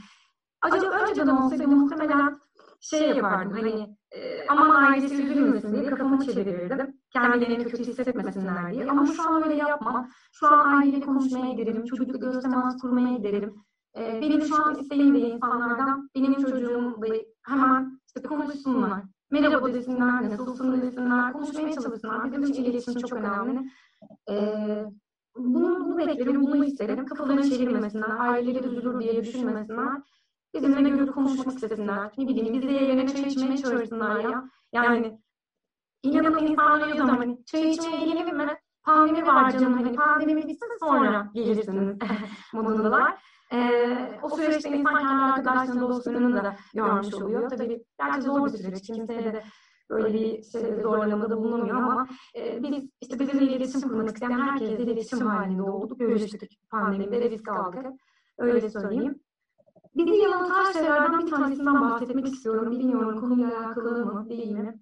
Acaba 0.60 0.86
önceden 0.86 1.36
olsaydı 1.36 1.68
muhtemelen 1.68 2.40
şey 2.80 3.08
yapardım 3.08 3.52
hani 3.52 3.96
e, 4.12 4.46
aman 4.48 4.84
ailesi 4.84 5.22
üzülmesin 5.22 5.72
diye 5.72 5.90
kafamı 5.90 6.26
çevirirdim. 6.26 7.00
Kendilerini 7.10 7.64
kötü 7.64 7.84
hissetmesinler 7.84 8.72
diye. 8.72 8.90
Ama 8.90 9.06
şu 9.06 9.28
an 9.28 9.44
öyle 9.44 9.54
yapmam. 9.54 10.08
Şu 10.32 10.46
an 10.46 10.80
aileyle 10.80 11.00
konuşmaya 11.00 11.52
giderim. 11.52 11.84
Çocukla 11.84 12.18
göz 12.18 12.42
temas 12.42 12.76
kurmaya 12.80 13.16
giderim. 13.16 13.54
E, 13.96 14.20
benim 14.22 14.42
şu 14.42 14.64
an 14.64 14.78
isteğim 14.78 15.14
de 15.14 15.18
insanlardan 15.18 16.10
benim 16.14 16.34
çocuğum 16.34 17.02
da 17.02 17.06
hemen 17.46 18.00
işte 18.06 18.28
konuşsunlar. 18.28 19.02
Merhaba 19.30 19.74
desinler, 19.74 20.30
nasılsın 20.30 20.82
desinler, 20.82 21.32
konuşmaya 21.32 21.72
çalışsınlar. 21.72 22.24
Bizim 22.24 22.42
için 22.42 22.64
iletişim 22.64 23.00
çok 23.00 23.12
önemli. 23.12 23.70
Ee, 24.30 24.84
bunu, 25.36 25.84
bunu 25.84 25.98
beklerim, 25.98 26.42
bunu 26.42 26.64
isterim. 26.64 27.06
Kafalarını 27.06 27.50
çevirmesinler, 27.50 28.10
aileleri 28.18 28.66
üzülür 28.66 29.00
diye 29.00 29.24
düşünmesinler. 29.24 30.02
Bizimle 30.56 30.88
görüp 30.88 31.14
konuşmak 31.14 31.54
istesinler. 31.54 32.10
Ne 32.18 32.28
bileyim 32.28 32.54
bizle 32.54 32.72
yerine 32.72 33.06
çay 33.06 33.22
içmeye 33.22 33.56
çağırsınlar 33.56 34.20
ya. 34.20 34.44
Yani 34.72 35.18
inanın 36.02 36.46
insanlar 36.46 36.94
diyor 36.94 37.08
hani 37.08 37.44
çay 37.44 37.70
içmeye 37.70 38.04
gelelim 38.06 38.36
mi? 38.36 38.58
Pandemi 38.82 39.26
var 39.26 39.50
canım 39.50 39.72
hani 39.72 39.96
pandemi 39.96 40.36
bitsin 40.48 40.78
sonra 40.80 41.30
gelirsiniz 41.34 41.96
modundalar. 42.52 43.14
Ee, 43.52 44.18
o 44.22 44.28
süreçte 44.30 44.68
insan 44.68 44.98
kendi 44.98 45.22
arkadaşlarını, 45.22 45.80
dostlarını 45.80 46.34
da 46.36 46.56
görmüş 46.74 47.14
oluyor. 47.14 47.50
Tabii 47.50 47.84
gerçi 48.00 48.22
zor 48.22 48.46
bir 48.46 48.58
süreç. 48.58 48.86
Kimseye 48.86 49.24
de 49.24 49.42
böyle 49.90 50.14
bir 50.14 50.42
şey, 50.42 50.80
zorlamada 50.82 51.36
bulunamıyor 51.36 51.76
ama 51.76 52.06
e, 52.36 52.62
biz 52.62 52.90
işte 53.00 53.18
bizimle 53.18 53.44
iletişim 53.44 53.80
kurmak 53.80 54.08
isteyen 54.08 54.30
herkesle 54.30 54.82
iletişim 54.82 55.26
halinde 55.26 55.62
olduk. 55.62 55.98
Görüştük 55.98 56.50
pandemide 56.70 57.30
risk 57.30 57.48
aldık. 57.48 57.86
Öyle 58.38 58.70
söyleyeyim. 58.70 59.20
Bizi 59.96 60.16
yanıltan 60.16 60.72
şeylerden 60.72 61.18
bir 61.18 61.30
tanesinden 61.30 61.80
bahsetmek 61.80 62.26
istiyorum. 62.26 62.70
Bilmiyorum 62.70 63.20
konuyla 63.20 63.60
alakalı 63.60 64.06
mı 64.06 64.28
değil 64.28 64.50
mi? 64.50 64.80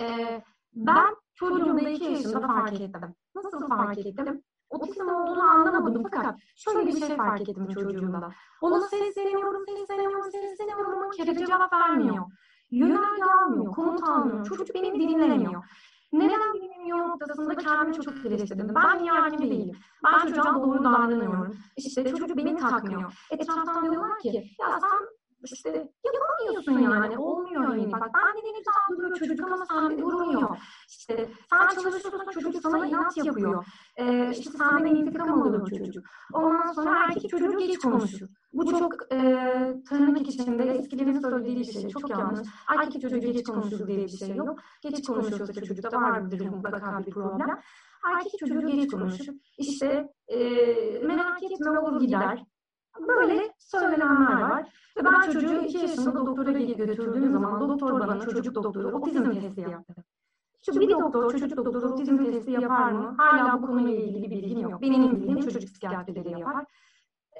Ee, 0.00 0.42
ben 0.74 1.16
çocuğumda 1.34 1.88
iki 1.88 2.04
yaşında 2.04 2.46
fark 2.46 2.80
ettim. 2.80 3.14
Nasıl 3.34 3.68
fark 3.68 3.98
ettim? 3.98 4.42
Otizm 4.70 5.08
olduğunu 5.08 5.42
anlamadım 5.42 6.02
fakat 6.02 6.38
şöyle 6.56 6.86
bir 6.86 7.00
şey 7.06 7.16
fark 7.16 7.40
ettim 7.48 7.68
çocuğumda. 7.68 8.32
Ona 8.60 8.80
sesleniyorum, 8.80 9.64
sesleniyorum, 9.66 10.30
sesleniyorum 10.30 10.98
ama 10.98 11.10
kere 11.10 11.46
cevap 11.46 11.72
vermiyor. 11.72 12.24
yönerge 12.70 13.22
almıyor, 13.40 13.72
komut 13.72 14.02
almıyor. 14.08 14.46
Çocuk 14.46 14.74
beni 14.74 14.94
dinlemiyor. 14.94 15.64
Neden 16.12 16.54
dinlemiyor 16.54 16.98
noktasında 16.98 17.54
kendimi 17.54 18.04
çok 18.04 18.26
eleştirdim. 18.26 18.74
Ben 18.74 18.98
niye 19.02 19.10
hakim 19.12 19.50
değilim? 19.50 19.76
Ben 20.04 20.26
çocuğa 20.26 20.54
doğru 20.54 20.84
davranıyorum. 20.84 21.56
İşte 21.76 22.04
çocuk 22.10 22.36
beni 22.36 22.56
takmıyor. 22.56 23.12
Etraftan 23.30 23.90
diyorlar 23.90 24.18
ki 24.18 24.50
ya 24.60 24.80
sen 24.80 25.08
işte 25.44 25.88
yapamıyorsun 26.04 26.78
yani. 26.78 27.18
Olmuyor 27.18 27.74
yani. 27.74 27.92
Bak 27.92 28.10
ben 28.14 28.36
de 28.42 28.46
ne 28.46 28.58
güzel 28.58 28.72
duruyor 28.90 29.16
çocuk 29.16 29.52
ama 29.52 29.66
sen 29.66 29.90
de 29.90 29.98
durmuyor. 29.98 30.56
İşte 30.88 31.28
sen 31.50 31.68
çalışıyorsun 31.68 32.30
çocuk 32.30 32.62
sana 32.62 32.86
inat 32.86 33.16
yapıyor. 33.16 33.66
Ee, 33.96 34.30
işte 34.30 34.50
senden 34.50 34.94
intikam 34.94 35.42
alıyor 35.42 35.70
çocuk. 35.70 36.04
Ondan 36.32 36.72
sonra 36.72 37.04
erkek 37.08 37.30
çocuğu 37.30 37.58
geç 37.58 37.78
konuşur. 37.78 38.28
Bu 38.52 38.70
çok 38.70 39.12
e, 39.12 39.18
tırnak 39.88 40.28
içinde 40.28 40.64
eskilerin 40.64 41.20
söylediği 41.20 41.56
bir 41.56 41.64
şey. 41.64 41.88
Çok 41.88 42.10
yanlış. 42.10 42.48
Erkek 42.78 43.02
çocuğu 43.02 43.20
geç 43.20 43.44
konuşur 43.44 43.86
diye 43.86 43.98
bir 43.98 44.08
şey 44.08 44.34
yok. 44.36 44.58
Geç 44.82 45.06
konuşuyorsa 45.06 45.52
çocukta 45.52 46.02
vardır 46.02 46.40
mutlaka 46.40 47.06
bir 47.06 47.10
problem. 47.10 47.60
Erkek 48.16 48.40
çocuğu 48.40 48.66
geç 48.66 48.90
konuşur. 48.90 49.34
İşte 49.58 50.08
e, 50.28 50.38
merak 50.98 51.42
etme 51.42 51.78
olur 51.80 52.00
gider. 52.00 52.44
Böyle 53.00 53.52
söylenenler 53.58 54.40
var. 54.40 54.68
Ve 54.96 55.04
ben 55.04 55.20
çocuğu 55.20 55.60
iki 55.60 55.78
yaşında 55.78 56.26
doktora 56.26 56.52
götürdüğüm 56.52 57.32
zaman 57.32 57.60
doktor 57.60 58.00
bana 58.00 58.20
çocuk 58.20 58.54
doktoru 58.54 58.88
otizm 58.88 59.30
testi 59.30 59.60
yaptı. 59.60 59.94
Şu 60.66 60.80
bir 60.80 60.90
doktor 60.90 61.30
çocuk 61.30 61.56
doktoru 61.56 61.92
otizm 61.92 62.24
testi 62.24 62.50
yapar 62.50 62.92
mı? 62.92 63.14
Hala 63.18 63.62
bu 63.62 63.66
konuyla 63.66 64.04
ilgili 64.04 64.30
bilgim 64.30 64.60
yok. 64.60 64.82
Benim 64.82 65.16
bildiğim 65.16 65.40
çocuk 65.40 65.62
psikiyatrileri 65.62 66.30
yapar. 66.30 66.64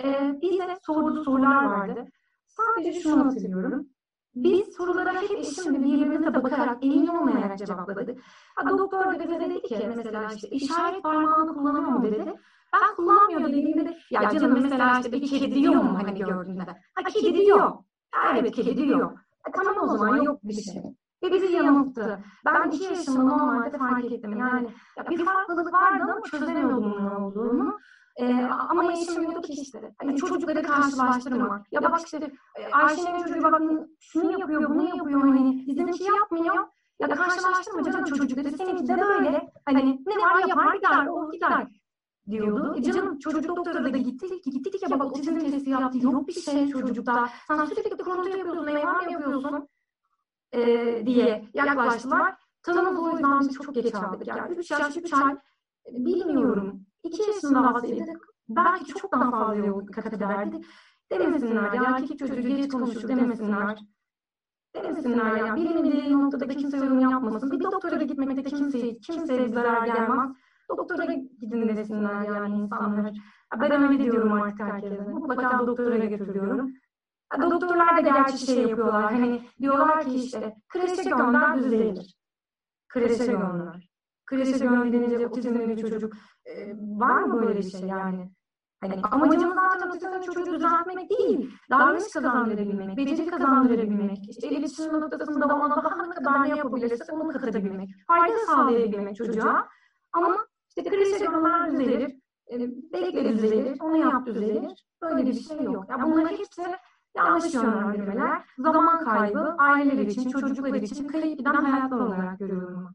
Ee, 0.05 0.39
bize 0.43 0.77
sorduğu 0.83 1.25
sorular 1.25 1.65
vardı. 1.65 2.07
Sadece 2.47 3.01
şunu 3.01 3.25
hatırlıyorum. 3.25 3.87
Biz 4.35 4.77
sorulara 4.77 5.23
hep 5.23 5.31
eşimle 5.31 5.85
birbirimize 5.85 6.35
bakarak, 6.35 6.85
emin 6.85 7.07
olmayarak 7.07 7.59
cevapladık. 7.59 8.21
Ha, 8.55 8.79
doktor 8.79 9.05
da 9.05 9.21
bize 9.21 9.41
dedi 9.41 9.63
ki 9.63 9.91
mesela 9.97 10.33
işte 10.35 10.49
işaret 10.49 11.03
parmağını 11.03 11.55
kullanıyor 11.55 11.85
mu 11.85 12.05
dedi. 12.05 12.35
Ben 12.75 12.95
kullanmıyor 12.97 13.49
dediğimde 13.49 13.97
ya 14.11 14.31
canım 14.31 14.63
mesela 14.63 14.99
işte 14.99 15.13
bir 15.13 15.29
kedi 15.29 15.55
diyor 15.55 15.75
mu 15.75 15.99
hani 16.03 16.19
gördüğünde. 16.19 16.63
Ha 16.95 17.03
kedi 17.09 17.35
diyor. 17.35 17.73
Ya, 18.15 18.37
evet 18.39 18.55
kedi 18.57 18.77
diyor. 18.77 19.19
E, 19.49 19.53
tamam 19.53 19.77
o 19.83 19.87
zaman 19.87 20.23
yok 20.23 20.41
bir 20.43 20.55
şey. 20.55 20.83
Ve 21.23 21.33
bizi 21.33 21.53
yanılttı. 21.53 22.19
Ben 22.45 22.71
iki 22.71 22.85
yaşımda 22.85 23.23
normalde 23.23 23.79
fark 23.79 24.05
ettim. 24.05 24.37
Yani 24.39 24.69
ya 24.99 25.07
bir 25.11 25.25
farklılık 25.25 25.73
vardı 25.73 26.03
ama 26.03 26.23
çözemiyordum 26.31 27.07
ne 27.07 27.17
olduğunu. 27.17 27.79
Ee, 28.17 28.45
ama 28.69 28.93
eşim 28.93 29.21
diyordu 29.21 29.41
ki 29.41 29.53
işte 29.53 29.95
hani 29.99 30.17
çocukları 30.17 30.63
karşılaştırma. 30.63 31.65
Ya 31.73 31.83
bak 31.83 32.01
işte 32.05 32.31
Ayşe'nin 32.73 33.23
çocuğu 33.23 33.43
bak 33.43 33.63
şunu 34.01 34.41
yapıyor, 34.41 34.71
bunu 34.71 34.89
yapıyor 34.97 35.21
hani 35.21 35.67
bizimki 35.67 36.05
yapmıyor. 36.05 36.67
Ya 37.01 37.11
da 37.11 37.15
karşılaştırma 37.15 37.83
canım 37.83 38.05
çocukları 38.05 38.51
seninki 38.51 38.89
de 38.89 39.01
böyle. 39.01 39.53
Hani 39.67 40.01
ne 40.07 40.17
var 40.17 40.49
yapar 40.49 40.75
gider, 40.75 41.07
o 41.07 41.31
gider 41.31 41.67
diyordu. 42.31 42.75
E 42.79 42.83
canım 42.83 43.19
çocuk 43.19 43.49
doktora 43.49 43.85
da 43.85 43.89
gittik, 43.89 44.45
gittik 44.45 44.83
ya 44.83 44.91
bak 44.91 45.13
otizm 45.17 45.39
testi 45.39 45.71
yaptı. 45.71 45.99
Yok 46.03 46.29
bir 46.29 46.33
şey 46.33 46.69
çocukta. 46.69 47.29
Sen 47.49 47.65
sürekli 47.65 47.97
kontrol 47.97 48.27
yapıyorsun, 48.27 48.67
eyvah 48.67 49.11
yapıyorsun 49.11 49.69
e, 50.53 50.61
diye 51.07 51.49
yaklaştılar. 51.55 52.35
Tanımız 52.63 52.99
o 52.99 53.11
yüzden 53.11 53.41
biz 53.41 53.53
çok 53.53 53.75
geç 53.75 53.95
aldık. 53.95 54.27
Yani 54.27 54.55
3 54.55 54.71
yaş, 54.71 54.97
3 54.97 55.13
ay 55.13 55.37
bilmiyorum. 55.91 56.87
2 57.03 57.23
yaşında 57.23 57.71
alsaydık 57.71 58.35
belki 58.49 58.95
çok 58.95 59.13
daha 59.13 59.31
fazla 59.31 59.55
yol 59.55 59.87
kat 59.87 60.13
ederdi. 60.13 60.61
Demesinler 61.13 61.73
ya 61.73 61.83
erkek 61.85 62.19
çocuğu 62.19 62.41
geç 62.41 62.69
konuşur 62.69 63.09
demesinler. 63.09 63.79
Demesinler 64.75 65.37
ya 65.37 65.57
benim 65.57 65.85
dediğim 65.85 66.23
noktada 66.23 66.55
kimse 66.55 66.77
yorum 66.77 67.01
yapmasın. 67.01 67.51
Bir 67.51 67.61
doktora 67.61 68.03
gitmekte 68.03 68.43
kimseye, 68.43 68.99
kimseye 68.99 69.49
zarar 69.49 69.87
gelmez. 69.87 70.31
Doktora 70.69 71.05
gidin 71.41 71.77
desinler 71.77 72.23
yani 72.23 72.57
insanlar. 72.57 73.13
Ben 73.61 73.83
öyle 73.83 74.05
diyorum 74.05 74.33
artık 74.33 74.61
herkese. 74.61 75.03
Mutlaka 75.03 75.67
doktora 75.67 75.97
götürüyorum. 75.97 76.73
Doktorlar 77.41 77.97
da 77.97 78.01
gerçi 78.01 78.39
şey 78.39 78.63
yapıyorlar. 78.63 79.13
Hani 79.13 79.43
diyorlar 79.61 80.05
ki 80.05 80.15
işte 80.15 80.55
kreşe 80.69 81.11
gönder 81.11 81.59
düzelir. 81.59 82.17
Kreşe 82.89 83.27
gönder. 83.27 83.89
Kreşe 84.27 84.59
gönderince 84.59 85.27
otizmli 85.27 85.69
bir 85.69 85.91
çocuk 85.91 86.15
e, 86.45 86.73
var 86.79 87.23
mı 87.23 87.43
böyle 87.43 87.59
bir 87.59 87.71
şey 87.71 87.81
yani? 87.81 88.31
Hani 88.81 89.03
amacımız 89.03 89.55
zaten 89.55 89.89
otizmli 89.89 90.23
çocuğu 90.23 90.55
düzeltmek 90.55 91.11
değil. 91.11 91.51
Davranış 91.71 92.13
kazandırabilmek, 92.15 92.97
beceri 92.97 93.27
kazandırabilmek, 93.27 94.19
işte 94.31 94.49
iletişim 94.49 95.01
noktasında 95.01 95.55
ona 95.55 95.85
daha 95.85 96.07
ne 96.07 96.15
kadar 96.15 96.43
ne 96.43 96.49
yapabilirsek 96.49 97.13
onu 97.13 97.33
katabilmek, 97.33 97.89
fayda 98.07 98.39
sağlayabilmek 98.47 99.17
çocuğa. 99.17 99.69
Ama 100.13 100.47
işte 100.77 101.25
gönder 101.25 101.73
düzelir, 101.73 102.15
bekle 102.93 103.29
düzelir, 103.29 103.81
onu 103.81 103.97
yap 103.97 104.27
düzelir. 104.27 104.85
Böyle 105.03 105.27
bir 105.27 105.41
şey 105.41 105.57
yok. 105.57 105.91
Ya 105.91 106.03
bunlar 106.03 106.33
hepsi 106.33 106.63
yanlış 107.17 107.55
yönlendirmeler, 107.55 108.43
zaman 108.59 109.05
kaybı, 109.05 109.55
aileler 109.59 110.07
için, 110.07 110.31
çocuklar 110.31 110.83
için 110.83 111.09
kayıp 111.09 111.39
giden 111.39 111.55
hayatlar 111.55 111.99
olarak 111.99 112.39
görüyorum. 112.39 112.95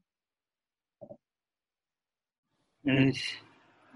Evet, 2.86 3.18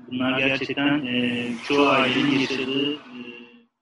bunlar 0.08 0.40
gerçekten 0.40 1.06
e, 1.06 1.50
çoğu 1.68 1.88
ailenin 1.88 2.40
yaşadığı 2.40 2.94
e, 2.94 3.00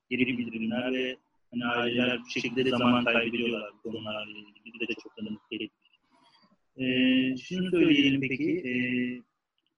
geri 0.09 0.27
bildirimler 0.27 0.93
ve 0.93 1.17
hani 1.51 1.65
aileler 1.65 2.19
bu 2.25 2.29
şekilde 2.29 2.69
zaman 2.69 3.05
kaybediyorlar 3.05 3.73
bu 3.83 3.91
konularla 3.91 4.31
ilgili. 4.31 4.79
Biz 4.79 4.87
de 4.89 4.93
çok 5.03 5.15
tanıdık 5.15 5.41
ettik. 5.51 5.71
E, 6.77 6.85
şunu 7.37 7.69
söyleyelim 7.71 8.21
peki, 8.21 8.51
e, 8.51 8.71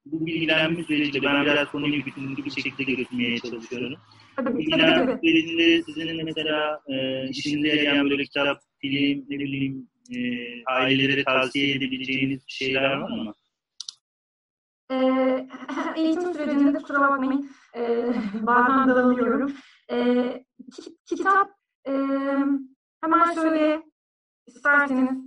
bu 0.06 0.26
bilgilenme 0.26 0.84
süreciyle 0.84 1.22
ben 1.22 1.44
biraz 1.44 1.68
konuyu 1.68 2.06
bütünlü 2.06 2.44
bir 2.44 2.50
şekilde 2.50 2.92
götürmeye 2.92 3.38
çalışıyorum. 3.38 3.98
Tabii, 4.36 4.58
bilgilenme 4.58 5.18
sürecinde 5.24 5.82
sizin 5.82 6.24
mesela 6.24 6.80
e, 6.88 7.28
işinize 7.28 7.68
yarayan 7.68 8.10
böyle 8.10 8.22
kitap, 8.22 8.60
film, 8.80 9.24
ne 9.28 9.38
bileyim 9.38 9.88
e, 10.10 10.18
ailelere 10.66 11.24
tavsiye 11.24 11.74
edebileceğiniz 11.74 12.44
şeyler 12.48 12.84
var 12.84 13.10
mı? 13.10 13.32
E, 14.90 14.96
eğitim 15.96 16.34
sürecinde 16.34 16.78
kusura 16.78 17.00
bakmayın 17.00 17.50
e, 17.76 18.06
bazen 18.46 18.88
dağılıyorum. 18.88 19.52
E, 19.90 19.96
kitap 21.08 21.50
e, 21.88 21.92
hemen 23.00 23.34
şöyle 23.34 23.82
isterseniz 24.46 25.18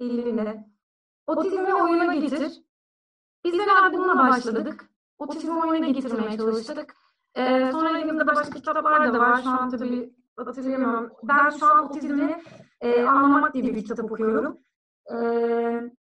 elimde 0.00 0.73
Otizmi 1.26 1.74
oyuna 1.74 2.14
getir. 2.14 2.62
Biz 3.44 3.54
herhalde 3.54 3.98
bununla 3.98 4.18
başladık. 4.18 4.90
Otizmi 5.18 5.64
oyuna 5.64 5.88
getirmeye 5.88 6.36
çalıştık. 6.36 6.94
Ee, 7.34 7.72
sonra 7.72 7.98
elimizde 7.98 8.26
başka 8.26 8.50
kitaplar 8.50 9.14
da 9.14 9.18
var. 9.18 9.42
Şu 9.42 9.50
an 9.50 9.70
tabii 9.70 10.14
hatırlayamıyorum. 10.36 11.10
Ben 11.22 11.50
şu 11.50 11.66
an 11.66 11.84
otizmi 11.84 12.42
e, 12.80 13.02
anlamak 13.02 13.54
diye 13.54 13.64
bir 13.64 13.84
kitap 13.84 14.12
okuyorum. 14.12 14.58
Ee, 15.10 15.14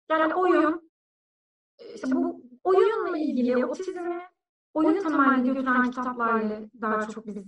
yani 0.10 0.36
oyun, 0.36 0.92
işte 1.96 2.12
bu 2.12 2.42
oyunla 2.64 3.18
ilgili 3.18 3.66
otizmi 3.66 4.22
oyun 4.74 5.04
temelli 5.04 5.54
götüren 5.54 5.84
kitaplarla 5.84 6.62
daha 6.82 7.08
çok 7.08 7.28
biz 7.28 7.44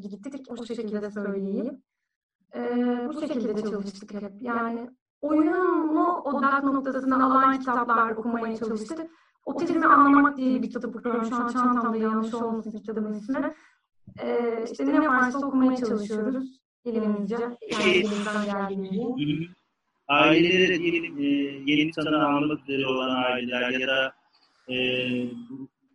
gittik. 0.00 0.46
O 0.50 0.64
şekilde 0.64 1.10
söyleyeyim. 1.10 1.82
Ee, 2.54 3.08
bu 3.08 3.20
şekilde 3.20 3.62
çalıştık 3.62 4.14
hep. 4.14 4.32
Yani 4.40 4.90
oyunu 5.22 6.20
odak 6.24 6.64
noktasına 6.64 7.26
alan 7.26 7.58
kitaplar 7.58 8.10
okumaya 8.10 8.56
çalıştık. 8.56 9.10
Otizmi 9.44 9.86
anlamak 9.86 10.36
diye 10.36 10.62
bir 10.62 10.70
kitap 10.70 10.96
okuyorum. 10.96 11.24
Şu 11.24 11.36
an 11.36 11.48
çantamda 11.48 11.96
yanlış 11.96 12.34
olmasın 12.34 12.78
kitabın 12.78 13.14
ismi. 13.14 13.54
Ee, 14.20 14.64
işte 14.72 14.86
ne 14.86 15.08
varsa 15.08 15.46
okumaya 15.46 15.76
çalışıyoruz 15.76 16.62
elimizce. 16.84 17.36
Yani 17.70 17.90
elimizden 17.90 18.44
geldiğince. 18.44 19.52
Ailelere 20.08 20.78
diyelim 20.78 21.18
e, 21.18 21.24
yeni 21.72 21.90
tanı 21.90 22.26
almak 22.28 22.68
üzere 22.68 22.86
olan 22.86 23.22
aileler 23.24 23.70
ya 23.70 23.88
da 23.88 24.12
e, 24.68 24.76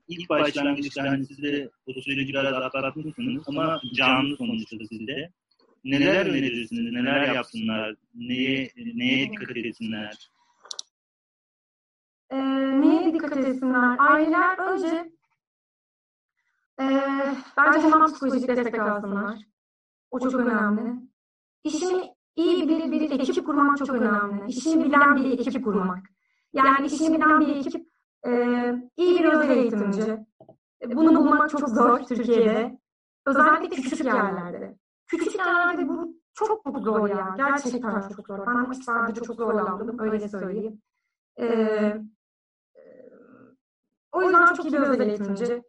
ilk 0.07 0.29
başlangıçta 0.29 1.03
hani 1.03 1.25
siz 1.25 1.43
de 1.43 1.69
o 1.87 2.01
süreci 2.01 2.33
biraz 2.33 2.53
atlatmışsınız 2.53 3.43
ama 3.47 3.81
canlı 3.93 4.37
sonuçta 4.37 4.77
sizde 4.89 5.31
neler 5.83 6.25
önerirsiniz, 6.25 6.91
neler 6.93 7.33
yapsınlar, 7.35 7.95
neye, 8.15 8.71
neye 8.95 9.31
dikkat 9.31 9.57
etsinler? 9.57 10.31
Ee, 12.29 12.37
neye 12.81 13.13
dikkat 13.13 13.37
etsinler? 13.37 13.95
Aileler 13.99 14.73
önce 14.73 15.11
e, 16.79 16.85
bence 17.57 17.79
hemen 17.79 18.05
psikolojik 18.05 18.47
destek 18.47 18.79
alsınlar. 18.79 19.39
O 20.11 20.19
çok 20.19 20.33
önemli. 20.35 21.01
İşini 21.63 22.13
iyi 22.35 22.69
bir, 22.69 22.91
bir 22.91 23.19
ekip 23.19 23.45
kurmak 23.45 23.77
çok 23.77 23.89
önemli. 23.89 24.47
İşini 24.47 24.83
bilen 24.83 25.15
bir 25.15 25.39
ekip 25.39 25.63
kurmak. 25.63 26.05
Yani 26.53 26.87
işini 26.87 27.17
bilen 27.17 27.39
bir 27.39 27.55
ekip 27.55 27.87
e, 28.27 28.31
iyi 28.97 29.19
bir 29.19 29.25
özel 29.25 29.57
eğitimci. 29.57 30.17
Bunu 30.85 31.15
bulmak 31.15 31.49
çok 31.49 31.69
zor 31.69 31.99
Türkiye'de. 31.99 32.79
Özellikle 33.25 33.81
küçük 33.81 34.05
yerlerde. 34.05 34.77
Küçük 35.07 35.35
yerlerde 35.35 35.89
bu 35.89 36.17
çok 36.33 36.63
çok 36.63 36.77
zor 36.83 37.09
ya. 37.09 37.33
Gerçekten 37.37 38.09
çok 38.09 38.27
zor. 38.27 38.47
Ben 38.47 38.67
maçlarda 38.67 39.13
çok 39.13 39.35
zorlandım. 39.35 39.99
Öyle 39.99 40.27
söyleyeyim. 40.29 40.81
Ee, 41.39 42.01
o 44.11 44.21
yüzden 44.21 44.53
çok 44.53 44.65
iyi 44.65 44.73
bir 44.73 44.79
özel 44.79 45.07
eğitimci. 45.07 45.63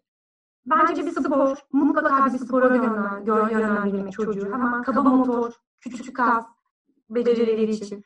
Bence 0.66 1.06
bir 1.06 1.10
spor, 1.10 1.56
mutlaka 1.72 2.26
bir 2.26 2.38
spora 2.38 2.74
yönlen, 2.76 3.24
yönlendirmek 3.26 4.12
çocuğu. 4.12 4.52
Hemen 4.52 4.82
kaba 4.82 5.02
motor, 5.02 5.52
küçük 5.80 6.16
kas 6.16 6.46
becerileri 7.10 7.70
için. 7.70 8.04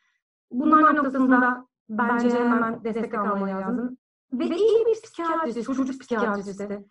Bunlar 0.51 0.95
noktasında 0.97 1.67
bence 1.89 2.31
hemen 2.31 2.85
destek 2.85 3.15
almaya 3.15 3.61
lazım. 3.61 3.99
Ve 4.33 4.45
iyi 4.45 4.87
bir 4.87 5.03
psikiyatrist, 5.03 5.65
çocuk 5.65 6.01
psikiyatristi. 6.01 6.85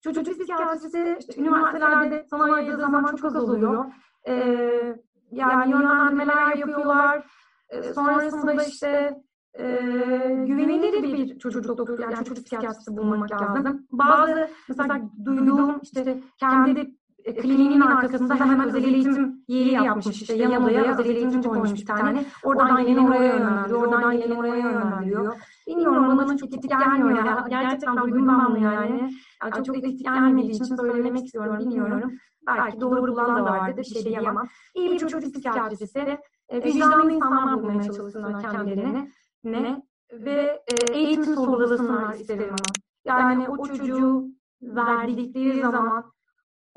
Çocuk 0.00 0.26
psikiyatristi 0.26 1.16
işte, 1.20 1.40
üniversitelerde 1.40 2.26
sanayide 2.30 2.76
zaman 2.76 3.04
çok 3.04 3.24
az 3.24 3.36
oluyor. 3.36 3.84
Ee, 4.28 4.96
yani 5.30 5.70
yönlendirmeler 5.70 6.56
yapıyorlar. 6.56 7.26
Ee, 7.70 7.82
sonrasında 7.82 8.62
işte 8.62 9.16
e, 9.58 9.64
güvenilir 10.46 11.02
bir 11.02 11.38
çocuk 11.38 11.64
doktoru, 11.64 12.02
yani 12.02 12.24
çocuk 12.24 12.36
psikiyatristi 12.36 12.96
bulmak 12.96 13.32
lazım. 13.32 13.86
Bazı 13.92 14.50
mesela 14.68 15.00
duyduğum 15.24 15.80
işte 15.82 16.20
kendi 16.38 16.94
e, 17.28 17.34
kliniğin 17.34 17.80
arkasında 17.80 18.34
hemen 18.34 18.68
özel 18.68 18.84
eğitim 18.84 19.44
yeri 19.48 19.70
yapmış 19.70 20.06
işte 20.06 20.34
yan 20.34 20.62
odaya 20.62 20.92
özel 20.92 21.06
eğitimci 21.06 21.48
koymuş 21.48 21.74
bir 21.74 21.86
tane. 21.86 22.24
Oradan 22.42 22.86
geleni 22.86 23.08
oraya 23.08 23.36
yönlendiriyor, 23.36 23.86
oradan 23.86 24.12
geleni 24.12 24.38
oraya 24.38 24.56
yönlendiriyor. 24.56 25.36
Bilmiyorum 25.66 26.18
bana 26.18 26.36
çok 26.36 26.54
etik 26.54 26.70
gelmiyor 26.70 27.24
ya. 27.24 27.46
Gerçekten 27.48 27.96
duydum 27.96 28.28
ben 28.28 28.46
bunu 28.46 28.64
yani. 28.64 29.10
yani 29.42 29.64
çok 29.64 29.78
etik 29.78 30.04
gelmediği 30.04 30.50
için 30.50 30.76
söylemek 30.76 31.24
istiyorum, 31.24 31.58
bilmiyorum. 31.58 32.12
Belki 32.46 32.80
doğru 32.80 33.02
bulan 33.02 33.36
da 33.36 33.44
vardır, 33.44 33.76
bir 33.76 33.84
şey 33.84 34.04
diyemem. 34.04 34.44
İyi 34.74 34.90
bir 34.90 34.98
çocuk 34.98 35.22
psikiyatristi, 35.22 36.18
e, 36.48 36.64
vicdanlı 36.64 37.12
insanlar 37.12 37.62
bulmaya 37.62 37.82
çalışsınlar 37.82 38.42
kendilerine. 38.42 39.08
Ne? 39.44 39.82
Ve 40.12 40.62
e, 40.66 40.92
eğitim 40.92 41.24
sorgulasınlar 41.24 42.14
isterim. 42.14 42.54
Yani 43.04 43.48
o 43.48 43.66
çocuğu 43.66 44.24
verdikleri 44.62 45.60
zaman 45.60 46.12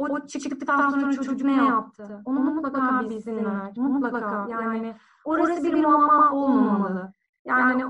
o 0.10 0.28
çıktıktan 0.28 0.90
sonra 0.90 1.12
çocuk 1.12 1.44
ne 1.44 1.66
yaptı? 1.66 2.22
Onu 2.26 2.40
mutlaka 2.40 3.10
bilsinler. 3.10 3.78
Mutlaka. 3.78 4.48
Yani 4.50 4.96
orası 5.26 5.64
bir 5.64 5.74
muamma 5.74 6.32
olmamalı. 6.32 7.14
Yani 7.46 7.84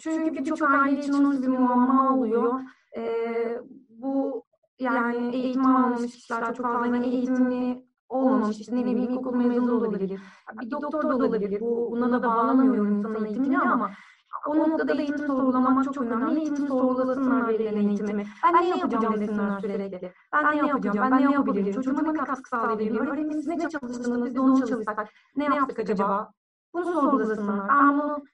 çünkü 0.00 0.34
birçok 0.34 0.70
aile 0.70 1.00
için 1.00 1.12
orası 1.12 1.42
bir 1.42 1.58
muamma 1.58 2.16
oluyor. 2.16 2.60
Ee, 2.96 3.60
bu 3.90 4.44
yani 4.78 5.36
eğitim 5.36 5.66
almamış 5.66 6.12
kişiler 6.12 6.54
çok 6.54 6.66
fazla 6.66 6.80
hani 6.80 7.06
eğitimli 7.06 7.86
olmamış 8.08 8.60
işte 8.60 8.76
ne 8.76 8.84
bileyim 8.84 8.98
ilkokul 8.98 9.36
mezunu 9.36 9.72
olabilir. 9.72 10.20
Bir 10.60 10.70
doktor 10.70 11.02
da 11.02 11.16
olabilir. 11.16 11.60
Bu, 11.60 11.88
buna 11.90 12.12
da 12.12 12.22
bağlamıyorum 12.22 12.98
insan 12.98 13.24
eğitimini 13.24 13.58
ama 13.58 13.90
o 14.48 14.58
noktada 14.58 14.94
eğitimi 14.94 15.26
sorgulamak 15.26 15.84
çok 15.84 15.96
önemli. 15.96 16.40
Eğitimi 16.40 16.68
sorgulasınlar 16.68 17.48
verilen 17.48 17.88
eğitimi. 17.88 18.24
Ben 18.44 18.62
ne 18.62 18.68
yapacağım 18.68 19.20
desinler 19.20 19.60
sürekli. 19.60 20.12
Ben 20.32 20.52
ne 20.52 20.56
yapacağım, 20.56 21.10
ben 21.10 21.18
ne 21.18 21.32
yapabilirim, 21.32 21.82
çocuğuma 21.82 22.12
ne 22.12 22.18
katkı 22.18 22.48
sağlayabilirim, 22.48 23.06
öğretmenimiz 23.06 23.46
ne 23.46 23.68
çalıştığını 23.68 24.24
biz 24.24 24.34
de 24.34 24.40
onu 24.40 24.66
çalışsak, 24.66 25.08
ne 25.36 25.44
yaptık 25.44 25.78
acaba? 25.78 26.32
Bunu 26.74 26.84
sorgulasınlar. 26.84 27.68
Ben 27.68 27.98
bunu 27.98 28.24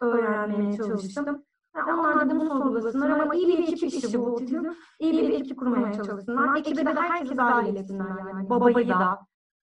öğrenmeye 0.00 0.76
çalıştım. 0.76 1.42
Yani 1.76 1.92
onlar 1.92 2.30
da 2.30 2.40
bunu 2.40 2.46
sorgulasınlar 2.46 3.10
ama 3.10 3.34
iyi 3.34 3.48
bir 3.48 3.58
ekip 3.62 3.82
işi 3.82 4.18
bu 4.18 4.26
otizm. 4.26 4.64
İyi 4.98 5.12
bir 5.12 5.40
ekip 5.40 5.58
kurmaya 5.58 5.92
çalışsınlar. 5.92 6.56
Ekibe 6.56 6.86
de 6.86 7.00
herkese 7.00 7.36
dahil 7.36 7.76
etsinler 7.76 8.06
yani. 8.18 8.50
Babayı 8.50 8.88
da, 8.88 9.18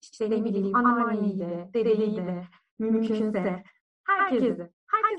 işte 0.02 0.30
ne 0.30 0.46
bileyim 0.46 0.76
anneanneyi 0.76 1.40
de, 1.40 1.70
dedeyi 1.74 2.18
de, 2.18 2.44
mümkünse. 2.80 3.64
Herkesi. 4.04 4.70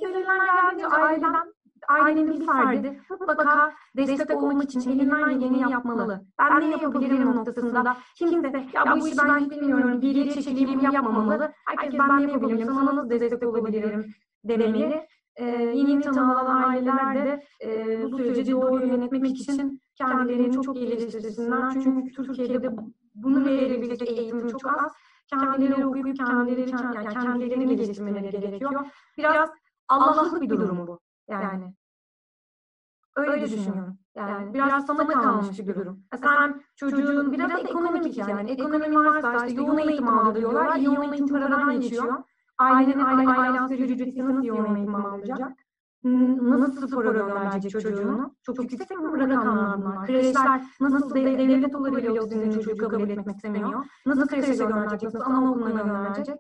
Herkes 0.03 0.27
geldiğince 0.27 0.87
aileden, 0.87 1.55
ailenin 1.89 2.41
bir 2.41 2.47
ferdi 2.47 3.01
mutlaka 3.11 3.73
destek 3.97 4.43
olmak 4.43 4.65
için 4.65 4.91
elinden 4.91 5.41
geleni 5.41 5.61
yapmalı. 5.73 6.21
Ben 6.39 6.61
ne 6.61 6.71
yapabilirim 6.71 7.37
noktasında 7.37 7.97
kimse 8.17 8.67
ya 8.73 8.97
bu 9.01 9.09
işi 9.09 9.19
ben 9.19 9.51
bilmiyorum, 9.51 10.01
geriye 10.01 10.31
çekileyim 10.33 10.81
yapmamalı. 10.81 11.53
Herkes 11.67 11.99
ben 11.99 12.19
ne 12.19 12.33
yapabilirim, 12.33 12.67
sana 12.75 12.97
nasıl 12.97 13.11
destek 13.11 13.43
olabilirim 13.43 14.07
demeli. 14.45 15.07
Ee, 15.37 15.45
yeni 15.75 16.01
tanınan 16.01 16.63
aileler 16.63 17.15
de 17.15 17.43
e, 17.65 18.03
bu 18.03 18.19
süreci 18.19 18.53
doğru 18.53 18.87
yönetmek 18.87 19.27
için 19.27 19.81
kendilerini 19.95 20.63
çok 20.63 20.77
geliştirsinler. 20.77 21.73
Çünkü 21.73 22.13
Türkiye'de 22.13 22.71
bunu 23.15 23.45
verebilecek 23.45 24.11
eğitim 24.11 24.49
çok 24.49 24.67
az. 24.67 24.93
Kendileri 25.31 25.87
okuyup 25.87 26.17
kendileri, 26.17 26.71
kendilerini 27.13 27.77
geliştirmeleri 27.77 28.41
gerekiyor. 28.41 28.87
Biraz 29.19 29.51
Allah'lık 29.89 30.43
bir 30.43 30.51
durum 30.51 30.87
bu. 30.87 31.01
Yani. 31.29 31.75
Öyle, 33.17 33.31
Öyle 33.31 33.43
düşünüyorum. 33.45 33.99
Yani 34.17 34.55
biraz 34.55 34.87
sana 34.87 35.09
kalmış 35.09 35.59
bir 35.59 35.75
durum. 35.75 36.05
Sen 36.23 36.63
çocuğun 36.77 37.33
biraz 37.33 37.51
da 37.51 37.59
ekonomik 37.59 38.19
yani. 38.19 38.51
Ekonomi 38.51 38.95
varsa 38.97 39.47
işte 39.47 39.61
yoğun 39.63 39.79
eğitim 39.79 40.09
aldı 40.09 40.39
diyorlar. 40.39 40.77
Yoğun 40.77 41.13
eğitim 41.13 41.29
paradan 41.29 41.81
geçiyor. 41.81 42.25
Ailenin 42.59 43.05
aile 43.05 43.31
aile 43.31 43.61
asgari 43.61 43.93
ücreti 43.93 44.25
nasıl 44.25 44.45
yoğun 44.45 44.75
eğitim 44.75 44.95
alacak? 44.95 45.53
Nasıl 46.05 46.89
spora 46.89 47.13
gönderecek 47.13 47.71
çocuğunu? 47.71 48.37
Çok 48.43 48.63
yüksek 48.63 48.91
mi 48.91 49.19
rakamlar 49.19 49.83
bunlar? 49.83 50.07
Kreşler 50.07 50.63
nasıl 50.81 51.15
devlet 51.15 51.75
olabiliyor 51.75 52.17
otizmli 52.19 52.53
çocuğu 52.53 52.89
kabul 52.89 53.11
etmek 53.11 53.37
istemiyor? 53.37 53.85
Nasıl 54.07 54.27
kreşe 54.27 54.55
gönderecek? 54.65 55.03
Nasıl 55.03 55.21
anaokuluna 55.21 55.83
gönderecek? 55.83 56.37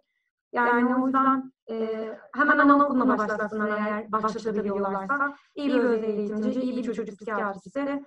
Yani 0.53 0.97
o 0.97 1.07
yüzden 1.07 1.53
e, 1.71 2.19
hemen 2.35 2.59
anaokuluna 2.59 3.19
başlasınlar 3.19 3.69
eğer 3.69 4.12
başlatabiliyorlarsa. 4.12 5.37
iyi 5.55 5.69
bir 5.69 5.81
özel 5.81 6.05
eğitimci, 6.05 6.61
iyi 6.61 6.77
bir 6.77 6.83
çocuk 6.83 7.07
psikiyatristi 7.17 8.03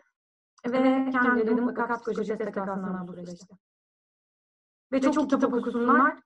ve 0.65 1.09
kendilerini 1.11 1.61
mutlaka 1.61 1.95
psikolojik 1.95 2.39
destek 2.39 2.57
alsınlar 2.57 3.07
bu 3.07 3.13
süreçte. 3.13 3.55
Ve 4.91 5.01
çok, 5.01 5.13
çok 5.13 5.29
kitap 5.29 5.53
okusunlar. 5.53 6.19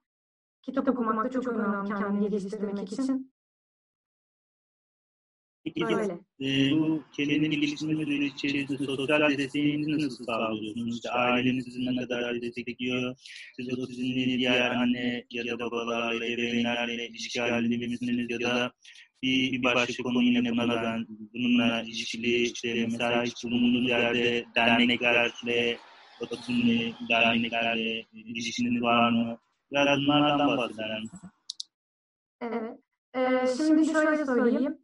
Kitap 0.62 0.90
okumak 0.90 1.26
da 1.26 1.30
çok 1.30 1.48
önemli 1.48 1.90
kendini 1.90 2.30
geliştirmek 2.30 2.92
için. 2.92 3.34
Peki 5.64 5.84
e, 6.42 6.72
bu 6.72 7.04
kendini 7.12 7.50
geliştirme 7.50 8.06
süreci 8.06 8.26
içerisinde 8.26 8.86
sosyal 8.86 9.38
desteğinizi 9.38 10.06
nasıl 10.06 10.26
sağlıyorsunuz? 10.26 10.96
İşte 10.96 11.10
aileniz 11.10 11.78
ne 11.78 11.96
kadar 11.96 12.42
destekliyor? 12.42 13.16
Siz 13.56 13.80
otizmli 13.80 14.38
diğer 14.38 14.72
anne 14.72 15.26
ya 15.32 15.60
da 15.60 15.60
babalarla, 15.60 16.26
ebeveynlerle 16.26 17.08
ilişki 17.08 17.42
halinde 17.42 17.88
misiniz? 17.88 18.28
Ya 18.30 18.40
da 18.42 18.72
bir, 19.24 19.52
bir 19.52 19.64
başka 19.64 20.04
konu 20.04 20.24
yine 20.24 20.52
buna 20.52 20.84
ben 20.84 21.06
bununla 21.34 21.82
ilişkili 21.82 22.42
işte 22.42 22.88
mesela 22.92 23.24
hiç 23.24 23.44
bulunduğunuz 23.44 23.90
yerde 23.90 24.46
derneklerle 24.56 25.78
otizmli 26.22 26.94
derneklerle 27.10 28.06
ilişkiniz 28.14 28.82
var 28.82 29.12
mı? 29.12 29.38
Biraz 29.72 30.00
bunlardan 30.00 30.58
bahseder 30.58 31.04
Evet. 32.42 32.80
Ee, 33.16 33.48
şimdi 33.58 33.86
şöyle 33.86 34.26
söyleyeyim. 34.26 34.81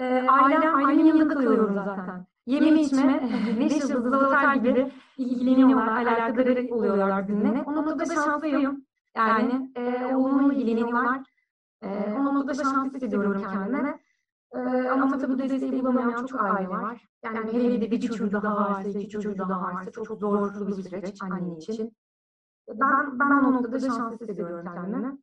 Ee, 0.00 0.26
ailem, 0.28 0.74
ailemin 0.74 1.04
yanında 1.04 1.34
kalıyorum 1.34 1.74
zaten. 1.74 2.26
Yeme 2.46 2.80
içme, 2.82 3.30
beş 3.60 3.80
yıldızlı 3.80 4.26
otel 4.26 4.58
gibi 4.62 4.92
ilgileniyorlar, 5.18 6.06
alakadar 6.06 6.70
oluyorlar 6.70 7.28
benimle. 7.28 7.62
O 7.66 7.74
noktada 7.74 8.14
şanslıyım. 8.14 8.84
Yani 9.16 9.72
e, 9.76 10.04
oğlumla 10.14 10.54
ilgileniyorlar. 10.54 11.20
E, 11.82 11.88
o 12.18 12.24
noktada 12.34 12.54
şans 12.64 12.94
hissediyorum 12.94 13.42
kendime. 13.52 13.98
E, 14.54 14.58
ama 14.88 15.18
tabii 15.18 15.32
bu 15.32 15.38
desteği 15.38 15.82
bulamayan 15.84 16.26
çok 16.26 16.40
aile 16.42 16.68
var. 16.68 17.06
Yani 17.24 17.52
hele 17.52 17.68
bir 17.68 17.80
de 17.80 17.90
bir 17.90 18.00
çocuğu 18.00 18.32
daha 18.32 18.56
varsa, 18.56 18.88
iki 18.88 19.08
çocuğu 19.08 19.38
daha 19.38 19.62
varsa 19.62 19.90
çok 19.90 20.06
zorlu 20.06 20.66
bir 20.66 20.82
süreç 20.82 21.22
anne 21.22 21.56
için. 21.58 21.92
Ben, 22.68 23.18
ben 23.20 23.30
o 23.30 23.52
noktada 23.52 23.80
şans 23.80 24.20
hissediyorum 24.20 24.64
kendime. 24.74 25.18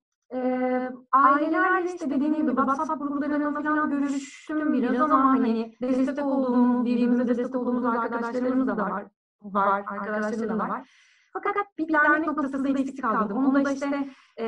Ailelerle 1.11 1.93
işte 1.93 2.09
dediğim 2.09 2.35
gibi 2.35 2.47
WhatsApp 2.47 3.01
gruplarında 3.01 3.61
falan 3.61 3.89
görüştüm 3.89 4.73
biraz 4.73 5.01
ama 5.01 5.23
hani 5.23 5.73
destek 5.81 6.25
olduğumuz, 6.25 6.85
birbirimize 6.85 7.27
destek 7.27 7.55
olduğumuz 7.55 7.85
arkadaşlarımız 7.85 8.67
da 8.67 8.77
var. 8.77 9.05
Var, 9.41 9.83
arkadaşlarım 9.87 10.59
da 10.59 10.69
var. 10.69 10.89
Fakat 11.33 11.55
bir 11.77 11.93
dernek 11.93 12.27
noktasında 12.27 12.69
eksik 12.69 13.01
kaldım. 13.01 13.37
Onu 13.37 13.65
da 13.65 13.71
işte 13.71 14.09
e, 14.39 14.45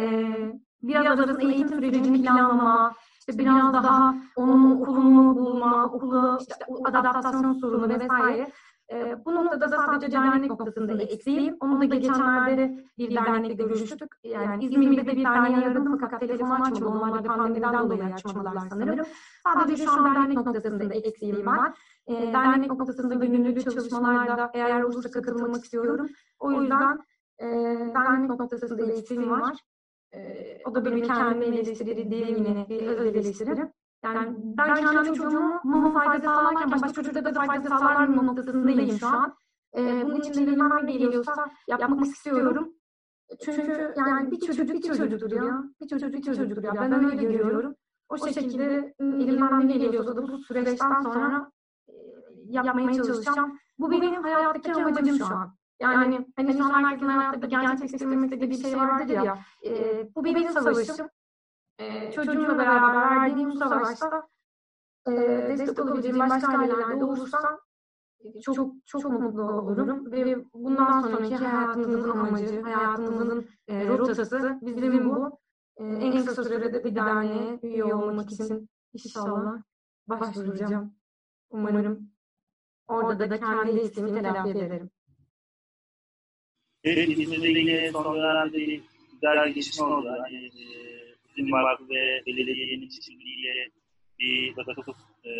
biraz 0.83 1.19
arasında 1.19 1.41
eğitim 1.41 1.69
sürecini 1.69 2.21
planlama, 2.21 2.95
işte 3.19 3.37
biraz 3.37 3.73
daha 3.73 4.15
onun 4.35 4.81
okulunu 4.81 5.35
bulma, 5.35 5.85
okulu, 5.85 6.37
işte 6.41 6.65
adaptasyon 6.85 7.53
sorunu 7.53 7.89
vesaire 7.89 8.51
e, 8.91 9.25
bu 9.25 9.35
noktada 9.35 9.77
sadece 9.77 10.11
dernek 10.11 10.49
noktasında 10.49 11.03
eksiğim. 11.03 11.57
Onu 11.59 11.81
da 11.81 11.85
geçenlerde 11.85 12.85
bir 12.97 13.15
dernekle 13.15 13.53
görüştük. 13.53 14.15
Yani 14.23 14.65
İzmir'de 14.65 15.07
bir 15.07 15.23
derneğe 15.23 15.67
aradım 15.67 15.97
fakat 16.01 16.19
telefon 16.19 16.49
açmadı. 16.49 16.85
Onlar 16.85 17.23
da 17.23 17.27
pandemiden 17.27 17.73
dolayı 17.73 18.13
açmadılar 18.13 18.69
sanırım. 18.69 19.05
Sadece 19.43 19.83
şu 19.83 19.91
an 19.91 20.15
dernek 20.15 20.37
noktasında 20.37 20.93
eksiğim 20.93 21.45
var. 21.45 21.73
E, 22.07 22.13
dernek 22.33 22.69
noktasında 22.69 23.13
gönüllü 23.13 23.63
çalışmalarda 23.63 24.51
eğer 24.53 24.81
olursa 24.81 25.11
katılmak 25.11 25.63
istiyorum. 25.63 26.07
O 26.39 26.51
yüzden 26.51 26.99
e, 27.39 27.45
dernek 27.95 28.29
noktasında 28.29 28.91
eksiğim 28.91 29.31
var. 29.31 29.57
Ee, 30.13 30.61
o 30.65 30.75
da 30.75 30.85
benim 30.85 31.07
kendimi 31.07 31.45
eleştiri 31.45 32.11
diye 32.11 32.31
yine 32.31 32.69
bir 32.69 32.87
öz 32.87 33.15
eleştiri. 33.15 33.71
Yani 34.03 34.35
ben 34.37 34.75
kendi 34.75 35.13
çocuğumu 35.13 35.59
mama 35.63 35.91
fayda 36.03 36.25
sağlarken 36.25 36.71
başka 36.71 36.93
çocuklara 36.93 37.35
da 37.35 37.43
fayda 37.43 37.69
sağlar 37.69 38.07
mı 38.07 38.27
noktasındayım 38.27 38.97
şu 38.99 39.07
an. 39.07 39.35
Ee, 39.77 40.01
bunun 40.05 40.15
için 40.15 40.43
elimden 40.47 40.87
geliyorsa 40.87 41.51
yapmak 41.67 42.05
istiyorum. 42.05 42.73
Çünkü 43.45 43.93
yani 43.97 44.31
bir 44.31 44.39
çocuk 44.39 44.69
bir 44.69 44.81
çocuktur 44.81 45.31
ya. 45.31 45.63
Bir 45.81 45.87
çocuk 45.87 46.13
bir 46.13 46.21
çocuktur 46.21 46.63
ya. 46.63 46.73
Ben 46.75 47.05
öyle 47.05 47.23
görüyorum. 47.23 47.75
O 48.09 48.17
şekilde 48.17 48.93
elimden 48.99 49.67
ne 49.67 49.77
geliyorsa 49.77 50.15
da 50.15 50.21
bu 50.27 50.37
süreçten 50.37 51.01
sonra 51.01 51.51
e, 51.89 51.93
yapmaya 52.49 52.93
çalışacağım. 52.93 53.59
Bu 53.79 53.91
benim 53.91 54.23
hayattaki 54.23 54.73
amacım 54.73 55.17
şu 55.17 55.25
an. 55.25 55.55
Yani 55.81 56.27
hani 56.35 56.57
şu 56.57 56.65
an 56.65 56.83
herkesin 56.83 57.07
hayatta 57.09 57.47
gerçekleştirmek 57.47 58.23
istediği 58.23 58.49
bir 58.49 58.57
şey 58.57 58.77
vardır 58.77 59.13
ya. 59.13 59.37
E, 59.65 59.71
bu 60.15 60.25
benim 60.25 60.51
savaşım. 60.51 61.07
E, 61.79 62.11
çocuğumla 62.11 62.57
beraber 62.57 62.93
verdiğim 62.95 63.53
savaşta 63.53 64.27
e, 65.07 65.11
destek 65.11 65.79
olabileceğim 65.79 66.19
başka 66.19 66.57
ailelerde 66.57 67.03
olursa 67.03 67.59
çok 68.43 68.73
çok 68.85 69.11
mutlu 69.11 69.43
olurum 69.43 70.11
ve 70.11 70.45
bundan 70.53 71.01
sonraki 71.01 71.35
hayatımızın 71.35 72.09
amacı, 72.09 72.61
hayatımızın 72.61 73.47
e, 73.67 73.87
rotası 73.87 74.59
bizim 74.61 75.09
bu. 75.09 75.39
E, 75.77 75.83
en 75.83 76.25
kısa 76.25 76.43
sürede 76.43 76.83
bir 76.83 76.95
derneğe 76.95 77.59
üye 77.63 77.83
olmak 77.83 78.31
için 78.31 78.69
inşallah 78.93 79.61
başvuracağım. 80.07 80.93
Umarım 81.49 82.11
orada 82.87 83.29
da 83.29 83.39
kendi 83.39 83.79
ismimi 83.79 84.21
telafi 84.21 84.49
ederim. 84.49 84.89
Evet, 86.83 87.09
İzmir'de 87.09 87.47
yine 87.47 87.91
son 87.91 88.15
dönemde 88.15 88.57
bir 88.57 88.83
güzel 89.11 89.49
gelişme 89.49 89.85
oldu. 89.85 90.07
Yani, 90.07 90.45
e, 90.45 90.98
bizim 91.37 91.51
vakfı 91.51 91.89
ve 91.89 92.23
belediyenin 92.25 92.87
işbirliğiyle 92.87 93.69
bir 94.19 94.57
vakıf 94.57 94.95
e, 95.25 95.31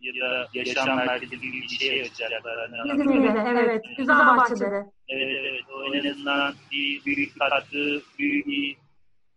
ya 0.00 0.14
da 0.14 0.48
yaşam 0.54 0.96
merkezi 0.96 1.40
gibi 1.40 1.62
bir 1.62 1.68
şey 1.68 1.98
yapacaklar. 1.98 2.70
Yani, 2.78 3.00
İzmir'de, 3.00 3.60
evet. 3.62 3.84
Güzel 3.98 4.16
bahçede. 4.16 4.84
Evet, 5.08 5.36
evet. 5.40 5.62
O 5.74 5.94
en 5.94 6.10
azından 6.10 6.54
bir 6.72 7.04
büyük 7.04 7.38
katkı, 7.38 8.02
büyük 8.18 8.46
bir 8.46 8.76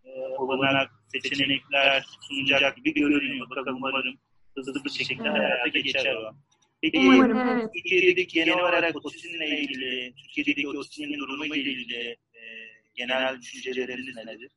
e, 0.04 0.10
olanak, 0.20 0.90
seçenekler 1.08 2.06
sunacak 2.20 2.76
gibi 2.76 2.94
görünüyor. 2.94 3.50
Bakalım 3.50 3.76
umarım 3.76 4.14
hızlı 4.56 4.84
bir 4.84 4.90
şekilde 4.90 5.28
evet. 5.28 5.40
hayata 5.40 5.78
geçer 5.78 6.14
o. 6.14 6.32
Peki, 6.82 6.98
Umarım, 6.98 7.38
evet. 7.38 7.70
Türkiye'deki 7.74 8.34
genel 8.34 8.60
olarak 8.60 8.96
otizmle 9.04 9.60
ilgili, 9.60 10.14
Türkiye'deki 10.14 10.68
otizmin 10.68 11.18
durumu 11.18 11.46
ile 11.46 11.70
ilgili 11.70 12.16
e, 12.34 12.40
genel 12.94 13.40
düşünceleriniz 13.40 14.16
nedir? 14.16 14.50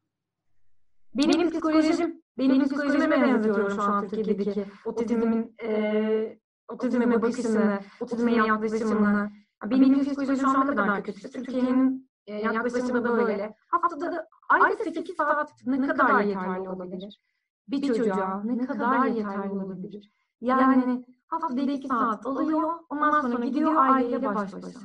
Benim 1.17 1.49
psikolojim, 1.49 2.21
benim 2.37 2.63
psikolojime 2.63 3.21
benziyorum 3.21 3.71
şu 3.71 3.81
an 3.81 4.07
Türkiye'deki 4.07 4.65
otizmin, 4.85 5.55
e, 5.63 6.39
otizme 6.67 7.21
bakışını, 7.21 7.79
otizme 7.99 8.33
yaklaşımını. 8.33 9.29
Benim 9.65 10.03
psikolojim 10.03 10.37
şu 10.37 10.47
an 10.47 10.67
ne 10.67 10.75
kadar 10.75 11.03
kötü. 11.03 11.31
Türkiye'nin 11.31 12.09
e, 12.27 12.33
yaklaşımı 12.33 13.03
da 13.03 13.17
böyle. 13.17 13.55
Haftada 13.67 14.27
ayda 14.49 14.83
8 14.83 15.15
saat 15.15 15.51
ne 15.65 15.87
kadar 15.87 16.21
yeterli 16.21 16.69
olabilir? 16.69 17.21
Bir 17.67 17.81
çocuğa 17.81 18.43
ne 18.43 18.65
kadar 18.65 19.05
yeterli 19.05 19.49
olabilir? 19.49 20.11
Yani 20.41 21.05
haftada 21.27 21.61
2 21.61 21.87
saat 21.87 22.25
alıyor, 22.25 22.73
ondan 22.89 23.21
sonra 23.21 23.45
gidiyor 23.45 23.75
aileyle 23.75 24.35
baş 24.35 24.53
başa. 24.53 24.79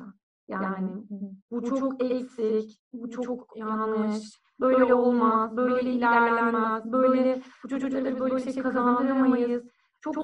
Yani 0.48 0.88
bu 1.50 1.64
çok 1.64 2.02
eksik, 2.02 2.80
bu 2.92 3.10
çok 3.10 3.56
yanlış, 3.56 4.40
böyle 4.60 4.94
olmaz, 4.94 5.56
böyle 5.56 5.90
ilerlenmez, 5.90 6.92
böyle 6.92 7.42
bu 7.64 7.68
çocuklara 7.68 8.20
böyle 8.20 8.36
bir 8.36 8.52
şey 8.52 8.62
kazandıramayız. 8.62 9.64
Çok 10.00 10.16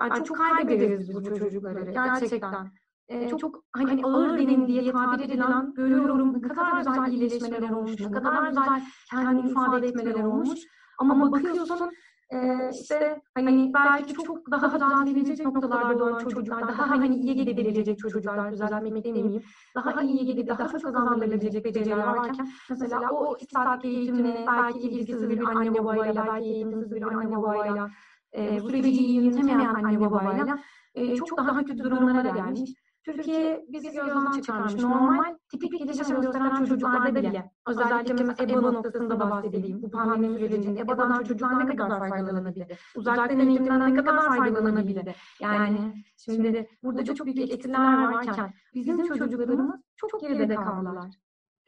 yani 0.00 0.24
çok 0.24 0.36
kaybederiz 0.36 1.14
bu 1.14 1.24
çocukları 1.24 1.90
gerçekten. 1.90 2.70
Ee, 3.08 3.28
çok 3.28 3.64
hani 3.72 4.02
ağır 4.04 4.38
benim 4.38 4.68
diye 4.68 4.92
tabir 4.92 5.24
edilen 5.24 5.74
görüyorum 5.74 6.42
ne 6.42 6.48
kadar 6.48 6.78
güzel 6.78 7.12
iyileşmeler 7.12 7.70
olmuş, 7.70 8.00
ne 8.00 8.10
kadar 8.10 8.48
güzel 8.48 8.82
kendini 9.10 9.50
ifade 9.50 9.86
etmeler 9.86 10.24
olmuş. 10.24 10.60
Ama 10.98 11.32
bakıyorsun 11.32 11.90
ee, 12.32 12.70
işte 12.72 13.20
hani 13.34 13.74
belki 13.74 14.14
çok 14.14 14.50
daha 14.50 14.74
düzeltilecek 14.74 15.46
noktalarda 15.46 16.04
olan 16.04 16.18
çocuklar, 16.18 16.68
daha 16.68 16.90
hani 16.90 17.16
iyiye 17.16 17.34
gidebilecek 17.34 17.98
çocuklar, 17.98 18.52
düzeltmek 18.52 19.04
demeyeyim, 19.04 19.42
daha 19.74 20.02
iyiye 20.02 20.24
gidip 20.24 20.48
daha 20.48 20.68
çok 20.68 20.82
kazanılabilecek 20.82 21.64
beceriler 21.64 21.96
varken 21.96 22.48
mesela 22.70 23.10
o 23.10 23.36
iki 23.36 23.54
saat 23.54 23.84
eğitimle 23.84 24.44
belki 24.46 24.78
ilgisiz 24.78 25.30
bir 25.30 25.42
anne 25.42 25.74
babayla, 25.74 26.26
belki 26.26 26.48
eğitimsiz 26.48 26.94
bir 26.94 27.02
anne 27.02 27.36
babayla, 27.36 27.90
e, 28.32 28.60
süreci 28.60 28.90
iyi 28.90 29.14
yönetemeyen 29.14 29.74
anne 29.74 30.00
babayla 30.00 30.58
e, 30.94 31.16
çok 31.16 31.38
daha 31.38 31.64
kötü 31.64 31.84
durumlara 31.84 32.30
gelmiş. 32.30 32.70
Türkiye 33.04 33.64
bizi 33.68 33.92
gözden 33.92 34.40
çıkarmış. 34.40 34.74
Normal 34.74 35.36
tipik 35.50 35.78
gelişim 35.78 36.20
gösteren 36.20 36.64
çocuklarda 36.64 37.14
bile 37.14 37.50
özellikle 37.66 38.14
mesela 38.24 38.52
EBA 38.52 38.60
noktasında 38.60 39.20
da 39.20 39.30
bahsedeyim. 39.30 39.82
Bu 39.82 39.90
pandemi 39.90 40.38
sürecinde 40.38 40.80
EBA'dan 40.80 41.18
çocuklar 41.18 41.68
ne 41.68 41.76
kadar 41.76 42.08
faydalanabilir? 42.08 42.78
Uzaktan 42.96 43.40
eğitimden 43.40 43.94
ne 43.94 44.04
kadar 44.04 44.36
faydalanabilir? 44.36 45.16
Yani 45.40 46.04
şimdi 46.16 46.68
burada 46.82 47.14
çok 47.14 47.26
büyük 47.26 47.50
eksiler 47.50 48.12
varken 48.12 48.54
bizim 48.74 49.06
çocuklarımız 49.06 49.80
çok 49.96 50.20
geride 50.20 50.54
kaldılar. 50.54 51.10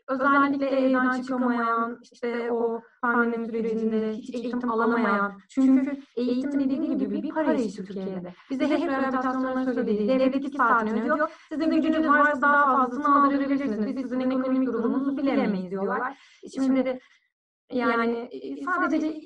Özellikle 0.09 0.67
evden 0.67 1.23
çıkamayan, 1.23 1.99
işte 2.13 2.53
o 2.53 2.81
pandemi 3.03 3.47
sürecinde 3.47 4.13
hiç 4.13 4.35
eğitim 4.35 4.71
alamayan. 4.71 5.41
Çünkü 5.49 6.03
eğitim 6.17 6.61
dediğim 6.61 6.99
gibi 6.99 7.23
bir 7.23 7.31
para 7.31 7.55
işi 7.55 7.77
Türkiye'de. 7.77 8.35
Bize 8.51 8.69
hep 8.69 8.89
rehabilitasyonları 8.89 9.65
söyledi. 9.65 10.09
Devlet 10.09 10.37
iki 10.37 10.57
saatini 10.57 11.01
ödüyor. 11.01 11.31
Sizin 11.49 11.71
gücünüz 11.71 12.09
varsa 12.09 12.43
daha 12.43 12.77
fazlasını 12.77 13.25
aldırabilirsiniz. 13.25 13.87
Biz 13.87 14.03
sizin 14.03 14.21
ekonomik 14.21 14.67
durumunuzu 14.67 15.17
bilemeyiz 15.17 15.71
diyorlar. 15.71 16.19
Şimdi 16.55 16.85
de 16.85 17.01
yani 17.73 18.31
sadece 18.65 19.21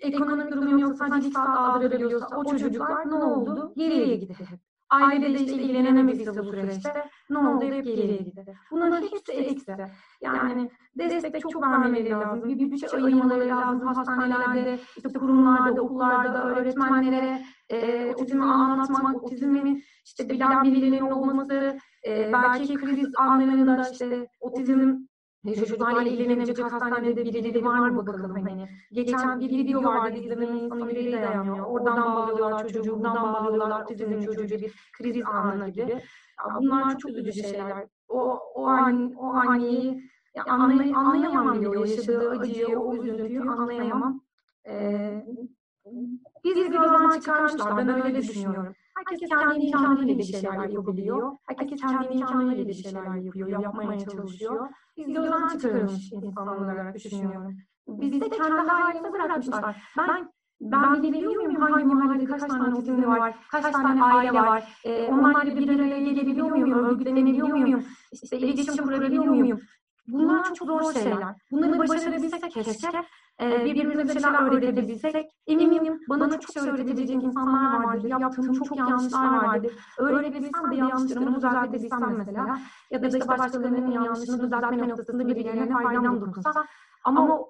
ekonomik 0.00 0.52
durumu 0.52 0.80
yoksa 0.80 1.08
sadece 1.08 1.30
saat 1.30 1.58
aldırabiliyorsa 1.58 2.36
o 2.36 2.44
çocuklar 2.44 3.10
ne 3.10 3.14
oldu? 3.14 3.72
Geriye 3.76 4.16
gitti 4.16 4.44
hep. 4.48 4.69
Aile 4.90 5.34
de 5.34 5.40
işte 5.40 5.52
ilgilenemediyse 5.52 6.38
bu 6.38 6.44
süreçte 6.44 7.04
ne 7.30 7.38
oldu 7.38 7.64
hep 7.64 7.84
geriye 7.84 8.16
gitti. 8.16 8.56
Bunların 8.70 9.02
hepsi 9.02 9.32
eksi. 9.32 9.76
Yani 10.20 10.70
destek 10.98 11.40
çok 11.40 11.62
vermeleri 11.62 12.10
lazım. 12.10 12.58
Bir 12.58 12.70
bütçe 12.70 12.88
ayırmaları 12.88 13.48
lazım. 13.48 13.88
Hastanelerde, 13.88 14.78
işte 14.96 15.18
kurumlarda, 15.18 15.82
okullarda, 15.82 16.44
öğretmenlere 16.44 17.42
e, 17.68 18.10
otizmi 18.14 18.44
anlatmak, 18.44 19.24
otizmin 19.24 19.84
işte 20.04 20.28
bilen 20.28 20.64
birilerinin 20.64 21.10
olması, 21.10 21.78
e, 22.06 22.32
belki 22.32 22.74
kriz 22.74 23.08
anlarında 23.16 23.88
işte 23.92 24.28
otizm 24.40 24.96
çocuklarla 25.44 26.02
ilgilenecek 26.02 26.58
hastanede 26.72 27.16
birileri 27.16 27.64
var 27.64 27.88
mı 27.88 28.06
bakalım 28.06 28.34
hani. 28.34 28.68
Geçen 28.92 29.40
bir 29.40 29.50
video 29.50 29.84
vardı 29.84 30.16
izlemenin 30.16 30.56
insanı 30.56 30.90
yüreği 30.90 31.12
dayanmıyor. 31.12 31.66
Oradan 31.66 32.14
bağlıyorlar 32.14 32.68
çocuğu, 32.68 32.98
buradan 32.98 33.32
bağlıyorlar 33.34 33.82
otizmli 33.82 34.26
çocuğu 34.26 34.48
bir 34.48 34.74
kriz 34.98 35.26
anına 35.26 35.68
gibi. 35.68 36.02
Bunlar 36.60 36.98
çok 36.98 37.10
üzücü 37.10 37.42
şeyler. 37.42 37.86
O, 38.08 38.38
o, 38.54 38.66
an, 38.66 39.12
o 39.16 39.24
anneyi 39.24 40.10
ya 40.34 40.44
anlay 40.44 40.92
anlayamam 40.94 41.60
bile 41.60 41.68
o 41.68 41.84
yaşadığı 41.84 42.30
acıyı, 42.30 42.78
o 42.78 42.94
üzüntüyü 42.94 43.40
anlayamam. 43.40 44.20
Ee, 44.68 45.24
biz 46.44 46.54
gözden 46.54 47.10
çıkarmışlar. 47.10 47.76
Ben 47.76 48.04
öyle 48.04 48.18
düşünüyorum. 48.18 48.74
Herkes 49.08 49.28
kendi 49.28 49.58
imkanıyla 49.66 50.18
bir 50.18 50.22
şeyler 50.22 50.68
yapabiliyor. 50.68 51.32
Herkes 51.48 51.80
kendi 51.80 52.14
imkanıyla 52.14 52.68
bir 52.68 52.74
şeyler 52.74 53.14
yapıyor, 53.16 53.48
yapmaya 53.62 53.98
çalışıyor. 53.98 54.68
Biz 54.96 55.06
gözden 55.06 55.48
çıkarılmış 55.48 56.12
insanlar 56.12 56.56
olarak 56.56 56.94
düşünüyorum. 56.94 57.56
Bizi 57.88 58.20
de 58.20 58.28
kendi 58.28 58.50
halimize 58.68 59.12
bırakmışlar. 59.12 59.76
Ben 59.98 60.30
ben 60.60 61.02
bilebiliyor 61.02 61.34
muyum 61.36 61.56
hangi 61.56 61.84
mahallede 61.84 62.24
kaç 62.24 62.40
tane 62.40 62.74
otizmli 62.74 63.06
var, 63.06 63.34
kaç 63.50 63.72
tane 63.72 64.04
aile 64.04 64.32
var, 64.32 64.64
e, 64.84 65.08
onlarla 65.08 65.56
bir 65.56 65.68
araya 65.68 66.00
gelebiliyor 66.00 66.50
muyum, 66.50 66.72
örgütlenebiliyor 66.72 67.48
muyum, 67.48 67.84
işte 68.12 68.38
iletişim 68.38 68.84
kurabiliyor 68.84 69.24
muyum? 69.24 69.60
Bunlar 70.08 70.54
çok 70.54 70.68
zor 70.68 70.92
şeyler. 70.92 71.34
Bunları 71.50 71.78
başarabilsek 71.78 72.50
keşke, 72.50 72.88
e, 73.40 73.64
birbirimize 73.64 74.04
bir 74.04 74.20
şeyler 74.20 74.52
öğretebilsek, 74.52 75.30
eminim 75.46 76.00
bana 76.08 76.40
çok 76.40 76.52
şey 76.52 76.72
öğretebilecek 76.72 77.22
insanlar 77.22 77.84
vardır, 77.84 78.08
yaptığım 78.08 78.52
çok 78.52 78.76
yanlışlar 78.78 79.44
vardır. 79.44 79.72
Öğrenebilsem 79.98 80.70
de 80.70 80.76
yanlışlarımı 80.76 81.36
düzeltebilsem 81.36 82.16
mesela, 82.16 82.58
ya 82.90 83.02
da 83.02 83.06
işte 83.06 83.28
başkalarının 83.28 83.90
yanlışını 83.90 84.42
düzeltme 84.42 84.88
noktasında 84.88 85.26
birilerine 85.28 85.72
faydam 85.82 86.20
dokunsa. 86.20 86.52
Ama 87.04 87.40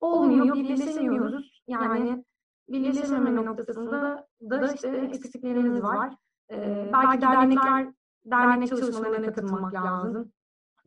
olmuyor, 0.00 0.54
birleşemiyoruz. 0.54 1.62
Yani 1.68 2.24
birleşememe 2.68 3.44
noktasında 3.44 4.26
da 4.50 4.72
işte 4.72 4.88
eksiklerimiz 4.88 5.82
var. 5.82 6.14
Ee, 6.50 6.90
belki 6.92 7.20
dernekler, 7.20 7.88
dernek 8.24 8.68
çalışmalarına 8.68 9.32
katılmak 9.32 9.74
lazım. 9.74 10.32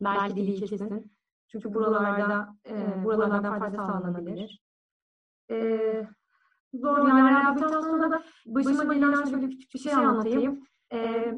Belki 0.00 0.36
değil 0.36 0.66
kesin. 0.66 1.12
Çünkü 1.52 1.74
buralarda 1.74 2.54
e, 2.66 3.04
buralardan 3.04 3.58
fayda 3.58 3.76
sağlanabilir. 3.76 4.62
E, 5.50 5.78
zor 6.74 7.08
yani 7.08 7.30
rehabilitasyonda 7.30 8.22
başıma 8.46 8.94
gelen 8.94 9.24
şöyle 9.24 9.48
küçük 9.48 9.74
bir 9.74 9.78
şey 9.78 9.94
anlatayım. 9.94 10.60
E, 10.92 11.32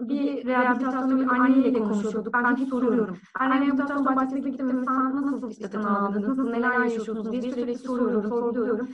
bir 0.00 0.46
rehabilitasyonda 0.46 1.20
bir 1.20 1.26
anneyle 1.26 1.78
konuşuyorduk. 1.78 2.34
Ben 2.34 2.56
hep 2.56 2.68
soruyorum. 2.68 3.16
Ben 3.40 3.50
rehabilitasyon 3.50 4.16
başlıkta 4.16 4.48
gittim. 4.48 4.84
Sen 4.84 5.16
nasıl 5.16 5.50
işte 5.50 5.70
tanımladınız? 5.70 6.28
Nasıl 6.28 6.50
neler 6.50 6.80
yaşıyorsunuz 6.80 7.32
diye 7.32 7.42
sürekli 7.42 7.78
soruyorum, 7.78 8.28
soruyorum. 8.28 8.88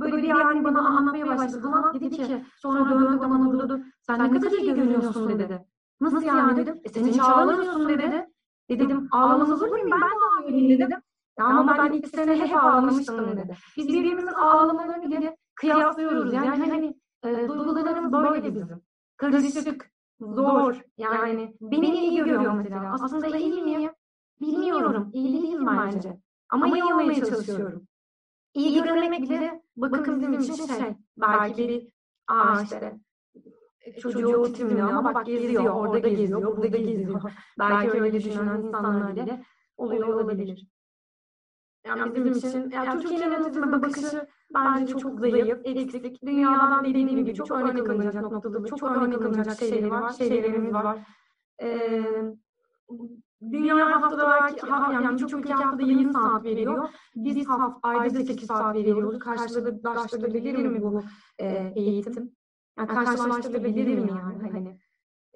Böyle 0.00 0.16
bir 0.22 0.30
anne 0.30 0.64
bana 0.64 0.88
anlatmaya 0.88 1.26
başladı 1.38 1.62
falan. 1.62 1.94
Dedi 1.94 2.10
ki 2.10 2.44
sonra 2.56 2.90
döndü 2.90 3.20
bana 3.20 3.38
vurdu. 3.38 3.80
Sen 4.02 4.34
ne 4.34 4.40
kadar 4.40 4.58
iyi 4.58 4.74
görünüyorsun 4.74 5.28
dedi. 5.38 5.66
Nasıl 6.00 6.22
yani 6.22 6.56
dedim. 6.56 6.80
E 6.84 6.88
sen 6.88 7.04
hiç 7.04 7.20
ağlamıyorsun 7.20 7.88
dedi. 7.88 8.26
E 8.68 8.80
dedim 8.80 9.08
ağlamaz 9.12 9.50
olur 9.62 9.68
muyum 9.70 9.90
ben 9.90 10.00
de 10.00 10.04
ağlıyorum 10.38 10.68
dedim. 10.68 11.02
Ya 11.38 11.44
ama 11.44 11.78
ben 11.78 11.92
iki 11.92 12.08
sene 12.08 12.36
hep 12.38 12.56
ağlamıştım 12.64 13.36
dedi. 13.36 13.56
Biz 13.76 13.88
birbirimizin 13.88 14.26
ağlamalarını 14.32 15.10
bile 15.10 15.36
kıyaslıyoruz. 15.54 16.32
Yani 16.32 16.70
hani 16.70 17.00
e, 17.24 17.48
duygularımız 17.48 18.12
böyle 18.12 18.54
bizim. 18.54 18.82
Karışık, 19.16 19.90
zor. 20.20 20.80
Yani 20.98 21.54
beni 21.60 21.98
iyi 21.98 22.16
görüyor 22.16 22.52
mesela. 22.52 22.92
Aslında 22.92 23.36
iyi 23.36 23.62
miyim? 23.62 23.90
Bilmiyorum. 24.40 25.10
İyi 25.12 25.42
değilim 25.42 25.66
bence. 25.66 26.20
Ama 26.48 26.68
iyi 26.68 26.84
olmaya 26.84 27.24
çalışıyorum. 27.24 27.86
İyi 28.54 28.82
görünmek 28.82 29.22
bile 29.22 29.62
bakın 29.76 30.20
bizim 30.20 30.32
için 30.54 30.66
şey. 30.66 30.96
Belki 31.16 31.68
bir 31.68 31.88
işte 32.62 33.00
çocuğu 34.00 34.36
otimli 34.36 34.82
ama 34.82 35.14
bak 35.14 35.26
geziyor, 35.26 35.74
orada 35.74 35.98
geziyor, 35.98 36.56
burada 36.56 36.66
geziyor. 36.66 37.22
Belki 37.58 38.00
öyle 38.00 38.12
düşünen 38.12 38.62
insanlar 38.62 39.16
bile 39.16 39.44
oluyor 39.76 40.08
olabilir. 40.08 40.66
Yani 41.86 42.14
bizim 42.14 42.32
için, 42.32 42.70
yani 42.70 43.02
Türkiye'nin 43.02 43.40
otizme 43.40 43.72
bakışı 43.72 44.28
bence 44.54 44.98
çok 44.98 45.20
zayıf, 45.20 45.58
eksik. 45.64 46.22
Dünyadan 46.22 46.84
dediğim 46.84 47.08
gibi 47.08 47.34
çok 47.34 47.50
örnek 47.50 47.90
alınacak 47.90 48.22
noktada, 48.32 48.66
çok 48.66 48.82
örnek 48.82 49.22
alınacak 49.22 49.58
şeyleri 49.58 49.90
var, 49.90 50.12
şeylerimiz 50.12 50.72
var. 50.72 50.98
Ee, 51.62 52.04
Dünya 53.52 53.76
haftada 53.76 54.30
belki, 54.30 54.60
ha, 54.60 54.92
yani 54.92 55.14
birçok 55.14 55.40
ülke 55.40 55.52
haftada 55.52 55.82
20 55.82 56.12
saat 56.12 56.44
veriyor. 56.44 56.88
Biz 57.16 57.48
haft, 57.48 57.78
ayda 57.82 58.24
8 58.24 58.46
saat 58.46 58.74
veriyoruz. 58.74 59.18
Karşılaştırılabilir 59.18 60.66
mi 60.66 60.82
bu 60.82 61.02
e, 61.38 61.72
eğitim? 61.76 62.35
Yani 62.78 62.88
karşılaştırılabilir 62.88 63.98
mi 63.98 64.10
yani? 64.10 64.50
Hani, 64.52 64.78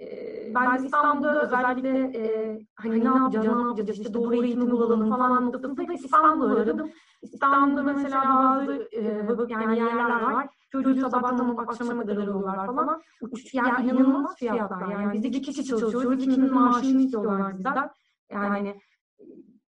e, 0.01 0.07
ben 0.55 0.85
İstanbul'da 0.85 1.43
özellikle 1.43 1.89
e, 1.89 2.59
hani 2.75 3.01
ne 3.01 3.09
yapacağız, 3.09 3.47
ne 3.47 3.63
yapacağız, 3.63 3.99
işte 3.99 4.15
doğru 4.15 4.35
eğitimi 4.35 4.71
bulalım 4.71 5.11
falan 5.11 5.47
noktasında 5.47 5.93
İstanbul'u 5.93 6.57
aradım. 6.57 6.91
İstanbul'da 7.23 7.83
mesela 7.83 8.25
bazı 8.25 8.89
e, 8.93 9.27
yani 9.49 9.79
yerler 9.79 10.23
var. 10.23 10.49
Çocuğu 10.73 11.01
sabahtan 11.01 11.57
akşama 11.57 12.03
kadar 12.03 12.17
alıyorlar 12.17 12.67
falan. 12.67 13.03
Uç, 13.21 13.55
yani 13.55 13.91
inanılmaz 13.91 14.37
fiyatlar. 14.37 14.89
Yani 14.89 15.13
biz 15.13 15.25
iki 15.25 15.43
kişi 15.43 15.65
çalışıyoruz. 15.65 16.25
Kiminin 16.25 16.55
maaşını 16.55 17.03
istiyorlar 17.03 17.59
bizden. 17.59 17.91
Yani 18.31 18.81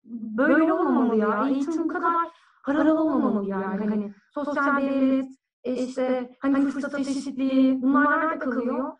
böyle 0.03 0.73
olmamalı 0.73 1.15
ya. 1.15 1.47
Eğitim 1.49 1.83
bu 1.83 1.87
kadar 1.87 2.13
paralı 2.65 3.01
olmamalı 3.01 3.49
yani. 3.49 3.77
Hani 3.77 4.13
sosyal 4.33 4.81
devlet, 4.81 5.36
işte 5.75 6.29
hani 6.39 6.65
fırsat 6.69 6.99
eşitliği 6.99 7.81
bunlar 7.81 8.19
nerede 8.19 8.39
kalıyor? 8.39 8.91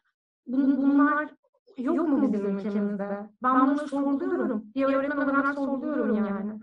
Bun, 0.47 0.78
bunlar 0.78 1.30
yok 1.78 2.09
mu 2.09 2.34
bizim 2.34 2.57
ülkemizde? 2.57 3.30
Ben 3.43 3.68
bunu 3.68 3.88
sorguluyorum. 3.88 4.63
Bir 4.76 4.84
öğretmen 4.84 5.18
olarak 5.18 5.55
sorguluyorum 5.55 6.15
yani 6.15 6.59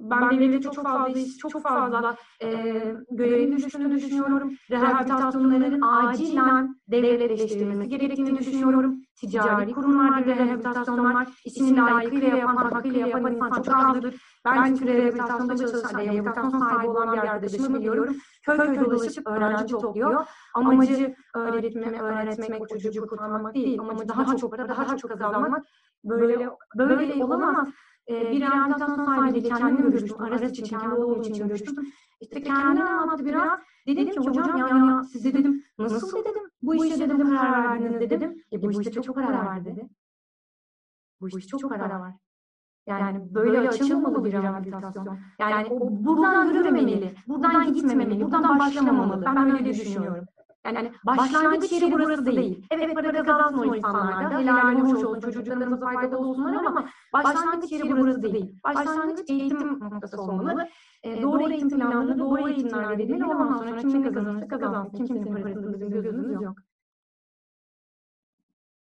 ben 0.00 0.30
devlete 0.30 0.60
çok 0.60 0.74
fazla 0.74 1.20
çok 1.48 1.62
fazla 1.62 2.16
e, 2.42 2.48
görevin 3.10 3.56
düştüğünü 3.56 3.94
düşünüyorum. 3.94 4.52
Rehabilitasyonların 4.70 5.80
acilen 5.82 6.80
devletleştirilmesi 6.88 7.88
gerektiğini 7.88 8.38
düşünüyorum. 8.38 9.00
Ticari 9.20 9.72
kurumlarda 9.72 10.26
rehabilitasyonlar 10.36 11.28
işini 11.44 11.76
layıkıyla 11.76 12.36
yapan, 12.36 12.56
hakkıyla 12.56 13.06
yapan 13.06 13.34
insan 13.34 13.62
çok 13.62 13.76
azdır. 13.76 14.14
Ben 14.44 14.64
çünkü 14.64 14.86
rehabilitasyonda 14.86 15.56
çalışan, 15.56 15.98
rehabilitasyon 15.98 16.58
sahibi 16.58 16.88
olan 16.88 17.12
bir 17.12 17.18
arkadaşımı 17.18 17.78
biliyorum. 17.78 18.16
Köy 18.46 18.56
köy 18.56 18.80
dolaşıp 18.80 19.26
öğrenci 19.26 19.66
topluyor. 19.66 20.26
Amacı 20.54 21.14
öğretme, 21.34 22.00
öğretmek, 22.00 22.60
o 22.60 22.66
çocuğu 22.66 23.06
kurtarmak 23.06 23.54
değil. 23.54 23.80
Amacı 23.80 24.08
daha 24.08 24.36
çok 24.36 24.50
para, 24.50 24.68
daha 24.68 24.96
çok 24.96 25.10
kazanmak. 25.10 25.64
Böyle 26.04 26.50
böyle 26.78 27.24
olamaz 27.24 27.68
e, 28.08 28.30
bir 28.30 28.40
rehabilitasyon 28.40 29.04
sahibiyle 29.04 29.48
kendimi 29.48 29.82
görüştüm. 29.82 30.22
Aras 30.22 30.42
için, 30.42 30.64
kendi 30.64 30.94
oğlum 30.94 31.20
için 31.20 31.48
görüştüm. 31.48 31.74
İşte 32.20 32.42
kendini 32.42 32.84
anlattı 32.84 33.24
biraz. 33.26 33.60
Dedim 33.86 34.10
ki 34.10 34.18
hocam 34.18 34.56
yani 34.56 35.04
size 35.04 35.34
dedim 35.34 35.64
nasıl 35.78 36.24
dedim 36.24 36.42
bu 36.62 36.84
işe 36.84 37.00
dedim 37.00 37.36
karar 37.36 37.64
verdiniz 37.64 38.10
dedim. 38.10 38.44
E 38.52 38.62
bu 38.62 38.70
işte 38.80 39.02
çok 39.02 39.14
karar 39.14 39.46
verdi 39.46 39.64
dedi. 39.64 39.88
Bu 41.20 41.28
işte 41.28 41.48
çok 41.58 41.70
karar 41.70 42.00
var. 42.00 42.14
Yani 42.86 43.34
böyle 43.34 43.68
açılmamalı 43.68 44.24
bir 44.24 44.32
rehabilitasyon. 44.32 45.18
Yani 45.38 45.66
o 45.70 46.04
buradan 46.04 46.44
yürümemeli, 46.46 47.14
buradan 47.28 47.72
gitmemeli, 47.72 48.20
buradan 48.24 48.58
başlamamalı. 48.58 49.24
Ben 49.26 49.52
böyle 49.52 49.64
düşünüyorum. 49.64 50.24
Yani, 50.66 50.76
yani 50.76 50.92
başlangıç 51.06 51.72
yeri 51.72 51.92
burası 51.92 52.26
değil. 52.26 52.66
Evet 52.70 52.94
para 52.94 53.12
kazansın 53.12 53.58
o 53.58 53.74
insanlar 53.74 54.30
da. 54.30 54.38
Helal 54.38 54.80
hoş 54.80 55.04
olsun, 55.04 55.20
çocuklarımıza 55.20 55.86
faydalı 55.86 56.18
olsunlar 56.18 56.54
ama 56.54 56.88
başlangıç 57.12 57.72
yeri 57.72 57.96
burası 57.96 58.22
değil. 58.22 58.60
Başlangıç 58.64 59.30
eğitim 59.30 59.80
noktası 59.80 60.22
olmalı. 60.22 60.68
E, 61.02 61.22
doğru 61.22 61.50
eğitim 61.50 61.70
planları, 61.70 62.18
doğru 62.18 62.48
eğitimler 62.48 62.98
verilmeli. 62.98 63.24
Ondan 63.24 63.56
sonra 63.56 63.76
kim 63.76 64.02
ne 64.02 64.02
kazanırsa 64.12 64.48
kazansın. 64.48 64.96
Kimsenin 64.96 65.42
parasını 65.42 65.74
bizim 65.74 65.90
gözümüz 65.90 66.42
yok. 66.42 66.56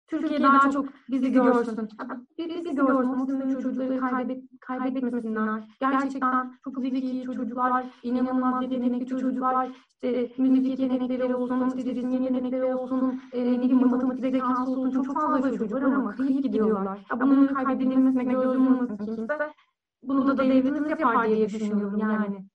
Türkiye 0.10 0.44
daha 0.44 0.72
çok 0.72 0.86
bizi 1.10 1.32
görsün. 1.32 1.90
Bizi 2.38 2.76
görsün. 2.76 3.18
Muslim 3.18 3.60
çocukları 3.62 4.00
kaybet, 4.00 4.44
kaybetmesinler. 4.62 5.64
Gerçekten 5.80 6.54
çok 6.64 6.78
zeki 6.80 7.24
çocuklar, 7.26 7.86
inanılmaz 8.04 8.62
yetenekli 8.64 9.06
çocuklar, 9.08 9.70
işte 10.04 10.30
müzik 10.38 10.80
yetenekleri 10.80 11.36
olsun, 11.36 11.68
işte 11.78 11.96
resim 11.96 12.10
yetenekleri 12.10 12.76
olsun, 12.76 13.22
e, 13.34 13.54
ne 13.54 13.58
bileyim 13.60 13.90
matematik 13.90 14.22
zekası 14.32 14.72
olsun. 14.72 14.92
Çok 14.92 15.16
fazla 15.16 15.42
çocuk 15.52 15.72
var 15.74 15.82
ama 15.82 16.12
kıyıp 16.16 16.44
gidiyorlar. 16.44 17.00
Ya 17.12 17.22
bunun 17.22 17.48
kaybedilmesine 17.48 18.24
göz 18.24 18.56
yummasın 18.56 18.98
kimse. 18.98 19.28
Bunu 20.04 20.28
da 20.28 20.38
devletimiz 20.38 20.90
yapar 20.90 21.28
diye 21.28 21.50
düşünüyorum 21.50 21.98
yani. 22.00 22.46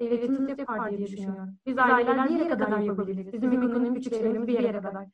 Devletimiz 0.00 0.58
yapar 0.58 0.90
diye 0.90 1.06
düşünüyorum. 1.06 1.48
Biz 1.66 1.78
aileler 1.78 2.28
bir 2.28 2.34
yere 2.34 2.48
kadar 2.48 2.78
yapabiliriz. 2.78 3.32
Bizim 3.32 3.52
ekonomik 3.52 3.94
güçlerimiz 3.94 4.48
bir 4.48 4.52
yere 4.52 4.80
kadar. 4.82 5.06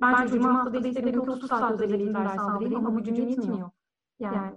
Ben, 0.00 0.12
ben 0.12 0.26
çocuğuma 0.26 0.54
haftada 0.54 0.88
istedim 0.88 1.12
ki 1.12 1.20
30 1.20 1.48
saat 1.48 1.72
özel 1.72 1.90
eğitim 1.90 2.14
ders 2.14 2.38
aldırayım 2.38 2.86
ama 2.86 3.00
gücüm 3.00 3.28
yetmiyor. 3.28 3.70
Yani, 4.20 4.36
yani 4.36 4.54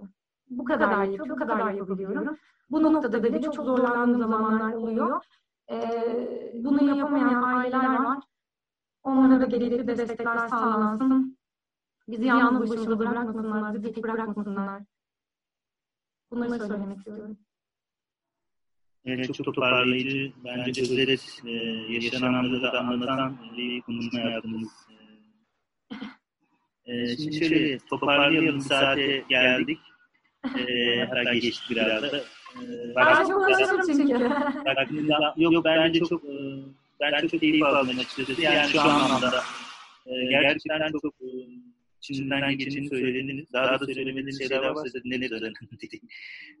bu 0.50 0.64
kadar 0.64 1.04
yapıyor, 1.04 1.28
bu 1.28 1.36
kadar 1.36 1.70
yapabiliyorum. 1.72 2.38
Bu 2.70 2.82
noktada 2.82 3.22
bile 3.22 3.42
çok 3.42 3.54
zorlandığım 3.54 4.20
zamanlar 4.20 4.72
oluyor. 4.72 5.24
Ee, 5.70 6.52
bunu 6.54 6.98
yapamayan 6.98 7.42
aileler 7.42 8.04
var. 8.04 8.18
Onlara 9.02 9.40
da 9.40 9.44
gerekli 9.44 9.88
destekler 9.88 10.48
sağlansın. 10.48 11.38
Bizi 12.08 12.26
yalnız 12.26 12.70
başımıza 12.70 12.98
bırakmasınlar, 12.98 13.74
bizi 13.74 13.92
tek 13.92 14.04
bırakmasınlar. 14.04 14.82
Bunları 16.30 16.66
söylemek 16.66 16.98
istiyorum. 16.98 17.38
Evet, 19.04 19.34
çok 19.34 19.54
toparlayıcı, 19.54 20.32
bence 20.44 20.82
özet 20.82 21.40
e, 21.44 21.50
yaşananları 21.92 22.62
da 22.62 22.80
anlatan 22.80 23.36
bir 23.56 23.80
konuşma 23.80 24.20
yaptınız. 24.20 24.68
Ee, 26.86 27.16
şimdi 27.16 27.38
şöyle 27.38 27.78
toparlayalım 27.78 28.60
saate 28.60 29.24
geldik. 29.28 29.78
Ee, 30.58 31.04
hatta 31.10 31.34
geçti 31.34 31.64
biraz 31.70 32.02
da. 32.02 32.16
Ee, 32.16 32.94
ben 32.96 33.26
çok 33.26 33.46
konuşurum 33.46 33.80
çünkü. 33.86 34.26
Aklımda, 34.66 35.34
yok 35.36 35.64
bence 35.64 36.00
çok 36.04 36.24
e, 36.24 36.34
ben 37.00 37.26
çok 37.26 37.40
keyif 37.40 37.62
aldım 37.62 37.98
açıkçası. 37.98 38.42
Yani 38.42 38.70
şu 38.70 38.80
anlamda 38.80 39.42
e, 40.06 40.24
gerçekten 40.30 40.92
çok 41.02 41.14
e, 41.20 41.28
içinden 42.10 42.58
geçeni 42.58 42.88
söylediniz. 42.88 43.46
Daha 43.52 43.80
da 43.80 43.86
söylemediğiniz 43.86 44.38
şeyler 44.38 44.58
varsa 44.58 44.98
ararım 45.36 45.54
dedik. 45.82 46.02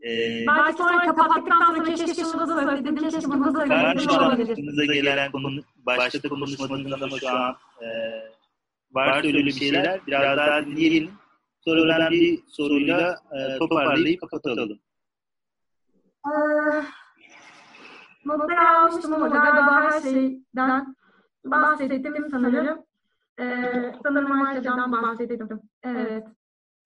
Ee, 0.04 0.44
Belki 0.46 0.78
sonra 0.78 1.06
kapattıktan 1.06 1.74
sonra 1.74 1.84
keşke 1.84 2.22
şunu 2.22 2.48
da 2.48 2.60
söyledim, 2.60 2.96
keşke 2.96 3.28
bunu 3.30 3.44
da 3.44 3.52
söyledim. 3.52 3.82
Ben 3.84 3.98
şu 3.98 4.12
an 4.12 4.30
aklınıza 4.30 4.84
gelen 4.84 5.32
konu, 5.32 5.62
başta 5.86 6.28
konuşmadığınız 6.28 7.02
ama 7.02 7.18
şu 7.18 7.28
an 7.28 7.56
e, 7.82 7.86
varsa 8.92 9.26
öyle 9.26 9.44
bir 9.44 9.52
şeyler 9.52 10.00
biraz 10.06 10.36
daha 10.36 10.66
dinleyelim. 10.66 11.10
Sonra 11.60 11.98
ben 11.98 12.10
bir 12.10 12.40
soruyla 12.48 13.16
e, 13.32 13.58
toparlayıp 13.58 14.20
kapatalım. 14.20 14.78
Ee, 16.26 16.84
notları 18.24 18.68
almıştım 18.68 19.14
ama 19.14 19.28
galiba 19.28 19.82
her 19.82 20.00
şeyden 20.00 20.96
bahsettim 21.44 22.26
sanırım. 22.30 22.84
Ee, 23.40 23.92
sanırım 24.02 24.46
her 24.46 24.54
şeyden 24.54 24.92
bahsettim. 24.92 25.60
Evet. 25.82 26.24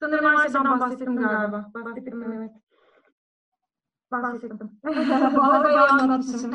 Sanırım 0.00 0.36
her 0.36 0.46
şeyden 0.46 0.80
bahsettim 0.80 1.16
galiba. 1.16 1.70
Bahsettim 1.74 2.22
evet. 2.32 2.50
Şaşırdım. 4.10 4.72
Bayağı 4.84 5.88
anlatmışım. 5.88 6.54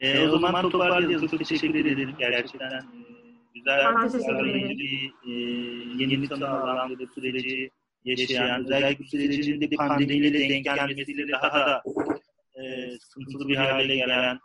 E, 0.00 0.28
o 0.28 0.38
zaman 0.38 0.70
toparlayalım. 0.70 1.26
Çok 1.26 1.38
teşekkür 1.38 1.84
ederim. 1.84 2.14
Gerçekten 2.18 2.70
e, 2.70 2.82
güzel, 3.54 3.94
bir 4.78 5.12
e, 5.26 5.32
yenilik 5.98 6.28
sağlanan 6.28 6.98
bu 6.98 7.06
süreci 7.14 7.70
yaşayan, 8.04 8.64
özellikle 8.64 9.04
sürecin 9.04 9.60
de 9.60 9.68
pandemiyle 9.76 10.48
denk 10.48 10.64
gelmesiyle 10.64 11.32
daha 11.32 11.52
da 11.52 11.82
e, 12.54 12.90
sıkıntılı 12.98 13.48
bir 13.48 13.56
hale 13.56 13.96
gelen 13.96 14.38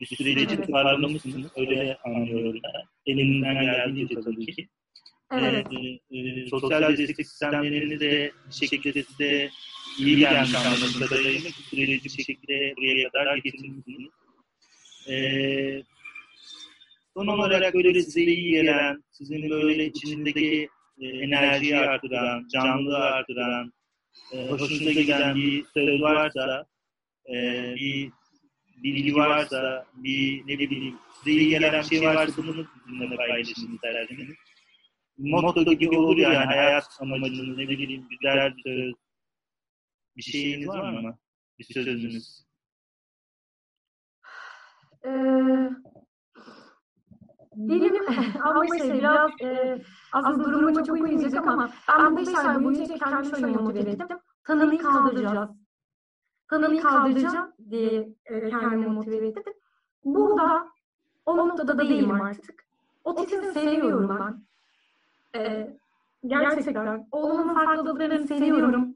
bir 0.00 0.06
süreci 0.06 0.46
Evet. 0.48 0.66
toparlamışsınız. 0.66 1.50
Öyle 1.56 1.98
anlıyorum 2.04 2.60
ben. 2.64 3.12
Elimden 3.12 3.54
geldiğince 3.64 4.14
tabii 4.14 4.46
ki. 4.46 4.68
Evet. 5.32 5.66
E, 6.10 6.18
e, 6.18 6.46
sosyal 6.46 6.96
destek 6.98 7.26
sistemleriniz 7.26 8.00
de 8.00 8.32
bir 8.60 8.66
şekilde 8.66 9.02
size 9.02 9.50
iyi 9.98 10.16
gelmiş 10.16 10.54
anladığım 10.54 11.00
kadarıyla 11.00 11.50
süreci 11.50 12.04
bir 12.04 12.10
şekilde 12.10 12.74
buraya 12.76 13.10
kadar 13.10 13.36
getirmişsiniz. 13.36 14.10
E, 15.08 15.82
son 17.16 17.26
olarak 17.26 17.74
böyle 17.74 18.02
size 18.02 18.20
iyi 18.20 18.50
gelen, 18.50 19.04
sizin 19.10 19.50
böyle 19.50 19.86
içinizdeki 19.86 20.68
e, 21.00 21.06
enerjiyi 21.06 21.76
artıran, 21.76 22.48
canlılığı 22.52 22.98
artıran, 22.98 23.72
e, 24.32 24.48
hoşunuza 24.48 24.90
giden 24.90 25.36
bir 25.36 25.64
söz 25.74 26.00
varsa, 26.00 26.66
e, 27.28 27.34
bir 27.74 28.10
bilgi 28.82 29.14
varsa, 29.14 29.86
bir 29.94 30.42
ne 30.46 30.58
bileyim 30.58 30.98
size 31.18 31.30
iyi 31.30 31.50
gelen 31.50 31.82
bir 31.82 31.88
şey 31.88 32.02
varsa 32.02 32.42
bunu 32.42 32.66
bizimle 32.88 33.16
paylaşın 33.16 33.74
isterseniz. 33.74 34.36
Motto 35.18 35.72
gibi 35.72 35.96
olur 35.96 36.16
yani 36.16 36.36
hayat 36.36 36.86
amacınız 37.00 37.58
ne 37.58 37.68
bileyim 37.68 38.06
güzel 38.10 38.56
bir 38.56 38.62
söz. 38.62 38.94
Bir 40.16 40.22
şeyiniz 40.22 40.68
var 40.68 40.90
mı? 40.90 41.18
Bir 41.58 41.64
sözünüz. 41.64 42.44
Ee, 45.04 45.08
benim 47.58 48.04
ama 48.42 48.66
şey 48.66 48.92
biraz 48.92 49.30
e, 49.40 49.82
aslında 50.12 50.44
duruma 50.44 50.84
çok 50.84 50.96
uymayacak 50.96 51.46
ama 51.46 51.70
ben 51.98 52.12
bu 52.12 52.16
beş 52.16 52.34
ay 52.34 52.64
boyunca 52.64 52.98
kendimi 52.98 53.36
şöyle 53.36 53.46
motive 53.46 53.90
ettim. 53.90 54.18
Tanıyı 54.44 54.78
kaldıracağız. 54.78 55.50
Tanıyı 56.48 56.82
kaldıracağım 56.82 57.52
diye 57.70 58.08
e, 58.26 58.50
kendimi 58.50 58.86
motive 58.86 59.26
ettim. 59.26 59.52
Burada 60.04 60.68
o 61.26 61.36
noktada 61.36 61.78
değilim 61.78 62.20
artık. 62.20 62.64
Otizmi 63.04 63.52
seviyorum 63.52 64.18
ben. 64.20 64.42
Ee, 65.40 65.76
gerçekten. 66.26 67.08
Oğlumun 67.12 67.54
farklılıklarını 67.54 68.26
seviyorum. 68.26 68.94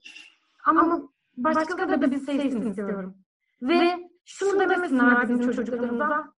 Ama 0.64 1.02
başka 1.36 1.88
da 1.88 2.10
bir 2.10 2.18
sevsin 2.18 2.62
istiyorum. 2.62 3.14
Ve 3.62 4.10
şunu 4.24 4.60
demesinler 4.60 5.22
bizim 5.22 5.40
çocuklarımıza. 5.40 6.32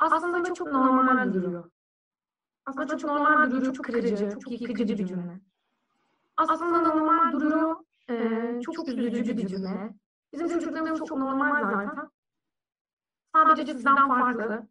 Aslında 0.00 0.54
çok 0.54 0.72
normal 0.72 1.34
duruyor. 1.34 1.70
Aslında 2.66 2.98
çok 2.98 3.10
normal 3.10 3.50
duruyor, 3.50 3.74
çok 3.74 3.84
kırıcı, 3.84 4.30
çok 4.44 4.60
yıkıcı 4.60 4.98
bir 4.98 5.06
cümle. 5.06 5.40
Aslında 6.36 6.78
normal 6.78 7.32
duruyor, 7.32 7.76
e, 8.10 8.60
çok 8.62 8.88
üzücü 8.88 9.36
bir 9.36 9.46
cümle. 9.46 9.94
Bizim 10.32 10.48
çocuklarımız 10.48 10.98
çok 10.98 11.18
normal 11.18 11.64
zaten. 11.70 12.10
Sadece 13.34 13.72
sizden 13.74 14.08
farklı. 14.08 14.66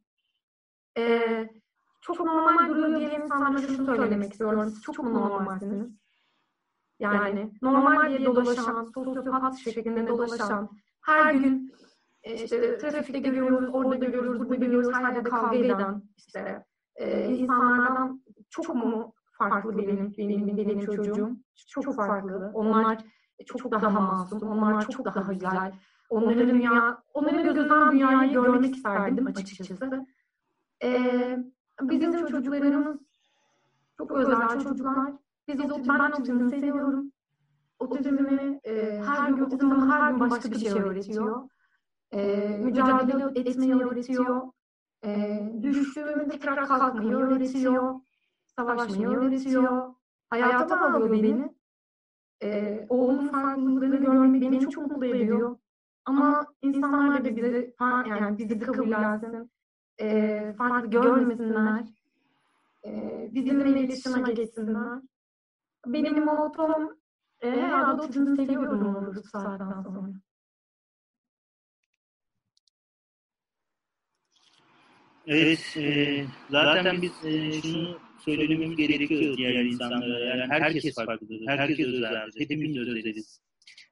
E, 0.97 1.49
çok 2.01 2.19
normal 2.19 2.69
duruyor 2.69 2.99
diye 2.99 3.15
insanlara 3.23 3.57
şunu 3.61 3.86
söylemek 3.86 4.32
istiyorum. 4.32 4.69
Siz 4.69 4.82
çok 4.82 4.99
mu 4.99 5.13
normalsiniz? 5.13 5.91
Yani 6.99 7.51
normal 7.61 8.09
diye 8.09 8.25
dolaşan, 8.25 8.84
sosyopat 8.84 9.57
şeklinde 9.57 10.07
dolaşan, 10.07 10.69
her 11.01 11.34
gün 11.34 11.73
e, 12.30 12.43
işte 12.43 12.77
trafikte 12.77 13.19
görüyoruz, 13.19 13.69
orada 13.73 13.95
görüyoruz, 13.95 14.39
burada 14.39 14.55
görüyoruz, 14.55 14.93
her 14.93 15.01
yerde 15.01 15.30
kavga 15.30 15.57
eden 15.57 16.01
işte 16.17 16.65
e, 16.95 17.25
insanlardan 17.25 18.23
çok 18.49 18.75
mu 18.75 19.13
farklı 19.32 19.77
benim, 19.77 20.13
benim, 20.17 20.57
benim 20.57 20.86
çocuğum? 20.86 21.32
Çok 21.67 21.95
farklı. 21.95 22.51
Onlar 22.53 22.97
çok 23.45 23.71
daha 23.71 23.89
masum, 23.89 24.41
onlar 24.41 24.88
çok 24.89 25.05
daha 25.05 25.34
güzel. 25.34 25.73
Onların 26.09 26.49
dünya, 26.49 27.03
onların 27.13 27.43
gözünden 27.43 27.91
dünyayı 27.91 28.32
görmek 28.32 28.75
isterdim 28.75 29.27
açıkçası. 29.27 30.05
Ee, 30.84 31.38
bizim 31.82 32.27
çocuklarımız 32.27 32.97
çok 33.97 34.11
özel 34.11 34.49
çocuklar. 34.49 35.13
Biz 35.47 35.59
ben 35.89 36.11
otizmi 36.11 36.49
seviyorum. 36.49 37.11
Otizmi 37.80 38.59
e, 38.63 39.01
her 39.05 39.30
gün 39.30 39.43
otizm 39.43 39.91
her 39.91 40.11
gün 40.11 40.19
başka 40.19 40.51
bir 40.51 40.59
şey 40.59 40.71
öğretiyor. 40.71 41.49
E, 42.12 42.47
mücadele 42.64 43.39
etmeyi 43.39 43.76
öğretiyor. 43.76 44.41
E, 45.05 45.39
düştüğümde 45.62 46.28
tekrar 46.28 46.68
kalkmayı 46.68 47.16
öğretiyor. 47.16 47.95
Savaşmayı 48.45 49.07
öğretiyor. 49.07 49.93
Hayata 50.30 50.70
bağlıyor 50.82 51.12
beni. 51.12 51.53
E, 52.43 52.86
oğlumun 52.89 53.28
farklılıklarını 53.28 53.95
görmek 53.95 54.41
beni 54.41 54.70
çok 54.70 54.91
mutlu 54.91 55.05
ediyor. 55.05 55.57
Ama 56.05 56.45
insanlar 56.62 57.26
da 57.26 57.36
bizi, 57.36 57.76
yani 57.80 58.38
bizi 58.38 58.60
kabullensin. 58.60 59.51
E, 59.99 60.53
farklı 60.57 60.89
görmesinler. 60.89 61.86
E, 62.86 63.30
bizimle 63.34 63.70
iletişime 63.70 64.32
geçsinler. 64.32 64.99
Benim 65.86 66.26
mottom 66.26 66.97
e, 67.41 67.51
herhalde 67.51 68.01
otizmi 68.01 68.36
seviyorum 68.36 69.14
bu 69.16 69.22
saatten 69.24 69.82
sonra. 69.82 70.10
Evet, 75.30 75.77
e, 75.77 76.25
zaten 76.49 77.01
biz 77.01 77.11
e, 77.25 77.61
şunu 77.61 77.99
söylememiz 78.25 78.75
gerekiyor 78.75 79.38
diğer 79.38 79.65
insanlara. 79.65 80.19
Yani 80.19 80.43
herkes 80.49 80.95
farklıdır, 80.95 81.47
herkes 81.47 81.80
özeldir, 81.80 82.39
hepimiz 82.39 82.77
özeliz. 82.77 83.41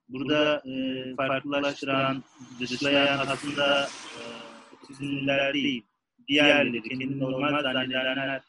Burada 0.10 0.62
e, 0.66 1.16
farklılaştıran, 1.16 2.24
dışlayan 2.60 3.20
aslında 3.28 3.84
e, 3.84 4.22
otizmliler 4.76 5.54
değil, 5.54 5.84
diğerleri, 6.28 6.82
kendini 6.82 7.20
normal 7.20 7.62
zannedenler, 7.62 8.42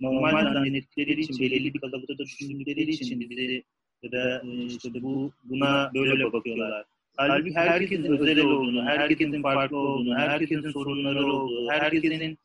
normal 0.00 0.52
zannettikleri 0.52 1.20
için, 1.20 1.38
belirli 1.40 1.74
bir 1.74 1.80
kalıpta 1.80 2.18
düşündükleri 2.18 2.80
için 2.90 3.20
bizi 3.20 3.64
ya 4.02 4.12
da 4.12 4.42
e, 4.46 4.64
işte 4.64 5.02
bu 5.02 5.32
buna 5.44 5.90
böyle 5.94 6.32
bakıyorlar. 6.32 6.84
Halbuki 7.18 7.54
herkesin 7.54 8.18
özel 8.18 8.38
olduğunu, 8.40 8.84
herkesin 8.84 9.42
farklı 9.42 9.76
olduğunu, 9.76 10.18
herkesin 10.18 10.70
sorunları 10.70 11.26
olduğu, 11.26 11.70
herkesin 11.70 12.38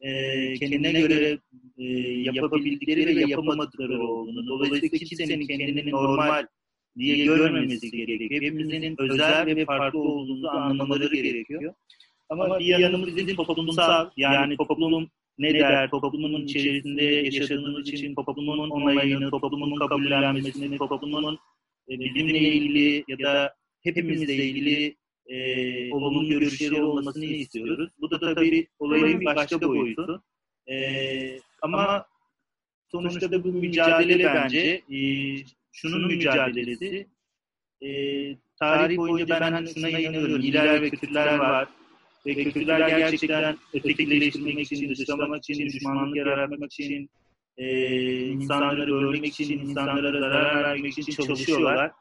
e, 0.00 0.54
kendine 0.54 0.92
göre 0.92 1.38
e, 1.78 1.84
yapabildikleri 2.22 3.16
ve 3.16 3.30
yapamadıkları 3.30 4.02
olduğunu, 4.02 4.48
dolayısıyla 4.48 4.98
kimsenin 4.98 5.46
kendini 5.46 5.90
normal 5.90 6.46
diye 6.98 7.24
görmemesi 7.24 7.90
gerekiyor. 7.90 8.30
Hepimizin 8.30 8.96
özel 8.98 9.46
ve 9.46 9.64
farklı 9.64 9.98
olduğumuzu 9.98 10.48
anlamaları 10.48 11.14
gerekiyor. 11.14 11.74
Ama 12.28 12.58
bir 12.58 12.64
yanımız 12.64 13.16
bizim 13.16 13.36
toplumsal, 13.36 14.10
yani 14.16 14.56
toplum 14.56 15.10
ne 15.38 15.54
der, 15.54 15.90
toplumun 15.90 16.44
içerisinde 16.44 17.04
yaşadığımız 17.04 17.88
için 17.88 18.14
toplumun 18.14 18.70
onayını, 18.70 19.30
toplumun 19.30 19.76
kabullenmesini, 19.76 20.78
toplumun 20.78 21.38
e, 21.90 21.98
bizimle 21.98 22.38
ilgili 22.38 23.04
ya 23.08 23.18
da 23.18 23.54
hepimizle 23.82 24.34
ilgili 24.34 24.96
e, 25.26 25.94
olumlu 25.94 26.28
görüşleri 26.28 26.82
olmasını 26.82 27.24
istiyoruz. 27.24 27.90
Bu 28.00 28.10
da 28.10 28.34
tabii 28.34 28.68
olayın 28.78 29.20
bir 29.20 29.24
başka 29.24 29.62
boyutu. 29.62 30.22
E, 30.70 31.40
ama 31.62 32.06
sonuçta 32.90 33.32
da 33.32 33.44
bu 33.44 33.48
mücadele 33.52 34.24
bence 34.24 34.82
e, 34.92 34.98
şunun 35.72 36.06
mücadelesi 36.06 37.06
e, 37.82 37.88
tarih 38.58 38.96
boyunca 38.96 39.40
ben 39.40 39.52
hani 39.52 39.74
şuna 39.74 39.88
inanıyorum. 39.88 40.40
İyiler 40.40 40.82
ve 40.82 40.90
kötüler 40.90 41.38
var. 41.38 41.68
Ve 42.26 42.34
kötüler 42.34 42.88
gerçekten 42.88 43.56
ötekileştirmek 43.74 44.72
için, 44.72 44.90
dışlamak 44.90 45.50
için, 45.50 45.66
düşmanlık 45.66 46.16
yaratmak 46.16 46.72
için, 46.72 47.10
e, 47.56 47.66
insanları 48.26 48.92
bölmek 48.92 49.40
için, 49.40 49.58
insanlara 49.58 50.20
zarar 50.20 50.64
vermek 50.64 50.98
için 50.98 51.12
çalışıyorlar. 51.12 51.92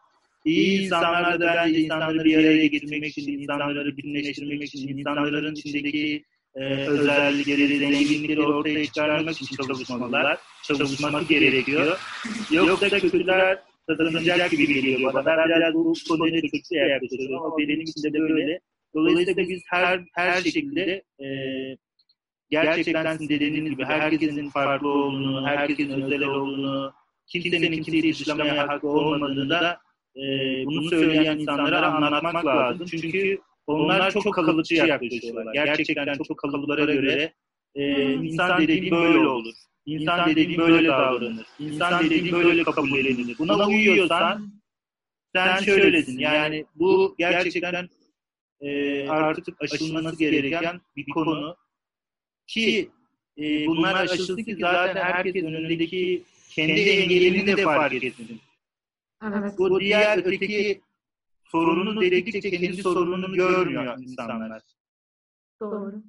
İyi 0.45 0.81
insanlar 0.81 1.39
da 1.39 1.47
bence 1.47 1.79
insanları 1.79 2.23
bir 2.23 2.37
araya 2.37 2.67
getirmek 2.67 3.17
için, 3.17 3.39
insanları 3.39 3.97
bütünleştirmek 3.97 4.63
için, 4.63 4.97
insanların 4.97 5.55
içindeki 5.55 6.23
e, 6.55 6.87
özellikleri, 6.87 7.77
zenginlikleri 7.77 8.41
ortaya 8.41 8.85
çıkarmak 8.85 9.41
için 9.41 9.55
çalışmalılar. 9.55 10.37
Çalışması 10.63 11.27
gerekiyor. 11.27 11.99
Yoksa 12.51 12.89
kötüler 12.89 13.59
kazanacak 13.87 14.51
gibi 14.51 14.67
geliyor 14.67 15.13
bana. 15.13 15.25
Ben 15.25 15.49
biraz 15.49 15.73
bu 15.73 15.93
konuya 16.09 16.41
kötü 16.41 16.75
yaklaşıyorum 16.75 17.45
ama 17.45 17.57
benim 17.57 17.81
için 17.81 18.03
de 18.03 18.19
böyle. 18.19 18.59
Dolayısıyla 18.95 19.47
biz 19.49 19.61
her 19.67 20.01
her 20.13 20.41
şekilde 20.41 21.03
e, 21.19 21.27
gerçekten 22.49 23.17
sizin 23.17 23.29
dediğiniz 23.29 23.71
gibi 23.71 23.85
herkesin 23.85 24.49
farklı 24.49 24.89
olduğunu, 24.89 25.47
herkesin 25.47 26.01
özel 26.01 26.23
olduğunu, 26.23 26.93
kimsenin 27.27 27.83
kimseyi 27.83 28.13
dışlamaya 28.13 28.67
hakkı 28.67 28.87
olmadığını 28.87 29.49
da 29.49 29.79
e, 30.15 30.21
bunu 30.65 30.89
söyleyen 30.89 31.39
insanlara 31.39 31.91
anlatmak 31.91 32.45
lazım. 32.45 32.85
Çünkü 32.85 33.41
onlar 33.67 34.11
çok 34.11 34.33
kalıpçı 34.33 34.75
yaklaşıyorlar. 34.75 35.53
Gerçekten 35.53 36.17
çok 36.27 36.37
kalıplara 36.37 36.93
göre 36.93 37.33
e, 37.75 38.13
insan 38.13 38.61
dediğin 38.61 38.91
böyle 38.91 39.27
olur. 39.27 39.53
İnsan 39.85 40.29
dediğin 40.29 40.57
böyle 40.57 40.87
davranır. 40.87 41.45
İnsan 41.59 42.05
dediğin 42.05 42.31
böyle 42.31 42.63
kabullenir. 42.63 43.37
Buna 43.39 43.67
uyuyorsan 43.67 44.51
sen 45.35 45.57
şöylesin. 45.57 46.19
Yani 46.19 46.65
bu 46.75 47.15
gerçekten 47.17 47.89
e, 48.61 49.09
artık 49.09 49.61
aşılması 49.61 50.19
gereken 50.19 50.81
bir 50.95 51.05
konu. 51.05 51.55
Ki 52.47 52.89
e, 53.37 53.67
bunlar 53.67 53.95
aşılsın 53.95 54.43
ki 54.43 54.57
zaten 54.59 55.01
herkes 55.01 55.43
önündeki 55.43 56.23
kendi 56.49 56.81
engelini 56.81 57.47
de 57.47 57.63
fark 57.63 58.03
etsin. 58.03 58.41
Evet. 59.21 59.57
Bu 59.57 59.79
diğer 59.79 60.17
öteki 60.17 60.81
sorununu 61.43 62.01
dedikçe 62.01 62.39
kendi 62.49 62.83
sorununu 62.83 63.33
görmüyor 63.33 63.97
insanlar. 63.99 64.61
Doğru. 65.59 66.03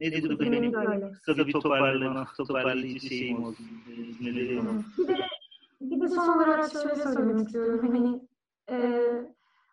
Nedir 0.00 0.34
bu 0.34 0.40
Benim 0.40 0.52
benim 0.52 0.72
de 0.72 0.76
öyle. 0.76 1.12
kısa 1.12 1.46
bir 1.46 1.52
toparlama, 1.52 2.26
toparlayıcı 2.36 3.06
şeyim 3.06 3.36
e, 3.36 3.46
olsun. 3.46 3.66
Bir 4.20 5.08
de, 5.08 5.16
bir 5.80 6.00
de 6.00 6.08
son 6.08 6.38
olarak 6.38 6.72
şöyle 6.72 7.02
söylemek 7.02 7.46
istiyorum. 7.46 7.80
Hani 7.92 8.20
e, 8.70 9.02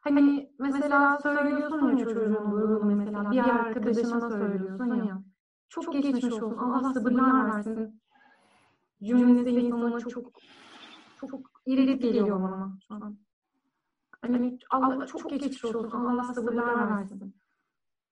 hani 0.02 0.50
mesela 0.60 1.20
söylüyorsun 1.24 1.98
ya 1.98 2.06
çocuğun 2.06 2.52
durumunu 2.52 2.96
mesela 2.96 3.32
bir 3.32 3.40
arkadaşına 3.40 4.30
söylüyorsun 4.30 5.06
ya 5.06 5.24
çok 5.70 5.94
geçmiş 5.94 6.24
olsun 6.26 6.58
Allah 6.58 6.94
sabırlar 6.94 7.56
versin 7.56 8.02
cümlesi 9.04 9.50
insana 9.50 10.00
çok 10.00 10.32
çok 11.20 11.55
ileri 11.66 12.00
geliyor 12.00 12.42
bana 12.44 12.78
şu 12.88 12.94
an. 12.94 13.18
Hani 14.22 14.60
Allah 14.70 15.08
çok 15.08 15.30
geçmiş 15.30 15.66
olsun 15.66 16.06
Allah 16.06 16.24
sabırlar 16.24 16.98
versin. 16.98 17.36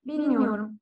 Bilmiyorum. 0.05 0.79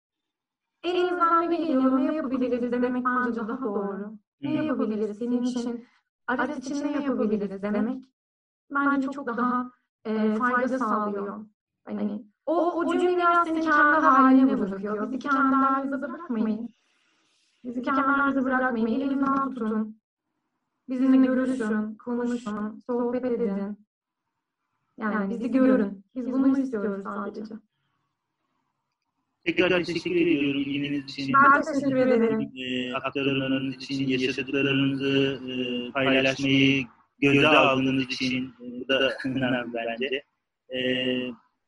Elimizden 0.84 1.51
ne 1.51 1.55
geliyor, 1.55 1.99
ne 1.99 2.15
yapabiliriz 2.15 2.72
demek 2.72 3.05
bence 3.05 3.47
daha 3.47 3.61
doğru. 3.61 4.13
Ne 4.41 4.65
yapabiliriz 4.65 5.17
senin 5.17 5.41
için, 5.41 5.86
araç 6.28 6.57
için 6.57 6.84
ne 6.84 7.03
yapabiliriz 7.03 7.61
demek 7.61 8.05
bence 8.72 9.07
çok 9.11 9.28
daha 9.28 9.72
e, 10.05 10.36
fayda 10.36 10.80
sağlıyor. 10.80 11.45
Hani 11.86 12.26
o, 12.45 12.72
o 12.72 12.91
cümle 12.91 13.17
biraz 13.17 13.47
seni 13.47 13.61
kendi 13.61 14.05
haline 14.05 14.59
bırakıyor. 14.59 15.11
Bizi 15.11 15.19
kendi 15.19 15.55
halimize 15.55 16.01
bırakmayın. 16.01 16.69
Bizi 17.63 17.82
kendi 17.82 18.01
halimize 18.01 18.43
bırakmayın. 18.43 18.88
Elimden 18.88 19.49
tutun. 19.49 20.01
Bizimle 20.92 21.28
görüşün, 21.28 21.96
konuşun, 21.96 22.84
sohbet 22.88 23.26
edin. 23.26 23.78
Yani 24.98 25.30
bizi 25.30 25.52
görün. 25.52 26.06
Biz 26.16 26.32
bunu 26.32 26.60
istiyoruz 26.60 27.04
sadece. 27.04 27.54
Tekrar 29.44 29.84
teşekkür 29.84 30.16
ediyorum 30.16 30.62
ilginiz 30.62 31.04
için. 31.06 31.34
Ben 31.34 31.62
teşekkür 31.62 31.96
ederim. 31.96 32.52
e, 32.58 32.94
aktarımlarınız 32.94 33.76
için, 33.76 34.08
yaşadıklarınızı 34.08 35.39
e, 35.48 35.92
paylaşmayı 35.92 36.86
göze 37.20 37.48
aldığınız 37.48 38.04
için 38.04 38.54
e, 38.62 38.80
bu 38.80 38.88
da 38.88 39.14
önemli 39.26 39.74
bence. 39.74 40.24
E, 40.70 40.80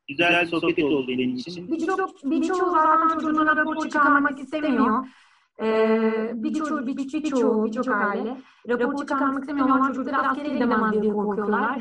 güzel 0.07 0.45
sohbet 0.47 0.83
oldu 0.83 1.07
benim 1.07 1.35
için. 1.35 1.71
Birçok 1.71 2.23
birçoğu 2.23 2.71
zaten 2.71 3.19
çocuğuna 3.19 3.55
rapor 3.55 3.89
çıkarmak 3.89 4.39
istemiyor. 4.39 5.05
Ee, 5.61 6.31
birçoğu 6.33 6.87
bir, 6.87 6.97
birçoğu 6.97 7.65
birçok 7.65 7.87
aile 7.87 8.37
rapor 8.69 8.97
çıkarmak 8.97 9.39
istemiyor 9.39 9.69
ama 9.69 9.93
çocuklar 9.93 10.25
askere 10.25 10.49
gidemez 10.49 11.01
diye 11.01 11.13
korkuyorlar. 11.13 11.79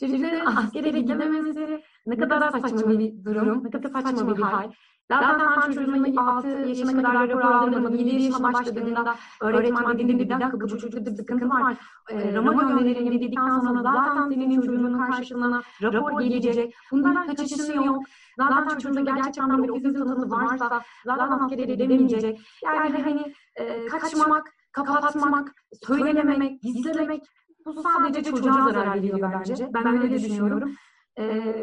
Çocukların 0.00 0.56
askere 0.56 0.90
gidememesi 0.90 1.82
ne 2.06 2.16
kadar 2.16 2.50
saçma 2.50 2.90
bir 2.90 3.24
durum, 3.24 3.64
ne 3.64 3.70
kadar 3.70 4.00
saçma 4.02 4.36
bir 4.36 4.42
hal. 4.42 4.70
Zaten 5.10 5.60
sen 5.60 5.72
çocuğuna 5.72 6.22
6 6.32 6.48
yaşına 6.48 7.02
kadar 7.02 7.28
rapor 7.28 7.40
aldırmadın, 7.40 7.96
7 7.96 8.22
yaşına 8.24 8.52
başladığında 8.52 9.16
öğretmen 9.40 9.98
dediğinde 9.98 10.18
bir 10.24 10.30
dakika 10.30 10.60
bu 10.60 10.68
çocukta 10.68 11.06
bir 11.06 11.10
sıkıntı 11.16 11.48
var. 11.48 11.76
Ee, 12.10 12.32
Rama 12.32 12.52
gönderelim 12.52 13.12
dedikten 13.12 13.60
sonra 13.60 13.82
zaten 13.82 14.28
senin 14.30 14.60
çocuğunun 14.60 14.98
karşılığına 15.10 15.62
rapor 15.82 16.20
gelecek. 16.20 16.74
Bundan 16.90 17.26
kaçışın 17.26 17.82
yok. 17.82 18.02
Zaten 18.38 18.68
çocuğunda 18.68 19.00
gerçekten 19.00 19.62
bir 19.62 19.68
otizm 19.68 19.94
tanısı 19.94 20.30
varsa 20.30 20.82
zaten 21.06 21.30
askere 21.30 21.64
gidemeyecek. 21.64 22.40
Yani 22.64 23.02
hani 23.02 23.34
e, 23.56 23.86
kaçmak, 23.86 24.54
kapatmak, 24.72 25.52
söylememek, 25.86 26.62
gizlemek 26.62 27.22
bu 27.66 27.82
sadece 27.82 28.22
çocuğa 28.30 28.52
zarar 28.72 28.94
veriyor 28.94 29.32
bence. 29.38 29.70
Ben 29.74 29.86
öyle 30.02 30.14
düşünüyorum. 30.14 30.74
E, 31.18 31.54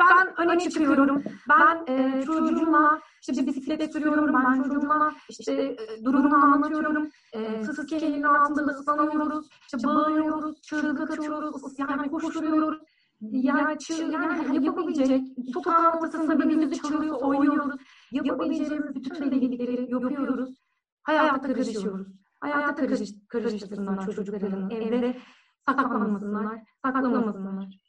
ben 0.00 0.40
öne 0.40 0.60
çıkıyorum. 0.60 1.22
Ben 1.48 1.86
e, 1.86 2.22
çocuğumla 2.22 3.00
işte 3.28 3.46
bisiklet 3.46 3.92
sürüyorum. 3.92 4.34
Ben 4.34 4.62
çocuğumla 4.62 5.12
işte 5.28 5.52
e, 5.52 6.04
durumunu 6.04 6.34
anlatıyorum. 6.34 7.08
E, 7.32 7.62
fıskiye 7.62 8.00
elinin 8.00 8.22
altında 8.22 8.72
ıslanıyoruz. 8.72 9.48
İşte 9.62 9.88
bağırıyoruz, 9.88 10.62
çığlık 10.62 11.00
atıyoruz, 11.00 11.78
yani 11.78 12.10
koşturuyoruz. 12.10 12.82
Yani, 13.30 13.78
çığ, 13.78 13.92
yani 13.92 14.66
yapabilecek, 14.66 15.22
sokağın 15.54 15.98
ortasında 15.98 16.38
birbirimizi 16.38 16.82
çalıyor, 16.82 17.22
oynuyoruz. 17.22 17.80
Yapabileceğimiz 18.12 18.94
bütün 18.94 19.14
delilikleri 19.14 19.90
yapıyoruz. 19.90 20.54
Hayata 21.02 21.40
karışıyoruz. 21.40 22.06
Hayata 22.40 22.74
karış, 22.74 23.10
karıştırsınlar 23.28 24.06
çocuklarını. 24.06 24.74
Evde 24.74 25.16
saklanmasınlar, 25.68 26.62
saklamasınlar. 26.84 27.81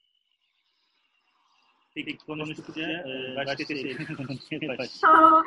Peki 1.95 2.17
konuştukça 2.17 2.81
e, 2.81 3.35
başka 3.35 3.65
şey 3.65 3.97
konuşmaya 4.17 4.77
başlayalım. 4.77 4.87
Tamam. 5.01 5.43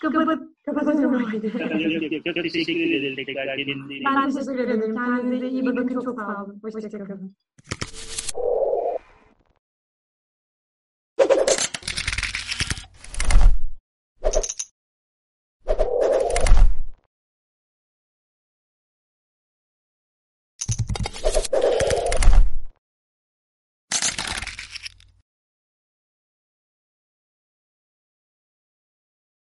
Kapat, 0.00 0.38
kapatacağım. 0.64 1.30
Çok 2.24 2.34
teşekkür 2.34 2.90
ederim 2.90 3.16
tekrar. 3.16 3.46
Kendinize 3.46 3.94
iyi 3.94 4.04
bakın. 4.04 4.22
Ben 4.22 4.30
teşekkür 4.30 4.58
ederim. 4.58 4.94
Kendinize 4.94 5.48
iyi 5.48 5.66
bakın. 5.66 5.88
Çok 5.88 6.18
sağ 6.20 6.44
olun. 6.44 6.60
Hoşçakalın. 6.62 7.34